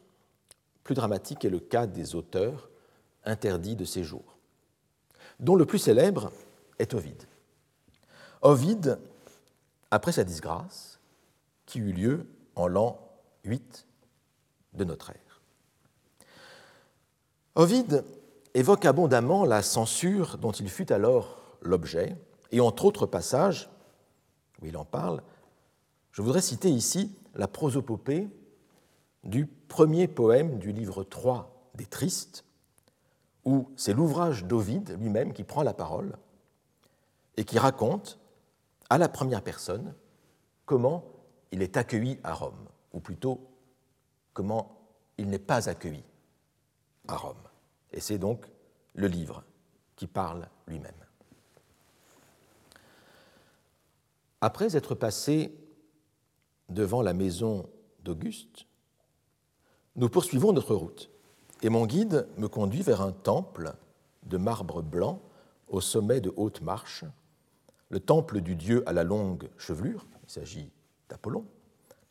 est 0.88 1.50
le 1.50 1.60
cas 1.60 1.86
des 1.86 2.14
auteurs 2.14 2.68
interdits 3.24 3.76
de 3.76 3.84
séjour, 3.84 4.38
dont 5.38 5.54
le 5.54 5.66
plus 5.66 5.78
célèbre 5.78 6.32
est 6.78 6.94
Ovide. 6.94 7.24
Ovide, 8.42 8.98
après 9.90 10.12
sa 10.12 10.24
disgrâce, 10.24 10.98
qui 11.66 11.78
eut 11.78 11.92
lieu 11.92 12.26
en 12.56 12.66
l'an 12.66 12.98
8 13.44 13.86
de 14.74 14.84
notre 14.84 15.10
ère. 15.10 15.42
Ovide 17.54 18.04
évoque 18.54 18.84
abondamment 18.84 19.44
la 19.44 19.62
censure 19.62 20.38
dont 20.38 20.52
il 20.52 20.68
fut 20.68 20.92
alors 20.92 21.38
l'objet, 21.60 22.16
et 22.52 22.60
entre 22.60 22.84
autres 22.84 23.06
passages 23.06 23.70
où 24.60 24.66
il 24.66 24.76
en 24.76 24.84
parle, 24.84 25.22
je 26.12 26.22
voudrais 26.22 26.40
citer 26.40 26.70
ici 26.70 27.14
la 27.34 27.46
prosopopée 27.46 28.28
du 29.24 29.46
premier 29.46 30.08
poème 30.08 30.58
du 30.58 30.72
livre 30.72 31.04
3 31.04 31.70
des 31.74 31.86
Tristes, 31.86 32.44
où 33.44 33.70
c'est 33.76 33.92
l'ouvrage 33.92 34.44
d'Ovide 34.44 34.96
lui-même 34.98 35.32
qui 35.32 35.44
prend 35.44 35.62
la 35.62 35.74
parole 35.74 36.16
et 37.36 37.44
qui 37.44 37.58
raconte 37.58 38.18
à 38.88 38.98
la 38.98 39.08
première 39.08 39.42
personne 39.42 39.94
comment 40.66 41.04
il 41.52 41.62
est 41.62 41.76
accueilli 41.76 42.18
à 42.22 42.34
Rome, 42.34 42.68
ou 42.92 43.00
plutôt 43.00 43.48
comment 44.32 44.80
il 45.18 45.28
n'est 45.28 45.38
pas 45.38 45.68
accueilli 45.68 46.04
à 47.08 47.16
Rome. 47.16 47.48
Et 47.92 48.00
c'est 48.00 48.18
donc 48.18 48.46
le 48.94 49.06
livre 49.06 49.44
qui 49.96 50.06
parle 50.06 50.48
lui-même. 50.66 50.92
Après 54.40 54.76
être 54.76 54.94
passé 54.94 55.54
devant 56.68 57.02
la 57.02 57.12
maison 57.12 57.68
d'Auguste, 58.00 58.66
nous 59.96 60.08
poursuivons 60.08 60.52
notre 60.52 60.74
route, 60.74 61.10
et 61.62 61.68
mon 61.68 61.86
guide 61.86 62.26
me 62.36 62.48
conduit 62.48 62.82
vers 62.82 63.00
un 63.00 63.12
temple 63.12 63.72
de 64.24 64.36
marbre 64.36 64.82
blanc 64.82 65.20
au 65.68 65.80
sommet 65.80 66.20
de 66.20 66.32
haute 66.36 66.62
marche, 66.62 67.04
le 67.88 68.00
temple 68.00 68.40
du 68.40 68.56
dieu 68.56 68.82
à 68.86 68.92
la 68.92 69.04
longue 69.04 69.48
chevelure, 69.58 70.06
il 70.24 70.30
s'agit 70.30 70.70
d'Apollon, 71.08 71.44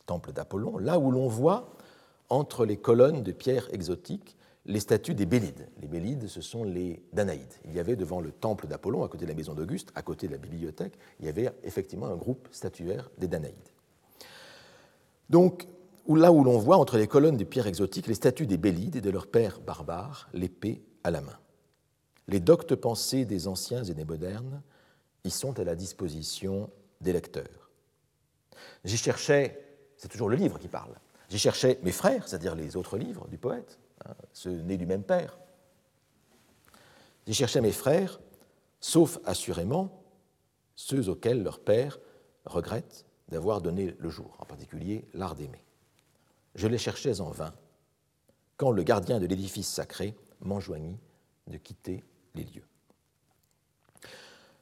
temple 0.06 0.32
d'Apollon, 0.32 0.78
là 0.78 0.98
où 0.98 1.10
l'on 1.10 1.28
voit 1.28 1.70
entre 2.28 2.64
les 2.64 2.76
colonnes 2.76 3.22
de 3.22 3.32
pierre 3.32 3.68
exotiques 3.72 4.36
les 4.66 4.80
statues 4.80 5.14
des 5.14 5.26
Bélides. 5.26 5.68
Les 5.80 5.88
Bélides, 5.88 6.28
ce 6.28 6.40
sont 6.40 6.64
les 6.64 7.02
Danaïdes. 7.12 7.54
Il 7.64 7.72
y 7.72 7.80
avait 7.80 7.96
devant 7.96 8.20
le 8.20 8.30
temple 8.30 8.66
d'Apollon, 8.66 9.02
à 9.02 9.08
côté 9.08 9.24
de 9.24 9.30
la 9.30 9.36
maison 9.36 9.54
d'Auguste, 9.54 9.90
à 9.94 10.02
côté 10.02 10.26
de 10.26 10.32
la 10.32 10.38
bibliothèque, 10.38 10.98
il 11.18 11.26
y 11.26 11.28
avait 11.28 11.50
effectivement 11.64 12.06
un 12.06 12.16
groupe 12.16 12.48
statuaire 12.50 13.10
des 13.18 13.26
Danaïdes. 13.26 13.56
Donc, 15.30 15.66
là 16.08 16.32
où 16.32 16.44
l'on 16.44 16.58
voit 16.58 16.76
entre 16.76 16.98
les 16.98 17.06
colonnes 17.06 17.36
de 17.36 17.44
pierre 17.44 17.66
exotiques 17.66 18.06
les 18.06 18.14
statues 18.14 18.46
des 18.46 18.56
Bélides 18.56 18.96
et 18.96 19.00
de 19.00 19.10
leur 19.10 19.26
père 19.26 19.60
barbare, 19.60 20.28
l'épée 20.32 20.82
à 21.04 21.10
la 21.10 21.20
main. 21.20 21.38
Les 22.28 22.40
doctes 22.40 22.74
pensées 22.74 23.24
des 23.24 23.48
anciens 23.48 23.84
et 23.84 23.94
des 23.94 24.04
modernes 24.04 24.62
y 25.24 25.30
sont 25.30 25.58
à 25.58 25.64
la 25.64 25.74
disposition 25.74 26.70
des 27.00 27.12
lecteurs. 27.12 27.70
J'y 28.84 28.96
cherchais, 28.96 29.76
c'est 29.96 30.08
toujours 30.08 30.28
le 30.28 30.36
livre 30.36 30.58
qui 30.58 30.68
parle, 30.68 30.94
j'y 31.28 31.38
cherchais 31.38 31.78
mes 31.82 31.92
frères, 31.92 32.28
c'est-à-dire 32.28 32.54
les 32.54 32.76
autres 32.76 32.98
livres 32.98 33.28
du 33.28 33.38
poète, 33.38 33.78
hein, 34.04 34.14
ceux 34.32 34.60
nés 34.62 34.76
du 34.76 34.86
même 34.86 35.02
père. 35.02 35.38
J'y 37.26 37.34
cherchais 37.34 37.60
mes 37.60 37.72
frères, 37.72 38.20
sauf 38.80 39.18
assurément 39.24 40.02
ceux 40.76 41.08
auxquels 41.08 41.42
leur 41.42 41.60
père 41.60 41.98
regrette 42.46 43.04
d'avoir 43.28 43.60
donné 43.60 43.94
le 43.98 44.08
jour, 44.08 44.36
en 44.38 44.44
particulier 44.44 45.06
l'art 45.14 45.34
d'aimer. 45.34 45.62
Je 46.54 46.66
les 46.66 46.78
cherchais 46.78 47.20
en 47.20 47.30
vain, 47.30 47.54
quand 48.56 48.70
le 48.70 48.82
gardien 48.82 49.20
de 49.20 49.26
l'édifice 49.26 49.68
sacré 49.68 50.14
m'enjoignit 50.40 50.98
de 51.46 51.56
quitter 51.56 52.04
les 52.34 52.44
lieux. 52.44 52.66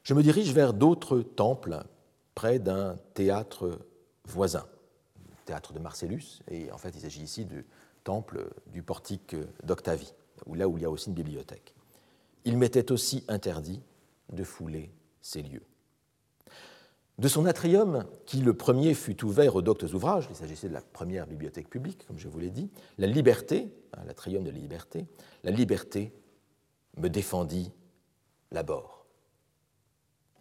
Je 0.03 0.13
me 0.13 0.23
dirige 0.23 0.53
vers 0.53 0.73
d'autres 0.73 1.21
temples 1.21 1.83
près 2.35 2.59
d'un 2.59 2.95
théâtre 3.13 3.79
voisin, 4.25 4.65
le 5.27 5.35
théâtre 5.45 5.73
de 5.73 5.79
Marcellus, 5.79 6.39
et 6.49 6.71
en 6.71 6.77
fait 6.77 6.91
il 6.95 7.01
s'agit 7.01 7.21
ici 7.21 7.45
du 7.45 7.65
temple 8.03 8.49
du 8.67 8.81
portique 8.81 9.35
d'Octavie, 9.63 10.13
là 10.53 10.67
où 10.67 10.77
il 10.77 10.81
y 10.81 10.85
a 10.85 10.89
aussi 10.89 11.09
une 11.09 11.15
bibliothèque. 11.15 11.75
Il 12.45 12.57
m'était 12.57 12.91
aussi 12.91 13.23
interdit 13.27 13.81
de 14.31 14.43
fouler 14.43 14.91
ces 15.21 15.41
lieux. 15.41 15.65
De 17.19 17.27
son 17.27 17.45
atrium, 17.45 18.05
qui 18.25 18.37
le 18.37 18.53
premier 18.53 18.93
fut 18.93 19.25
ouvert 19.25 19.57
aux 19.57 19.61
doctes 19.61 19.83
ouvrages, 19.93 20.27
il 20.29 20.37
s'agissait 20.37 20.69
de 20.69 20.73
la 20.73 20.79
première 20.79 21.27
bibliothèque 21.27 21.69
publique, 21.69 22.07
comme 22.07 22.17
je 22.17 22.29
vous 22.29 22.39
l'ai 22.39 22.49
dit, 22.49 22.71
la 22.97 23.07
liberté, 23.07 23.73
hein, 23.93 24.03
l'atrium 24.07 24.45
de 24.45 24.51
la 24.51 24.57
liberté, 24.57 25.05
la 25.43 25.51
liberté 25.51 26.13
me 26.95 27.09
défendit 27.09 27.73
l'abord. 28.51 29.05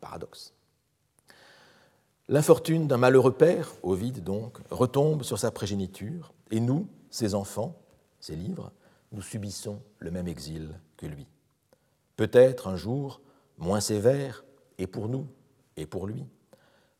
Paradoxe. 0.01 0.55
L'infortune 2.29 2.87
d'un 2.87 2.97
malheureux 2.97 3.35
père, 3.35 3.75
Ovide 3.83 4.23
donc, 4.23 4.59
retombe 4.71 5.25
sur 5.25 5.41
sa 5.41 5.51
progéniture, 5.51 6.33
et 6.53 6.61
nous, 6.61 6.87
ses 7.11 7.35
enfants, 7.35 7.77
ses 8.21 8.37
livres, 8.37 8.71
nous 9.11 9.23
subissons 9.23 9.83
le 9.99 10.13
même 10.13 10.29
exil 10.29 10.79
que 10.97 11.07
lui. 11.07 11.27
Peut-être 12.15 12.69
un 12.69 12.77
jour 12.77 13.21
moins 13.57 13.81
sévère, 13.81 14.45
et 14.79 14.87
pour 14.87 15.09
nous, 15.09 15.27
et 15.77 15.85
pour 15.85 16.07
lui. 16.07 16.25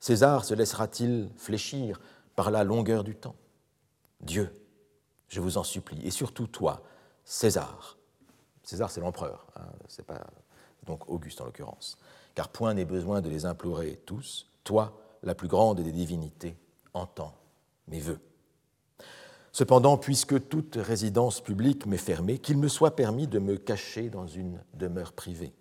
César 0.01 0.45
se 0.45 0.55
laissera-t-il 0.55 1.31
fléchir 1.37 2.01
par 2.37 2.51
la 2.51 2.65
longueur 2.65 3.05
du 3.05 3.15
temps? 3.15 3.37
Dieu, 4.21 4.53
je 5.29 5.41
vous 5.41 5.59
en 5.59 5.65
supplie, 5.65 6.01
et 6.07 6.11
surtout 6.11 6.47
toi, 6.47 6.83
César. 7.25 7.99
César, 8.63 8.91
c'est 8.91 9.01
l'empereur, 9.01 9.47
hein, 9.57 9.67
c'est 9.89 10.07
pas 10.07 10.27
donc 10.87 11.09
Auguste 11.09 11.41
en 11.41 11.45
l'occurrence, 11.45 11.99
car 12.35 12.49
point 12.49 12.75
n'est 12.75 12.85
besoin 12.85 13.21
de 13.21 13.29
les 13.29 13.45
implorer 13.45 14.01
tous. 14.07 14.51
Toi, 14.65 14.99
la 15.23 15.35
plus 15.35 15.49
grande 15.49 15.81
des 15.81 15.93
divinités, 15.93 16.57
entends 16.95 17.35
mes 17.89 18.01
voeux. 18.01 18.21
Cependant, 19.53 19.99
puisque 19.99 20.49
toute 20.49 20.77
résidence 20.77 21.41
publique 21.41 21.87
m'est 21.87 21.97
fermée, 21.97 22.39
qu'il 22.39 22.59
me 22.59 22.69
soit 22.69 22.95
permis 22.95 23.27
de 23.27 23.39
me 23.39 23.57
cacher 23.57 24.09
dans 24.09 24.27
une 24.27 24.61
demeure 24.75 25.13
privée. 25.13 25.53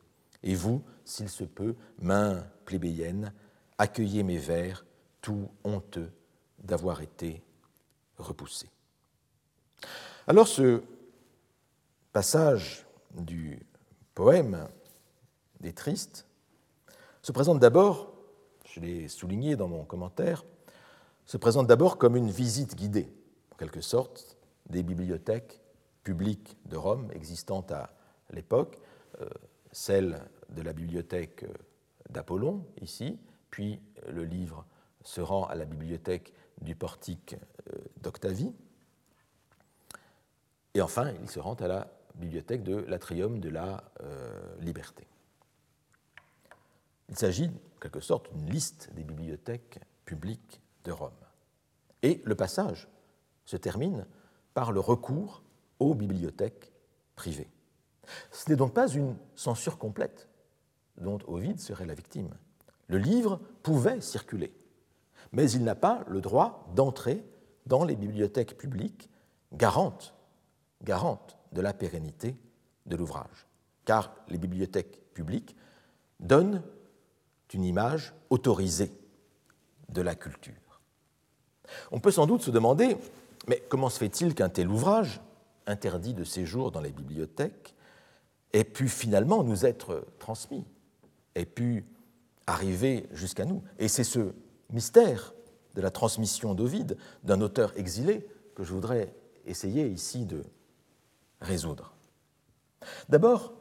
Et 0.43 0.55
vous, 0.55 0.83
s'il 1.03 1.29
se 1.29 1.43
peut, 1.43 1.75
main 1.99 2.45
plébéienne, 2.65 3.33
accueillez 3.77 4.23
mes 4.23 4.37
vers, 4.37 4.85
tout 5.21 5.49
honteux 5.63 6.11
d'avoir 6.59 7.01
été 7.01 7.41
repoussé. 8.17 8.69
Alors 10.25 10.47
ce 10.47 10.81
passage 12.11 12.85
du 13.13 13.59
poème 14.15 14.67
des 15.59 15.73
tristes 15.73 16.25
se 17.21 17.31
présente 17.31 17.59
d'abord, 17.59 18.13
je 18.65 18.79
l'ai 18.79 19.07
souligné 19.07 19.55
dans 19.55 19.67
mon 19.67 19.85
commentaire, 19.85 20.45
se 21.25 21.37
présente 21.37 21.67
d'abord 21.67 21.97
comme 21.97 22.15
une 22.15 22.29
visite 22.29 22.75
guidée, 22.75 23.11
en 23.51 23.57
quelque 23.57 23.81
sorte, 23.81 24.37
des 24.69 24.83
bibliothèques 24.83 25.61
publiques 26.03 26.57
de 26.65 26.77
Rome 26.77 27.09
existantes 27.13 27.71
à 27.71 27.89
l'époque, 28.31 28.79
euh, 29.21 29.27
celle 29.71 30.21
de 30.49 30.61
la 30.61 30.73
bibliothèque 30.73 31.45
d'Apollon, 32.09 32.65
ici, 32.81 33.19
puis 33.57 33.81
le 34.07 34.23
livre 34.23 34.67
se 35.01 35.19
rend 35.19 35.45
à 35.45 35.55
la 35.55 35.65
bibliothèque 35.65 36.31
du 36.61 36.75
portique 36.75 37.35
euh, 37.73 37.79
d'Octavie, 38.03 38.53
et 40.75 40.81
enfin, 40.83 41.11
il 41.23 41.27
se 41.27 41.39
rend 41.39 41.55
à 41.55 41.67
la 41.67 41.91
bibliothèque 42.13 42.61
de 42.61 42.75
l'Atrium 42.75 43.39
de 43.39 43.49
la 43.49 43.83
euh, 44.03 44.55
Liberté. 44.59 45.07
Il 47.09 47.17
s'agit, 47.17 47.47
en 47.47 47.79
quelque 47.79 47.99
sorte, 47.99 48.31
d'une 48.31 48.47
liste 48.47 48.93
des 48.93 49.03
bibliothèques 49.03 49.79
publiques 50.05 50.61
de 50.83 50.91
Rome. 50.91 51.09
Et 52.03 52.21
le 52.25 52.35
passage 52.35 52.87
se 53.45 53.57
termine 53.57 54.05
par 54.53 54.71
le 54.71 54.81
recours 54.81 55.41
aux 55.79 55.95
bibliothèques 55.95 56.71
privées. 57.15 57.49
Ce 58.29 58.51
n'est 58.51 58.55
donc 58.55 58.75
pas 58.75 58.87
une 58.87 59.17
censure 59.35 59.79
complète 59.79 60.29
dont 60.97 61.17
Ovide 61.25 61.59
serait 61.59 61.87
la 61.87 61.95
victime. 61.95 62.29
Le 62.87 62.97
livre 62.97 63.39
pouvait 63.63 64.01
circuler, 64.01 64.53
mais 65.31 65.49
il 65.51 65.63
n'a 65.63 65.75
pas 65.75 66.03
le 66.07 66.21
droit 66.21 66.67
d'entrer 66.75 67.23
dans 67.65 67.83
les 67.83 67.95
bibliothèques 67.95 68.57
publiques 68.57 69.09
garantes, 69.53 70.13
de 70.81 71.61
la 71.61 71.73
pérennité 71.73 72.37
de 72.85 72.95
l'ouvrage, 72.95 73.47
car 73.85 74.15
les 74.27 74.37
bibliothèques 74.37 75.13
publiques 75.13 75.55
donnent 76.19 76.61
une 77.53 77.63
image 77.63 78.13
autorisée 78.29 78.91
de 79.89 80.01
la 80.01 80.15
culture. 80.15 80.53
On 81.91 81.99
peut 81.99 82.11
sans 82.11 82.27
doute 82.27 82.41
se 82.41 82.51
demander, 82.51 82.97
mais 83.47 83.63
comment 83.69 83.89
se 83.89 83.97
fait-il 83.97 84.35
qu'un 84.35 84.49
tel 84.49 84.69
ouvrage, 84.69 85.21
interdit 85.65 86.13
de 86.13 86.23
séjour 86.23 86.71
dans 86.71 86.81
les 86.81 86.91
bibliothèques, 86.91 87.75
ait 88.53 88.63
pu 88.63 88.87
finalement 88.87 89.43
nous 89.43 89.65
être 89.65 90.05
transmis, 90.19 90.65
ait 91.35 91.45
pu 91.45 91.85
arriver 92.47 93.07
jusqu'à 93.11 93.45
nous 93.45 93.61
Et 93.77 93.87
c'est 93.87 94.03
ce 94.03 94.33
mystère 94.71 95.33
de 95.75 95.81
la 95.81 95.91
transmission 95.91 96.55
d'Ovide, 96.55 96.97
d'un 97.23 97.41
auteur 97.41 97.77
exilé, 97.77 98.27
que 98.55 98.63
je 98.63 98.73
voudrais 98.73 99.13
essayer 99.45 99.87
ici 99.87 100.25
de 100.25 100.43
résoudre. 101.39 101.93
D'abord, 103.09 103.53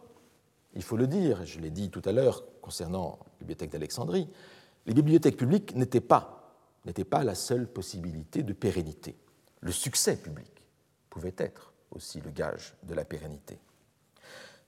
il 0.74 0.82
faut 0.82 0.96
le 0.96 1.06
dire, 1.06 1.44
je 1.44 1.60
l'ai 1.60 1.70
dit 1.70 1.90
tout 1.90 2.02
à 2.04 2.12
l'heure 2.12 2.44
concernant 2.62 3.18
la 3.20 3.38
bibliothèque 3.40 3.70
d'Alexandrie, 3.70 4.28
les 4.86 4.94
bibliothèques 4.94 5.36
publiques 5.36 5.74
n'étaient 5.74 6.00
pas, 6.00 6.56
n'étaient 6.84 7.04
pas 7.04 7.24
la 7.24 7.34
seule 7.34 7.66
possibilité 7.66 8.42
de 8.42 8.52
pérennité. 8.52 9.16
Le 9.60 9.72
succès 9.72 10.16
public 10.16 10.62
pouvait 11.10 11.34
être 11.38 11.72
aussi 11.90 12.20
le 12.20 12.30
gage 12.30 12.74
de 12.84 12.94
la 12.94 13.04
pérennité. 13.04 13.58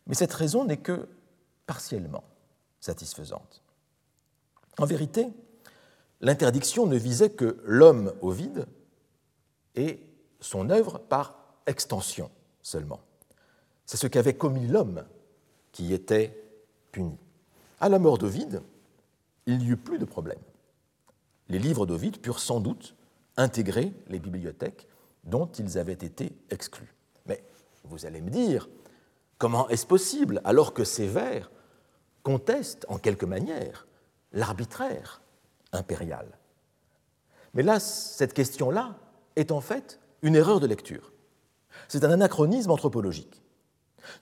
Mais 0.06 0.14
cette 0.14 0.32
raison 0.32 0.64
n'est 0.64 0.78
que 0.78 1.08
partiellement 1.66 2.24
satisfaisante. 2.80 3.62
En 4.78 4.86
vérité, 4.86 5.28
l'interdiction 6.20 6.86
ne 6.86 6.96
visait 6.96 7.30
que 7.30 7.58
l'homme 7.64 8.12
au 8.20 8.30
vide 8.30 8.66
et 9.74 10.00
son 10.40 10.70
œuvre 10.70 10.98
par 10.98 11.36
extension 11.66 12.30
seulement. 12.62 13.00
C'est 13.86 13.96
ce 13.96 14.06
qu'avait 14.06 14.34
commis 14.34 14.66
l'homme 14.66 15.04
qui 15.72 15.92
était 15.92 16.40
puni. 16.92 17.16
À 17.80 17.88
la 17.88 17.98
mort 17.98 18.18
d'Ovide, 18.18 18.62
il 19.46 19.58
n'y 19.58 19.68
eut 19.68 19.76
plus 19.76 19.98
de 19.98 20.04
problème. 20.04 20.38
Les 21.48 21.58
livres 21.58 21.86
d'Ovide 21.86 22.20
purent 22.20 22.40
sans 22.40 22.60
doute 22.60 22.94
intégrer 23.36 23.92
les 24.08 24.18
bibliothèques 24.18 24.86
dont 25.24 25.46
ils 25.58 25.78
avaient 25.78 25.92
été 25.92 26.32
exclus. 26.50 26.94
Mais 27.26 27.42
vous 27.84 28.06
allez 28.06 28.20
me 28.20 28.30
dire, 28.30 28.68
comment 29.38 29.68
est-ce 29.68 29.86
possible 29.86 30.40
alors 30.44 30.74
que 30.74 30.84
ces 30.84 31.06
vers 31.06 31.50
contestent 32.22 32.84
en 32.88 32.98
quelque 32.98 33.26
manière 33.26 33.87
l'arbitraire 34.32 35.22
impérial 35.72 36.26
Mais 37.54 37.62
là, 37.62 37.80
cette 37.80 38.34
question-là 38.34 38.96
est 39.36 39.52
en 39.52 39.60
fait 39.60 40.00
une 40.22 40.36
erreur 40.36 40.60
de 40.60 40.66
lecture. 40.66 41.12
C'est 41.88 42.04
un 42.04 42.10
anachronisme 42.10 42.70
anthropologique. 42.70 43.42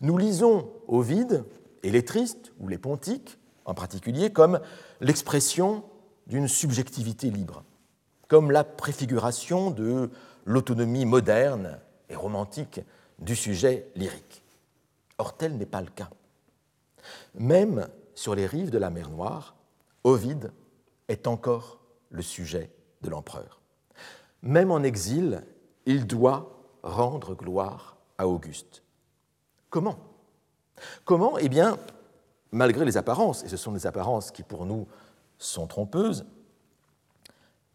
Nous 0.00 0.18
lisons 0.18 0.70
Ovide 0.88 1.44
et 1.82 1.90
les 1.90 2.04
tristes, 2.04 2.52
ou 2.58 2.68
les 2.68 2.78
pontiques 2.78 3.38
en 3.64 3.74
particulier, 3.74 4.32
comme 4.32 4.60
l'expression 5.00 5.84
d'une 6.26 6.48
subjectivité 6.48 7.30
libre, 7.30 7.64
comme 8.28 8.50
la 8.50 8.64
préfiguration 8.64 9.70
de 9.70 10.10
l'autonomie 10.44 11.04
moderne 11.04 11.78
et 12.08 12.16
romantique 12.16 12.80
du 13.18 13.34
sujet 13.34 13.88
lyrique. 13.96 14.42
Or, 15.18 15.36
tel 15.36 15.56
n'est 15.56 15.66
pas 15.66 15.80
le 15.80 15.88
cas. 15.88 16.10
Même 17.34 17.88
sur 18.14 18.34
les 18.34 18.46
rives 18.46 18.70
de 18.70 18.78
la 18.78 18.90
mer 18.90 19.10
Noire, 19.10 19.55
Ovide 20.06 20.52
est 21.08 21.26
encore 21.26 21.80
le 22.10 22.22
sujet 22.22 22.70
de 23.02 23.10
l'empereur. 23.10 23.60
Même 24.40 24.70
en 24.70 24.84
exil, 24.84 25.42
il 25.84 26.06
doit 26.06 26.62
rendre 26.84 27.34
gloire 27.34 27.96
à 28.16 28.28
Auguste. 28.28 28.84
Comment? 29.68 29.98
Comment? 31.04 31.38
Eh 31.38 31.48
bien, 31.48 31.76
malgré 32.52 32.84
les 32.84 32.96
apparences, 32.96 33.42
et 33.42 33.48
ce 33.48 33.56
sont 33.56 33.72
des 33.72 33.84
apparences 33.84 34.30
qui 34.30 34.44
pour 34.44 34.64
nous 34.64 34.86
sont 35.38 35.66
trompeuses, 35.66 36.24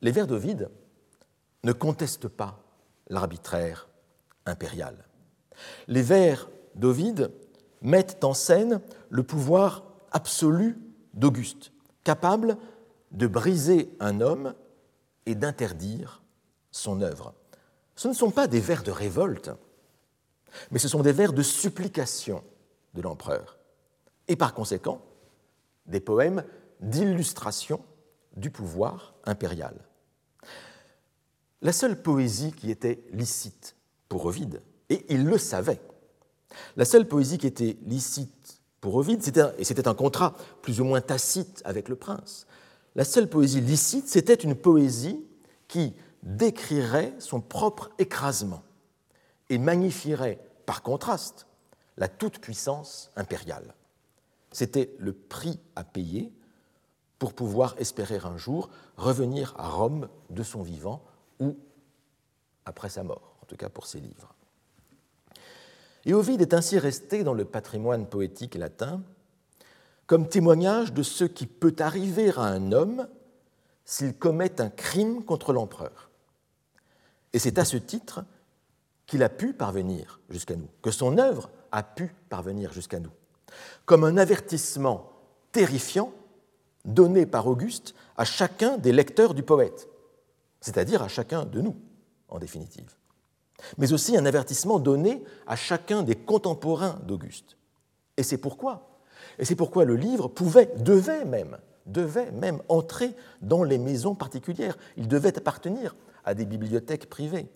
les 0.02 0.12
vers 0.12 0.26
d'Ovide 0.26 0.70
ne 1.66 1.74
contestent 1.74 2.30
pas 2.30 2.64
l'arbitraire 3.10 3.90
impérial. 4.46 4.96
Les 5.90 6.02
vers 6.02 6.50
d'Ovide 6.76 7.30
mettent 7.82 8.24
en 8.24 8.34
scène 8.34 8.80
le 9.10 9.24
pouvoir 9.24 9.84
absolu 10.14 10.80
d'Auguste, 11.14 11.74
capable 12.04 12.58
de 13.12 13.28
briser 13.28 13.96
un 14.00 14.22
homme 14.22 14.54
et 15.26 15.36
d'interdire 15.36 16.22
son 16.72 17.02
œuvre. 17.02 17.34
Ce 17.96 18.08
ne 18.08 18.14
sont 18.14 18.32
pas 18.32 18.48
des 18.48 18.60
vers 18.60 18.84
de 18.84 18.92
révolte, 18.92 19.52
mais 20.72 20.80
ce 20.80 20.88
sont 20.88 21.02
des 21.02 21.12
vers 21.12 21.34
de 21.34 21.44
supplication 21.44 22.44
de 22.94 23.02
l'empereur, 23.02 23.58
et 24.28 24.36
par 24.36 24.54
conséquent 24.54 25.02
des 25.86 26.00
poèmes 26.00 26.44
d'illustration 26.80 27.84
du 28.36 28.50
pouvoir 28.50 29.14
impérial. 29.26 29.76
La 31.62 31.74
seule 31.74 32.02
poésie 32.02 32.54
qui 32.54 32.72
était 32.72 33.04
licite 33.12 33.76
pour 34.10 34.26
Ovide, 34.26 34.62
et 34.90 35.06
il 35.10 35.26
le 35.26 35.38
savait, 35.38 35.82
la 36.76 36.86
seule 36.86 37.08
poésie 37.08 37.38
qui 37.38 37.48
était 37.48 37.78
licite 37.84 38.41
pour 38.82 38.96
Ovide, 38.96 39.54
et 39.58 39.64
c'était 39.64 39.88
un 39.88 39.94
contrat 39.94 40.36
plus 40.62 40.82
ou 40.82 40.84
moins 40.84 41.02
tacite 41.02 41.62
avec 41.66 41.88
le 41.88 41.96
prince, 41.96 42.48
la 42.96 43.06
seule 43.06 43.30
poésie 43.30 43.62
licite, 43.62 44.08
c'était 44.08 44.34
une 44.34 44.56
poésie 44.56 45.24
qui 45.68 45.94
décrirait 46.24 47.14
son 47.20 47.40
propre 47.40 47.92
écrasement 48.00 48.64
et 49.50 49.58
magnifierait 49.58 50.40
par 50.66 50.82
contraste 50.82 51.48
la 51.98 52.08
toute-puissance 52.08 53.12
impériale. 53.16 53.76
C'était 54.52 54.94
le 54.98 55.14
prix 55.14 55.60
à 55.76 55.84
payer 55.84 56.34
pour 57.20 57.34
pouvoir 57.34 57.76
espérer 57.78 58.20
un 58.24 58.38
jour 58.38 58.70
revenir 58.98 59.54
à 59.58 59.70
Rome 59.70 60.10
de 60.30 60.44
son 60.44 60.64
vivant 60.64 61.04
ou 61.40 61.58
après 62.66 62.90
sa 62.90 63.04
mort, 63.04 63.36
en 63.42 63.46
tout 63.46 63.56
cas 63.56 63.70
pour 63.70 63.86
ses 63.86 64.00
livres. 64.00 64.36
Et 66.06 66.14
Ovide 66.14 66.42
est 66.42 66.54
ainsi 66.54 66.80
resté 66.80 67.24
dans 67.24 67.34
le 67.34 67.46
patrimoine 67.46 68.08
poétique 68.08 68.56
latin 68.56 69.02
comme 70.08 70.28
témoignage 70.28 70.92
de 70.92 71.04
ce 71.04 71.24
qui 71.24 71.46
peut 71.46 71.76
arriver 71.80 72.32
à 72.36 72.42
un 72.42 72.72
homme 72.74 73.08
s'il 73.86 74.14
commet 74.14 74.60
un 74.60 74.70
crime 74.70 75.24
contre 75.24 75.54
l'empereur. 75.54 76.10
Et 77.34 77.40
c'est 77.40 77.58
à 77.58 77.66
ce 77.66 77.78
titre 77.78 78.26
qu'il 79.06 79.24
a 79.24 79.30
pu 79.30 79.54
parvenir 79.54 80.20
jusqu'à 80.30 80.56
nous, 80.56 80.68
que 80.82 80.92
son 80.92 81.18
œuvre 81.18 81.50
a 81.72 81.84
pu 81.84 82.14
parvenir 82.30 82.74
jusqu'à 82.74 83.00
nous, 83.00 83.12
comme 83.86 84.04
un 84.04 84.18
avertissement 84.18 85.12
terrifiant 85.52 86.14
donné 86.86 87.26
par 87.26 87.48
Auguste 87.48 87.96
à 88.18 88.26
chacun 88.26 88.78
des 88.78 88.92
lecteurs 88.92 89.34
du 89.34 89.44
poète, 89.44 89.88
c'est-à-dire 90.60 91.02
à 91.02 91.08
chacun 91.08 91.46
de 91.46 91.62
nous, 91.62 91.76
en 92.30 92.40
définitive, 92.40 92.96
mais 93.78 93.94
aussi 93.94 94.18
un 94.18 94.26
avertissement 94.26 94.80
donné 94.80 95.24
à 95.48 95.56
chacun 95.56 96.04
des 96.04 96.16
contemporains 96.16 97.00
d'Auguste. 97.08 97.58
Et 98.18 98.24
c'est 98.24 98.38
pourquoi, 98.38 99.00
et 99.40 99.46
c'est 99.46 99.56
pourquoi 99.56 99.86
le 99.86 99.96
livre 99.96 100.28
pouvait, 100.28 100.72
devait 100.78 101.26
même, 101.26 101.58
devait 101.86 102.32
même 102.32 102.62
entrer 102.70 103.16
dans 103.42 103.64
les 103.64 103.78
maisons 103.78 104.16
particulières. 104.16 104.78
Il 104.98 105.08
devait 105.08 105.38
appartenir 105.38 105.96
à 106.24 106.34
des 106.34 106.46
bibliothèques 106.46 107.10
privées. 107.10 107.48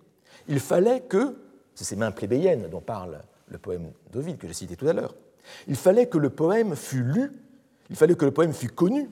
Il 0.47 0.59
fallait 0.59 1.01
que, 1.01 1.37
c'est 1.75 1.83
ces 1.83 1.95
mains 1.95 2.11
plébéiennes 2.11 2.67
dont 2.69 2.81
parle 2.81 3.21
le 3.47 3.57
poème 3.57 3.91
d'Ovide 4.11 4.37
que 4.37 4.47
j'ai 4.47 4.53
cité 4.53 4.75
tout 4.75 4.87
à 4.87 4.93
l'heure, 4.93 5.15
il 5.67 5.75
fallait 5.75 6.07
que 6.07 6.17
le 6.17 6.29
poème 6.29 6.75
fût 6.75 7.03
lu, 7.03 7.31
il 7.89 7.95
fallait 7.95 8.15
que 8.15 8.25
le 8.25 8.31
poème 8.31 8.53
fût 8.53 8.69
connu 8.69 9.09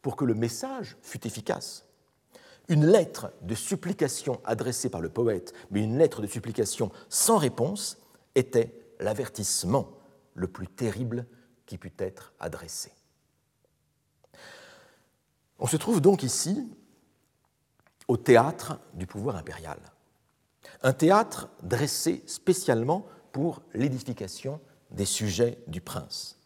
pour 0.00 0.16
que 0.16 0.24
le 0.24 0.34
message 0.34 0.96
fût 1.02 1.26
efficace. 1.26 1.85
Une 2.68 2.86
lettre 2.86 3.32
de 3.42 3.54
supplication 3.54 4.40
adressée 4.44 4.88
par 4.88 5.00
le 5.00 5.08
poète, 5.08 5.52
mais 5.70 5.82
une 5.82 5.98
lettre 5.98 6.20
de 6.20 6.26
supplication 6.26 6.90
sans 7.08 7.36
réponse, 7.36 7.98
était 8.34 8.72
l'avertissement 9.00 9.90
le 10.34 10.48
plus 10.48 10.68
terrible 10.68 11.26
qui 11.64 11.78
pût 11.78 11.92
être 11.98 12.32
adressé. 12.40 12.92
On 15.58 15.66
se 15.66 15.76
trouve 15.76 16.00
donc 16.00 16.22
ici 16.22 16.68
au 18.08 18.16
théâtre 18.16 18.78
du 18.94 19.06
pouvoir 19.06 19.36
impérial. 19.36 19.78
Un 20.82 20.92
théâtre 20.92 21.48
dressé 21.62 22.22
spécialement 22.26 23.06
pour 23.32 23.62
l'édification 23.74 24.60
des 24.90 25.04
sujets 25.04 25.58
du 25.66 25.80
prince. 25.80 26.38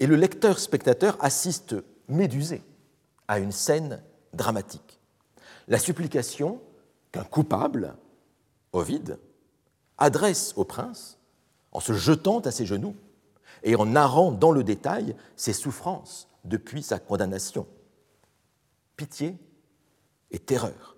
Et 0.00 0.06
le 0.06 0.16
lecteur-spectateur 0.16 1.16
assiste 1.20 1.74
médusé 2.08 2.62
à 3.26 3.38
une 3.38 3.52
scène 3.52 4.02
dramatique. 4.32 4.87
La 5.68 5.78
supplication 5.78 6.60
qu'un 7.12 7.24
coupable, 7.24 7.94
Ovide, 8.72 9.18
adresse 9.98 10.54
au 10.56 10.64
prince 10.64 11.18
en 11.72 11.80
se 11.80 11.92
jetant 11.92 12.40
à 12.40 12.50
ses 12.50 12.66
genoux 12.66 12.96
et 13.62 13.76
en 13.76 13.86
narrant 13.86 14.32
dans 14.32 14.50
le 14.50 14.64
détail 14.64 15.14
ses 15.36 15.52
souffrances 15.52 16.28
depuis 16.44 16.82
sa 16.82 16.98
condamnation. 16.98 17.66
Pitié 18.96 19.36
et 20.30 20.38
terreur. 20.38 20.96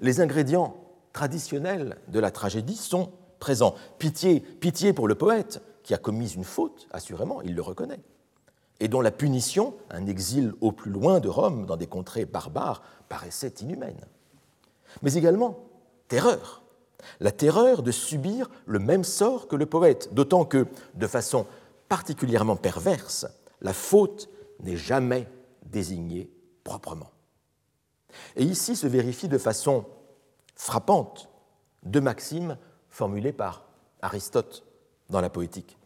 Les 0.00 0.20
ingrédients 0.20 0.76
traditionnels 1.12 1.98
de 2.08 2.20
la 2.20 2.30
tragédie 2.30 2.76
sont 2.76 3.12
présents. 3.38 3.74
Pitié, 3.98 4.40
pitié 4.40 4.92
pour 4.92 5.08
le 5.08 5.14
poète 5.14 5.62
qui 5.82 5.94
a 5.94 5.98
commis 5.98 6.32
une 6.32 6.44
faute, 6.44 6.88
assurément, 6.90 7.42
il 7.42 7.54
le 7.54 7.62
reconnaît, 7.62 8.00
et 8.84 8.88
dont 8.88 9.00
la 9.00 9.10
punition, 9.10 9.72
un 9.88 10.06
exil 10.06 10.52
au 10.60 10.70
plus 10.70 10.90
loin 10.90 11.18
de 11.18 11.28
Rome, 11.30 11.64
dans 11.64 11.78
des 11.78 11.86
contrées 11.86 12.26
barbares, 12.26 12.82
paraissait 13.08 13.54
inhumaine. 13.62 14.04
Mais 15.00 15.14
également 15.14 15.58
terreur, 16.06 16.62
la 17.18 17.32
terreur 17.32 17.82
de 17.82 17.90
subir 17.90 18.50
le 18.66 18.78
même 18.78 19.02
sort 19.02 19.48
que 19.48 19.56
le 19.56 19.64
poète, 19.64 20.12
d'autant 20.12 20.44
que, 20.44 20.66
de 20.96 21.06
façon 21.06 21.46
particulièrement 21.88 22.56
perverse, 22.56 23.26
la 23.62 23.72
faute 23.72 24.28
n'est 24.60 24.76
jamais 24.76 25.26
désignée 25.64 26.30
proprement. 26.62 27.10
Et 28.36 28.44
ici 28.44 28.76
se 28.76 28.86
vérifie 28.86 29.28
de 29.28 29.38
façon 29.38 29.86
frappante 30.56 31.30
deux 31.84 32.02
maximes 32.02 32.58
formulées 32.90 33.32
par 33.32 33.64
Aristote 34.02 34.62
dans 35.08 35.22
la 35.22 35.30
poétique. 35.30 35.78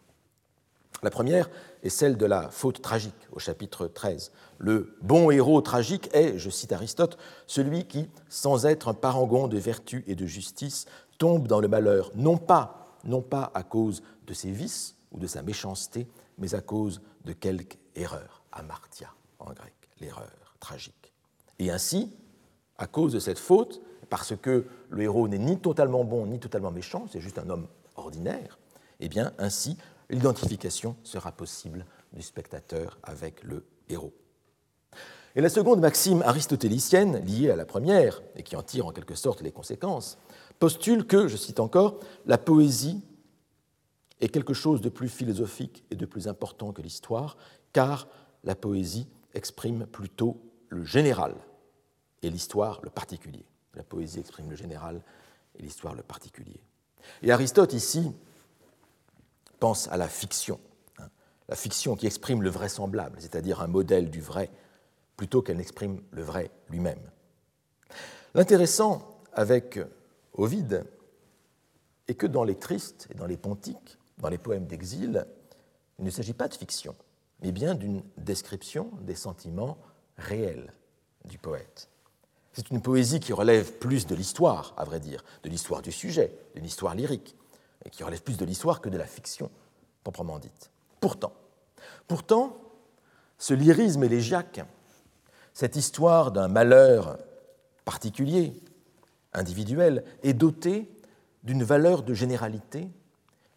La 1.02 1.10
première 1.10 1.48
est 1.82 1.90
celle 1.90 2.16
de 2.16 2.26
la 2.26 2.50
faute 2.50 2.82
tragique 2.82 3.28
au 3.32 3.38
chapitre 3.38 3.86
13. 3.86 4.32
Le 4.58 4.96
bon 5.00 5.30
héros 5.30 5.60
tragique 5.60 6.10
est, 6.12 6.38
je 6.38 6.50
cite 6.50 6.72
Aristote, 6.72 7.18
celui 7.46 7.84
qui, 7.84 8.08
sans 8.28 8.66
être 8.66 8.88
un 8.88 8.94
parangon 8.94 9.46
de 9.46 9.58
vertu 9.58 10.02
et 10.08 10.16
de 10.16 10.26
justice, 10.26 10.86
tombe 11.18 11.46
dans 11.46 11.60
le 11.60 11.68
malheur, 11.68 12.10
non 12.16 12.36
pas, 12.36 12.98
non 13.04 13.22
pas 13.22 13.50
à 13.54 13.62
cause 13.62 14.02
de 14.26 14.34
ses 14.34 14.50
vices 14.50 14.96
ou 15.12 15.18
de 15.18 15.26
sa 15.26 15.42
méchanceté, 15.42 16.08
mais 16.38 16.54
à 16.54 16.60
cause 16.60 17.00
de 17.24 17.32
quelque 17.32 17.76
erreur, 17.94 18.42
amartia 18.52 19.12
en 19.38 19.52
grec, 19.52 19.74
l'erreur 20.00 20.56
tragique. 20.58 21.12
Et 21.60 21.70
ainsi, 21.70 22.12
à 22.76 22.86
cause 22.86 23.12
de 23.12 23.20
cette 23.20 23.38
faute, 23.38 23.80
parce 24.10 24.34
que 24.36 24.66
le 24.90 25.02
héros 25.02 25.28
n'est 25.28 25.38
ni 25.38 25.58
totalement 25.58 26.04
bon 26.04 26.26
ni 26.26 26.40
totalement 26.40 26.70
méchant, 26.70 27.06
c'est 27.12 27.20
juste 27.20 27.38
un 27.38 27.50
homme 27.50 27.68
ordinaire, 27.96 28.58
eh 29.00 29.08
bien 29.08 29.32
ainsi 29.38 29.76
l'identification 30.10 30.96
sera 31.02 31.32
possible 31.32 31.84
du 32.12 32.22
spectateur 32.22 32.98
avec 33.02 33.42
le 33.42 33.64
héros. 33.88 34.14
Et 35.34 35.40
la 35.40 35.48
seconde 35.48 35.80
maxime 35.80 36.22
aristotélicienne, 36.22 37.24
liée 37.24 37.50
à 37.50 37.56
la 37.56 37.66
première, 37.66 38.22
et 38.34 38.42
qui 38.42 38.56
en 38.56 38.62
tire 38.62 38.86
en 38.86 38.92
quelque 38.92 39.14
sorte 39.14 39.42
les 39.42 39.52
conséquences, 39.52 40.18
postule 40.58 41.06
que, 41.06 41.28
je 41.28 41.36
cite 41.36 41.60
encore, 41.60 42.00
la 42.26 42.38
poésie 42.38 43.02
est 44.20 44.28
quelque 44.28 44.54
chose 44.54 44.80
de 44.80 44.88
plus 44.88 45.08
philosophique 45.08 45.84
et 45.90 45.96
de 45.96 46.06
plus 46.06 46.26
important 46.26 46.72
que 46.72 46.82
l'histoire, 46.82 47.36
car 47.72 48.08
la 48.42 48.54
poésie 48.54 49.06
exprime 49.34 49.86
plutôt 49.86 50.40
le 50.70 50.84
général 50.84 51.34
et 52.22 52.30
l'histoire 52.30 52.80
le 52.82 52.90
particulier. 52.90 53.44
La 53.74 53.84
poésie 53.84 54.18
exprime 54.18 54.50
le 54.50 54.56
général 54.56 55.02
et 55.56 55.62
l'histoire 55.62 55.94
le 55.94 56.02
particulier. 56.02 56.60
Et 57.22 57.30
Aristote, 57.30 57.74
ici, 57.74 58.12
pense 59.58 59.88
à 59.88 59.96
la 59.96 60.08
fiction, 60.08 60.60
hein, 60.98 61.08
la 61.48 61.56
fiction 61.56 61.96
qui 61.96 62.06
exprime 62.06 62.42
le 62.42 62.50
vraisemblable, 62.50 63.16
c'est-à-dire 63.20 63.60
un 63.60 63.66
modèle 63.66 64.10
du 64.10 64.20
vrai, 64.20 64.50
plutôt 65.16 65.42
qu'elle 65.42 65.56
n'exprime 65.56 66.00
le 66.10 66.22
vrai 66.22 66.50
lui-même. 66.68 67.10
L'intéressant 68.34 69.20
avec 69.32 69.78
Ovide 70.34 70.84
est 72.06 72.14
que 72.14 72.26
dans 72.26 72.44
les 72.44 72.56
tristes 72.56 73.08
et 73.10 73.14
dans 73.14 73.26
les 73.26 73.36
pontiques, 73.36 73.98
dans 74.18 74.28
les 74.28 74.38
poèmes 74.38 74.66
d'exil, 74.66 75.26
il 75.98 76.04
ne 76.04 76.10
s'agit 76.10 76.32
pas 76.32 76.48
de 76.48 76.54
fiction, 76.54 76.94
mais 77.42 77.52
bien 77.52 77.74
d'une 77.74 78.02
description 78.16 78.90
des 79.02 79.14
sentiments 79.14 79.78
réels 80.16 80.72
du 81.24 81.38
poète. 81.38 81.88
C'est 82.52 82.70
une 82.70 82.82
poésie 82.82 83.20
qui 83.20 83.32
relève 83.32 83.74
plus 83.74 84.06
de 84.06 84.14
l'histoire, 84.14 84.74
à 84.76 84.84
vrai 84.84 85.00
dire, 85.00 85.24
de 85.44 85.48
l'histoire 85.48 85.82
du 85.82 85.92
sujet, 85.92 86.32
d'une 86.54 86.64
histoire 86.64 86.94
lyrique, 86.94 87.36
et 87.84 87.90
qui 87.90 88.04
relève 88.04 88.22
plus 88.22 88.36
de 88.36 88.44
l'histoire 88.44 88.80
que 88.80 88.88
de 88.88 88.98
la 88.98 89.06
fiction 89.06 89.50
proprement 90.02 90.38
dite. 90.38 90.70
Pourtant, 91.00 91.32
pourtant, 92.06 92.56
ce 93.38 93.54
lyrisme 93.54 94.04
élégiaque, 94.04 94.60
cette 95.54 95.76
histoire 95.76 96.32
d'un 96.32 96.48
malheur 96.48 97.18
particulier, 97.84 98.52
individuel, 99.32 100.04
est 100.22 100.34
doté 100.34 100.90
d'une 101.44 101.62
valeur 101.62 102.02
de 102.02 102.14
généralité 102.14 102.88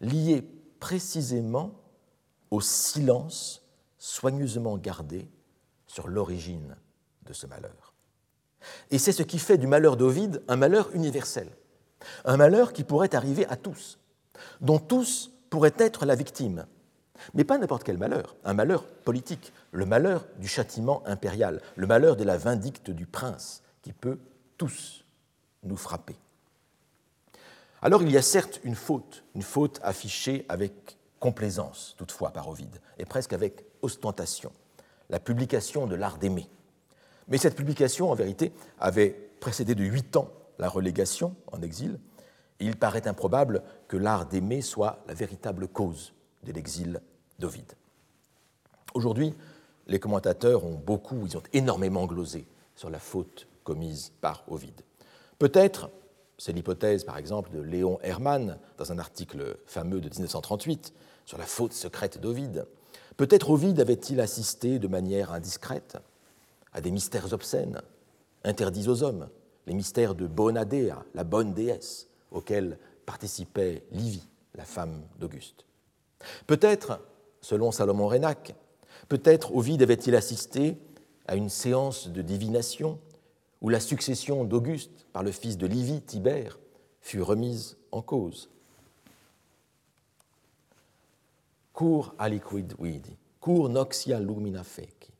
liée 0.00 0.46
précisément 0.78 1.72
au 2.50 2.60
silence 2.60 3.62
soigneusement 3.98 4.76
gardé 4.78 5.28
sur 5.86 6.08
l'origine 6.08 6.76
de 7.22 7.32
ce 7.32 7.46
malheur. 7.46 7.94
Et 8.90 8.98
c'est 8.98 9.12
ce 9.12 9.22
qui 9.22 9.38
fait 9.38 9.58
du 9.58 9.66
malheur 9.66 9.96
d'Ovide 9.96 10.42
un 10.48 10.56
malheur 10.56 10.90
universel, 10.94 11.48
un 12.24 12.36
malheur 12.36 12.72
qui 12.72 12.84
pourrait 12.84 13.14
arriver 13.14 13.46
à 13.46 13.56
tous, 13.56 13.98
dont 14.60 14.78
tous 14.78 15.30
pourraient 15.50 15.74
être 15.78 16.06
la 16.06 16.14
victime, 16.14 16.66
mais 17.34 17.44
pas 17.44 17.58
n'importe 17.58 17.84
quel 17.84 17.98
malheur, 17.98 18.36
un 18.44 18.54
malheur 18.54 18.84
politique, 18.84 19.52
le 19.70 19.86
malheur 19.86 20.26
du 20.38 20.48
châtiment 20.48 21.02
impérial, 21.06 21.60
le 21.76 21.86
malheur 21.86 22.16
de 22.16 22.24
la 22.24 22.36
vindicte 22.36 22.90
du 22.90 23.06
prince, 23.06 23.62
qui 23.82 23.92
peut 23.92 24.18
tous 24.58 25.04
nous 25.62 25.76
frapper. 25.76 26.16
Alors 27.80 28.02
il 28.02 28.10
y 28.10 28.16
a 28.16 28.22
certes 28.22 28.60
une 28.64 28.74
faute, 28.74 29.24
une 29.34 29.42
faute 29.42 29.80
affichée 29.82 30.46
avec 30.48 30.96
complaisance 31.20 31.94
toutefois 31.98 32.30
par 32.30 32.48
Ovide, 32.48 32.80
et 32.98 33.04
presque 33.04 33.32
avec 33.32 33.64
ostentation, 33.82 34.52
la 35.10 35.20
publication 35.20 35.86
de 35.86 35.94
l'art 35.94 36.18
d'aimer. 36.18 36.48
Mais 37.28 37.38
cette 37.38 37.56
publication, 37.56 38.10
en 38.10 38.14
vérité, 38.14 38.52
avait 38.78 39.10
précédé 39.40 39.74
de 39.74 39.84
huit 39.84 40.16
ans 40.16 40.28
la 40.58 40.68
relégation 40.68 41.34
en 41.50 41.62
exil, 41.62 41.98
il 42.60 42.76
paraît 42.76 43.08
improbable 43.08 43.62
que 43.92 43.98
l'art 43.98 44.24
d'aimer 44.24 44.62
soit 44.62 45.04
la 45.06 45.12
véritable 45.12 45.68
cause 45.68 46.14
de 46.44 46.52
l'exil 46.52 47.02
d'Ovide. 47.38 47.74
Aujourd'hui, 48.94 49.34
les 49.86 50.00
commentateurs 50.00 50.64
ont 50.64 50.78
beaucoup, 50.78 51.26
ils 51.26 51.36
ont 51.36 51.42
énormément 51.52 52.06
glosé 52.06 52.46
sur 52.74 52.88
la 52.88 52.98
faute 52.98 53.46
commise 53.64 54.10
par 54.22 54.44
Ovide. 54.48 54.80
Peut-être, 55.38 55.90
c'est 56.38 56.54
l'hypothèse 56.54 57.04
par 57.04 57.18
exemple 57.18 57.50
de 57.50 57.60
Léon 57.60 57.98
Hermann 58.00 58.58
dans 58.78 58.92
un 58.92 58.98
article 58.98 59.58
fameux 59.66 60.00
de 60.00 60.08
1938 60.08 60.94
sur 61.26 61.36
la 61.36 61.44
faute 61.44 61.74
secrète 61.74 62.18
d'Ovide, 62.18 62.64
peut-être 63.18 63.50
Ovide 63.50 63.78
avait-il 63.78 64.20
assisté 64.20 64.78
de 64.78 64.88
manière 64.88 65.32
indiscrète 65.32 65.98
à 66.72 66.80
des 66.80 66.92
mystères 66.92 67.34
obscènes, 67.34 67.82
interdits 68.42 68.88
aux 68.88 69.02
hommes, 69.02 69.28
les 69.66 69.74
mystères 69.74 70.14
de 70.14 70.26
Bonadea, 70.26 71.04
la 71.12 71.24
bonne 71.24 71.52
déesse, 71.52 72.08
auxquels 72.30 72.78
participait 73.06 73.84
Livie, 73.90 74.28
la 74.54 74.64
femme 74.64 75.02
d'Auguste. 75.18 75.64
Peut-être, 76.46 77.00
selon 77.40 77.72
Salomon 77.72 78.06
Rénac, 78.06 78.54
peut-être 79.08 79.54
Ovide 79.54 79.82
avait-il 79.82 80.14
assisté 80.14 80.76
à 81.26 81.36
une 81.36 81.48
séance 81.48 82.08
de 82.08 82.22
divination 82.22 82.98
où 83.60 83.68
la 83.68 83.80
succession 83.80 84.44
d'Auguste 84.44 85.06
par 85.12 85.22
le 85.22 85.30
fils 85.30 85.56
de 85.56 85.66
Livie, 85.66 86.02
Tibère, 86.02 86.58
fut 87.00 87.22
remise 87.22 87.76
en 87.90 88.02
cause. 88.02 88.48
Cur 91.74 92.14
aliquid 92.18 92.74
vidi, 92.78 93.16
cur 93.40 93.68
noxia 93.68 94.20
lumina 94.20 94.62
feci, 94.62 95.12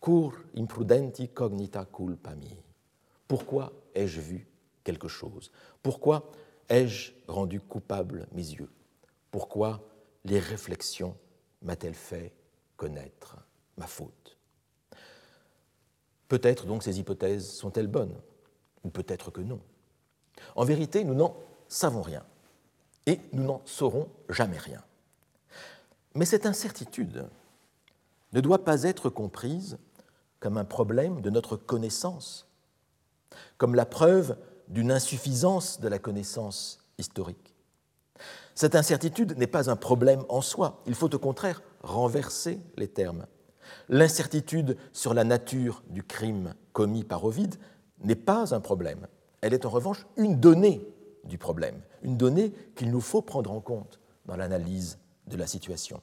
cur 0.00 0.32
imprudenti 0.56 1.28
cognita 1.28 1.84
culpa 1.84 2.34
mi. 2.34 2.56
Pourquoi 3.28 3.72
ai-je 3.94 4.20
vu 4.20 4.46
quelque 4.84 5.08
chose? 5.08 5.50
Pourquoi 5.82 6.30
ai-je 6.68 7.12
rendu 7.28 7.60
coupable 7.60 8.26
mes 8.32 8.48
yeux? 8.50 8.70
Pourquoi 9.30 9.80
les 10.24 10.38
réflexions 10.38 11.16
m'a-t-elle 11.62 11.94
fait 11.94 12.32
connaître 12.76 13.36
ma 13.76 13.86
faute? 13.86 14.36
Peut-être 16.28 16.66
donc 16.66 16.82
ces 16.82 16.98
hypothèses 16.98 17.50
sont-elles 17.50 17.88
bonnes, 17.88 18.16
ou 18.84 18.90
peut-être 18.90 19.30
que 19.30 19.40
non. 19.40 19.60
En 20.56 20.64
vérité, 20.64 21.04
nous 21.04 21.14
n'en 21.14 21.36
savons 21.68 22.02
rien, 22.02 22.24
et 23.06 23.20
nous 23.32 23.44
n'en 23.44 23.62
saurons 23.64 24.08
jamais 24.28 24.58
rien. 24.58 24.82
Mais 26.14 26.24
cette 26.24 26.46
incertitude 26.46 27.28
ne 28.32 28.40
doit 28.40 28.64
pas 28.64 28.84
être 28.84 29.10
comprise 29.10 29.78
comme 30.40 30.56
un 30.56 30.64
problème 30.64 31.20
de 31.20 31.30
notre 31.30 31.56
connaissance, 31.56 32.48
comme 33.58 33.74
la 33.74 33.86
preuve 33.86 34.36
d'une 34.72 34.90
insuffisance 34.90 35.80
de 35.80 35.88
la 35.88 35.98
connaissance 35.98 36.78
historique. 36.98 37.54
Cette 38.54 38.74
incertitude 38.74 39.36
n'est 39.36 39.46
pas 39.46 39.70
un 39.70 39.76
problème 39.76 40.24
en 40.28 40.40
soi, 40.40 40.82
il 40.86 40.94
faut 40.94 41.14
au 41.14 41.18
contraire 41.18 41.62
renverser 41.82 42.58
les 42.76 42.88
termes. 42.88 43.26
L'incertitude 43.88 44.76
sur 44.92 45.14
la 45.14 45.24
nature 45.24 45.82
du 45.88 46.02
crime 46.02 46.54
commis 46.72 47.04
par 47.04 47.24
Ovide 47.24 47.56
n'est 48.02 48.14
pas 48.14 48.54
un 48.54 48.60
problème, 48.60 49.06
elle 49.42 49.54
est 49.54 49.66
en 49.66 49.70
revanche 49.70 50.06
une 50.16 50.40
donnée 50.40 50.86
du 51.24 51.38
problème, 51.38 51.80
une 52.02 52.16
donnée 52.16 52.52
qu'il 52.74 52.90
nous 52.90 53.00
faut 53.00 53.22
prendre 53.22 53.52
en 53.52 53.60
compte 53.60 54.00
dans 54.26 54.36
l'analyse 54.36 54.98
de 55.26 55.36
la 55.36 55.46
situation. 55.46 56.00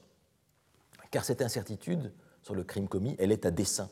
Car 1.10 1.24
cette 1.24 1.42
incertitude 1.42 2.12
sur 2.42 2.54
le 2.54 2.62
crime 2.62 2.88
commis, 2.88 3.16
elle 3.18 3.32
est 3.32 3.46
à 3.46 3.50
dessein, 3.50 3.88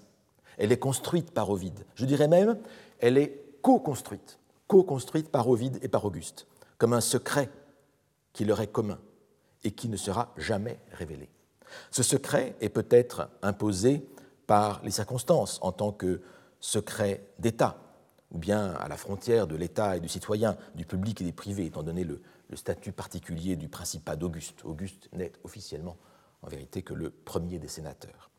elle 0.56 0.70
est 0.70 0.78
construite 0.78 1.32
par 1.32 1.50
Ovide. 1.50 1.84
Je 1.96 2.04
dirais 2.04 2.28
même, 2.28 2.58
elle 3.00 3.18
est 3.18 3.44
co-construite 3.60 4.38
co-construite 4.68 5.30
par 5.30 5.48
Ovide 5.48 5.78
et 5.82 5.88
par 5.88 6.04
Auguste, 6.04 6.46
comme 6.76 6.92
un 6.92 7.00
secret 7.00 7.50
qui 8.32 8.44
leur 8.44 8.60
est 8.60 8.68
commun 8.68 9.00
et 9.64 9.72
qui 9.72 9.88
ne 9.88 9.96
sera 9.96 10.32
jamais 10.36 10.78
révélé. 10.92 11.28
Ce 11.90 12.02
secret 12.02 12.54
est 12.60 12.68
peut-être 12.68 13.28
imposé 13.42 14.06
par 14.46 14.80
les 14.84 14.90
circonstances 14.90 15.58
en 15.62 15.72
tant 15.72 15.92
que 15.92 16.22
secret 16.60 17.24
d'État, 17.38 17.78
ou 18.30 18.38
bien 18.38 18.72
à 18.74 18.88
la 18.88 18.96
frontière 18.96 19.46
de 19.46 19.56
l'État 19.56 19.96
et 19.96 20.00
du 20.00 20.08
citoyen, 20.08 20.56
du 20.74 20.84
public 20.84 21.20
et 21.20 21.24
des 21.24 21.32
privés, 21.32 21.66
étant 21.66 21.82
donné 21.82 22.04
le, 22.04 22.20
statut 22.54 22.92
particulier 22.92 23.56
du 23.56 23.68
principat 23.68 24.16
d'Auguste. 24.16 24.64
Auguste, 24.64 25.10
n'est 25.12 25.32
officiellement, 25.44 25.98
en 26.42 26.48
vérité, 26.48 26.82
que 26.82 26.94
le 26.94 27.10
premier 27.10 27.58
des 27.58 27.68
sénateurs. 27.68 28.30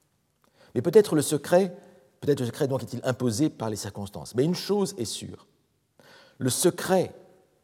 Mais 0.74 0.82
peut-être 0.82 1.16
le 1.16 1.22
secret, 1.22 1.76
peut-être 2.20 2.40
le 2.40 2.48
secret 2.48 2.68
donc 2.68 2.82
est-il 2.82 3.02
imposé 3.04 3.50
par 3.50 3.70
les 3.70 3.76
circonstances. 3.76 4.34
Mais 4.34 4.44
une 4.44 4.56
chose 4.56 4.96
est 4.98 5.06
sûre, 5.06 5.48
le 6.40 6.50
secret 6.50 7.14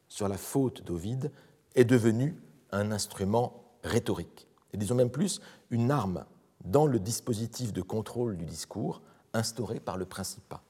sur 0.07 0.27
la 0.27 0.37
faute 0.37 0.83
d'Ovide 0.83 1.31
est 1.73 1.85
devenu 1.85 2.35
un 2.71 2.91
instrument 2.91 3.63
rhétorique, 3.83 4.47
et 4.73 4.77
disons 4.77 4.95
même 4.95 5.09
plus, 5.09 5.39
une 5.71 5.91
arme 5.91 6.25
dans 6.63 6.85
le 6.85 6.99
dispositif 6.99 7.71
de 7.73 7.81
contrôle 7.81 8.37
du 8.37 8.45
discours 8.45 9.01
instauré 9.33 9.79
par 9.79 9.97
le 9.97 10.05
Principat. 10.05 10.61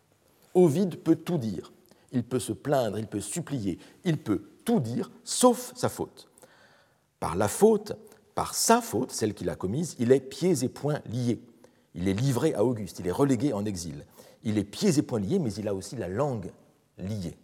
Ovide 0.54 0.98
peut 0.98 1.16
tout 1.16 1.40
dire, 1.40 1.74
il 2.12 2.24
peut 2.24 2.40
se 2.40 2.54
plaindre, 2.54 3.00
il 3.00 3.08
peut 3.08 3.22
supplier, 3.22 3.80
il 4.04 4.18
peut 4.18 4.44
tout 4.64 4.80
dire, 4.80 5.12
sauf 5.24 5.74
sa 5.76 5.90
faute. 5.90 6.30
Par 7.20 7.36
la 7.36 7.48
faute, 7.48 7.94
par 8.36 8.54
sa 8.54 8.82
faute, 8.82 9.12
celle 9.12 9.34
qu'il 9.34 9.50
a 9.50 9.56
commise, 9.56 9.96
il 9.98 10.12
est 10.12 10.20
pieds 10.20 10.64
et 10.64 10.70
poings 10.70 11.02
liés. 11.08 11.42
Il 11.96 12.08
est 12.08 12.14
livré 12.14 12.54
à 12.54 12.64
Auguste, 12.64 13.00
il 13.00 13.08
est 13.08 13.12
relégué 13.12 13.54
en 13.54 13.66
exil. 13.66 14.06
Il 14.44 14.58
est 14.58 14.64
pieds 14.64 15.00
et 15.00 15.02
poings 15.02 15.20
liés, 15.20 15.40
mais 15.40 15.54
il 15.54 15.68
a 15.68 15.74
aussi 15.74 15.96
la 15.96 16.08
langue 16.08 16.52
liée 16.98 17.38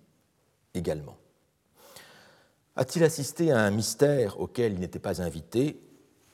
également. 0.74 1.18
A-t-il 2.76 3.04
assisté 3.04 3.52
à 3.52 3.60
un 3.60 3.72
mystère 3.72 4.40
auquel 4.40 4.74
il 4.74 4.80
n'était 4.80 5.00
pas 5.00 5.22
invité? 5.22 5.82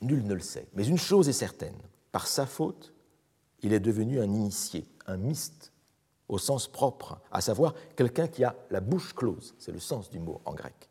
Nul 0.01 0.25
ne 0.25 0.33
le 0.33 0.39
sait. 0.39 0.67
Mais 0.75 0.85
une 0.85 0.97
chose 0.97 1.27
est 1.27 1.33
certaine, 1.33 1.77
par 2.11 2.27
sa 2.27 2.45
faute, 2.45 2.93
il 3.61 3.73
est 3.73 3.79
devenu 3.79 4.19
un 4.19 4.31
initié, 4.31 4.85
un 5.07 5.17
myste, 5.17 5.71
au 6.29 6.37
sens 6.37 6.67
propre, 6.67 7.19
à 7.31 7.41
savoir 7.41 7.73
quelqu'un 7.95 8.27
qui 8.27 8.43
a 8.43 8.55
la 8.69 8.81
bouche 8.81 9.13
close, 9.13 9.55
c'est 9.57 9.71
le 9.71 9.79
sens 9.79 10.09
du 10.09 10.19
mot 10.19 10.41
en 10.45 10.53
grec. 10.53 10.89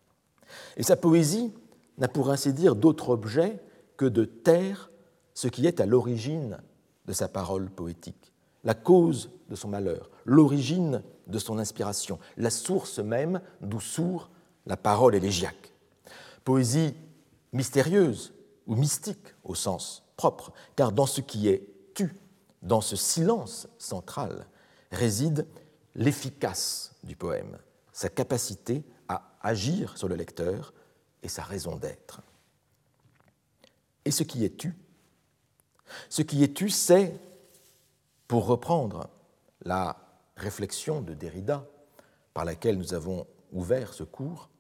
Et 0.77 0.83
sa 0.83 0.97
poésie 0.97 1.53
n'a 1.99 2.09
pour 2.09 2.31
ainsi 2.31 2.53
dire 2.53 2.75
d'autre 2.75 3.11
objet 3.11 3.61
que 3.97 4.07
de 4.07 4.25
taire 4.25 4.91
ce 5.35 5.49
qui 5.49 5.67
est 5.67 5.81
à 5.81 5.87
l'origine 5.87 6.59
de 7.05 7.13
sa 7.13 7.29
parole 7.29 7.71
poétique, 7.71 8.33
la 8.65 8.75
cause 8.75 9.31
de 9.49 9.55
son 9.55 9.69
malheur, 9.69 10.11
l'origine 10.27 11.03
de 11.27 11.39
son 11.39 11.59
inspiration, 11.59 12.19
la 12.37 12.51
source 12.51 12.99
même 12.99 13.41
d'où 13.61 13.81
sourd 13.81 14.31
la 14.67 14.77
parole 14.77 15.15
élégiaque. 15.15 15.73
poésie 16.45 16.95
mystérieuse 17.53 18.35
ou 18.67 18.77
mystique 18.77 19.35
au 19.45 19.55
sens 19.55 20.05
propre, 20.17 20.53
car 20.75 20.93
dans 20.93 21.07
ce 21.07 21.21
qui 21.21 21.49
est 21.49 21.69
tu, 21.95 22.15
dans 22.63 22.81
ce 22.81 22.97
silence 22.97 23.69
central, 23.79 24.47
réside 24.91 25.47
l'efficace 25.95 26.95
du 27.03 27.17
poème, 27.17 27.59
sa 27.93 28.09
capacité 28.09 28.85
à 29.09 29.37
agir 29.41 29.97
sur 29.97 30.09
le 30.09 30.15
lecteur 30.15 30.75
et 31.23 31.29
sa 31.29 31.43
raison 31.43 31.77
d'être. 31.77 32.21
Et 34.05 34.11
ce 34.11 34.23
qui 34.23 34.45
est 34.45 34.57
tu 34.57 34.75
Ce 36.09 36.23
qui 36.23 36.43
est 36.43 36.55
tu, 36.55 36.71
c'est, 36.71 37.19
pour 38.29 38.47
reprendre 38.47 39.09
la 39.65 40.06
réflexion 40.37 41.01
de 41.01 41.15
Derrida 41.15 41.67
par 42.35 42.45
laquelle 42.45 42.79
nous 42.79 42.95
avons 42.95 43.27
ouvert 43.53 43.95
ce 43.95 44.05
cours, 44.05 44.51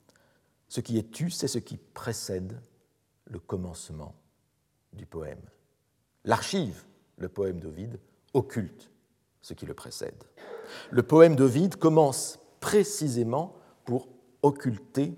ce 0.68 0.80
qui 0.80 0.98
est 0.98 1.10
tu, 1.10 1.30
c'est 1.30 1.48
ce 1.48 1.58
qui 1.58 1.76
précède 1.76 2.58
le 3.26 3.38
commencement 3.38 4.14
du 4.92 5.06
poème. 5.06 5.42
L'archive, 6.24 6.84
le 7.18 7.28
poème 7.28 7.60
d'Ovide, 7.60 7.98
occulte 8.34 8.90
ce 9.42 9.54
qui 9.54 9.66
le 9.66 9.74
précède. 9.74 10.24
Le 10.90 11.02
poème 11.02 11.36
d'Ovide 11.36 11.76
commence 11.76 12.38
précisément 12.60 13.54
pour 13.84 14.08
occulter 14.42 15.16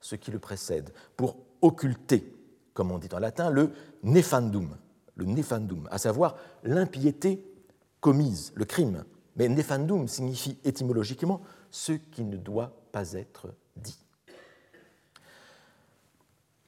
ce 0.00 0.16
qui 0.16 0.30
le 0.30 0.38
précède, 0.38 0.90
pour 1.16 1.36
occulter, 1.62 2.30
comme 2.74 2.90
on 2.90 2.98
dit 2.98 3.08
en 3.12 3.18
latin, 3.18 3.48
le 3.48 3.70
nefandum, 4.02 4.76
le 5.16 5.24
nefandum, 5.24 5.88
à 5.90 5.98
savoir 5.98 6.36
l'impiété 6.62 7.42
commise, 8.00 8.52
le 8.54 8.66
crime. 8.66 9.04
Mais 9.36 9.48
nefandum 9.48 10.06
signifie 10.08 10.58
étymologiquement 10.64 11.40
ce 11.70 11.92
qui 11.92 12.24
ne 12.24 12.36
doit 12.36 12.72
pas 12.92 13.12
être 13.12 13.52
dit. 13.76 13.98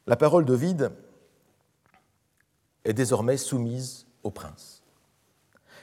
La 0.06 0.16
parole 0.16 0.44
d'Ovide 0.44 0.92
est 2.84 2.92
désormais 2.92 3.36
soumise 3.36 4.06
au 4.22 4.30
prince. 4.30 4.82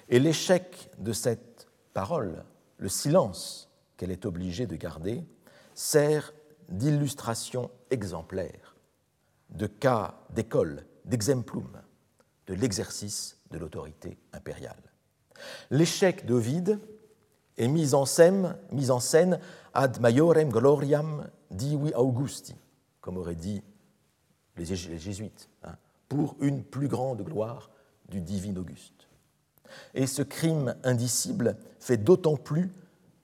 Et 0.10 0.20
l'échec 0.20 0.90
de 1.00 1.14
cette 1.14 1.68
parole, 1.94 2.44
le 2.78 2.90
silence 2.90 3.70
qu'elle 3.98 4.12
est 4.12 4.26
obligée 4.26 4.68
de 4.68 4.76
garder, 4.76 5.24
sert 5.74 6.34
d'illustration 6.70 7.70
exemplaire, 7.90 8.76
de 9.50 9.68
cas 9.68 10.16
d'école, 10.30 10.86
d'exemplum, 11.06 11.82
de 12.48 12.54
l'exercice 12.54 13.38
de 13.52 13.58
l'autorité 13.58 14.18
impériale. 14.34 14.93
L'échec 15.70 16.26
d'Ovide 16.26 16.80
est 17.58 17.68
mis 17.68 17.94
en, 17.94 18.06
scène, 18.06 18.56
en 18.90 19.00
scène 19.00 19.40
ad 19.74 20.00
maiorem 20.02 20.50
gloriam 20.50 21.28
divi 21.52 21.94
Augusti, 21.96 22.56
comme 23.02 23.18
aurait 23.18 23.36
dit 23.36 23.62
les 24.58 24.66
jésuites, 24.66 25.50
hein, 25.64 25.76
pour 26.10 26.36
une 26.40 26.64
plus 26.64 26.88
grande 26.88 27.24
gloire 27.24 27.70
du 28.10 28.22
divin 28.22 28.56
Auguste. 28.56 29.08
Et 29.94 30.06
ce 30.06 30.22
crime 30.22 30.76
indicible 30.84 31.58
fait 31.80 31.98
d'autant 31.98 32.36
plus 32.36 32.72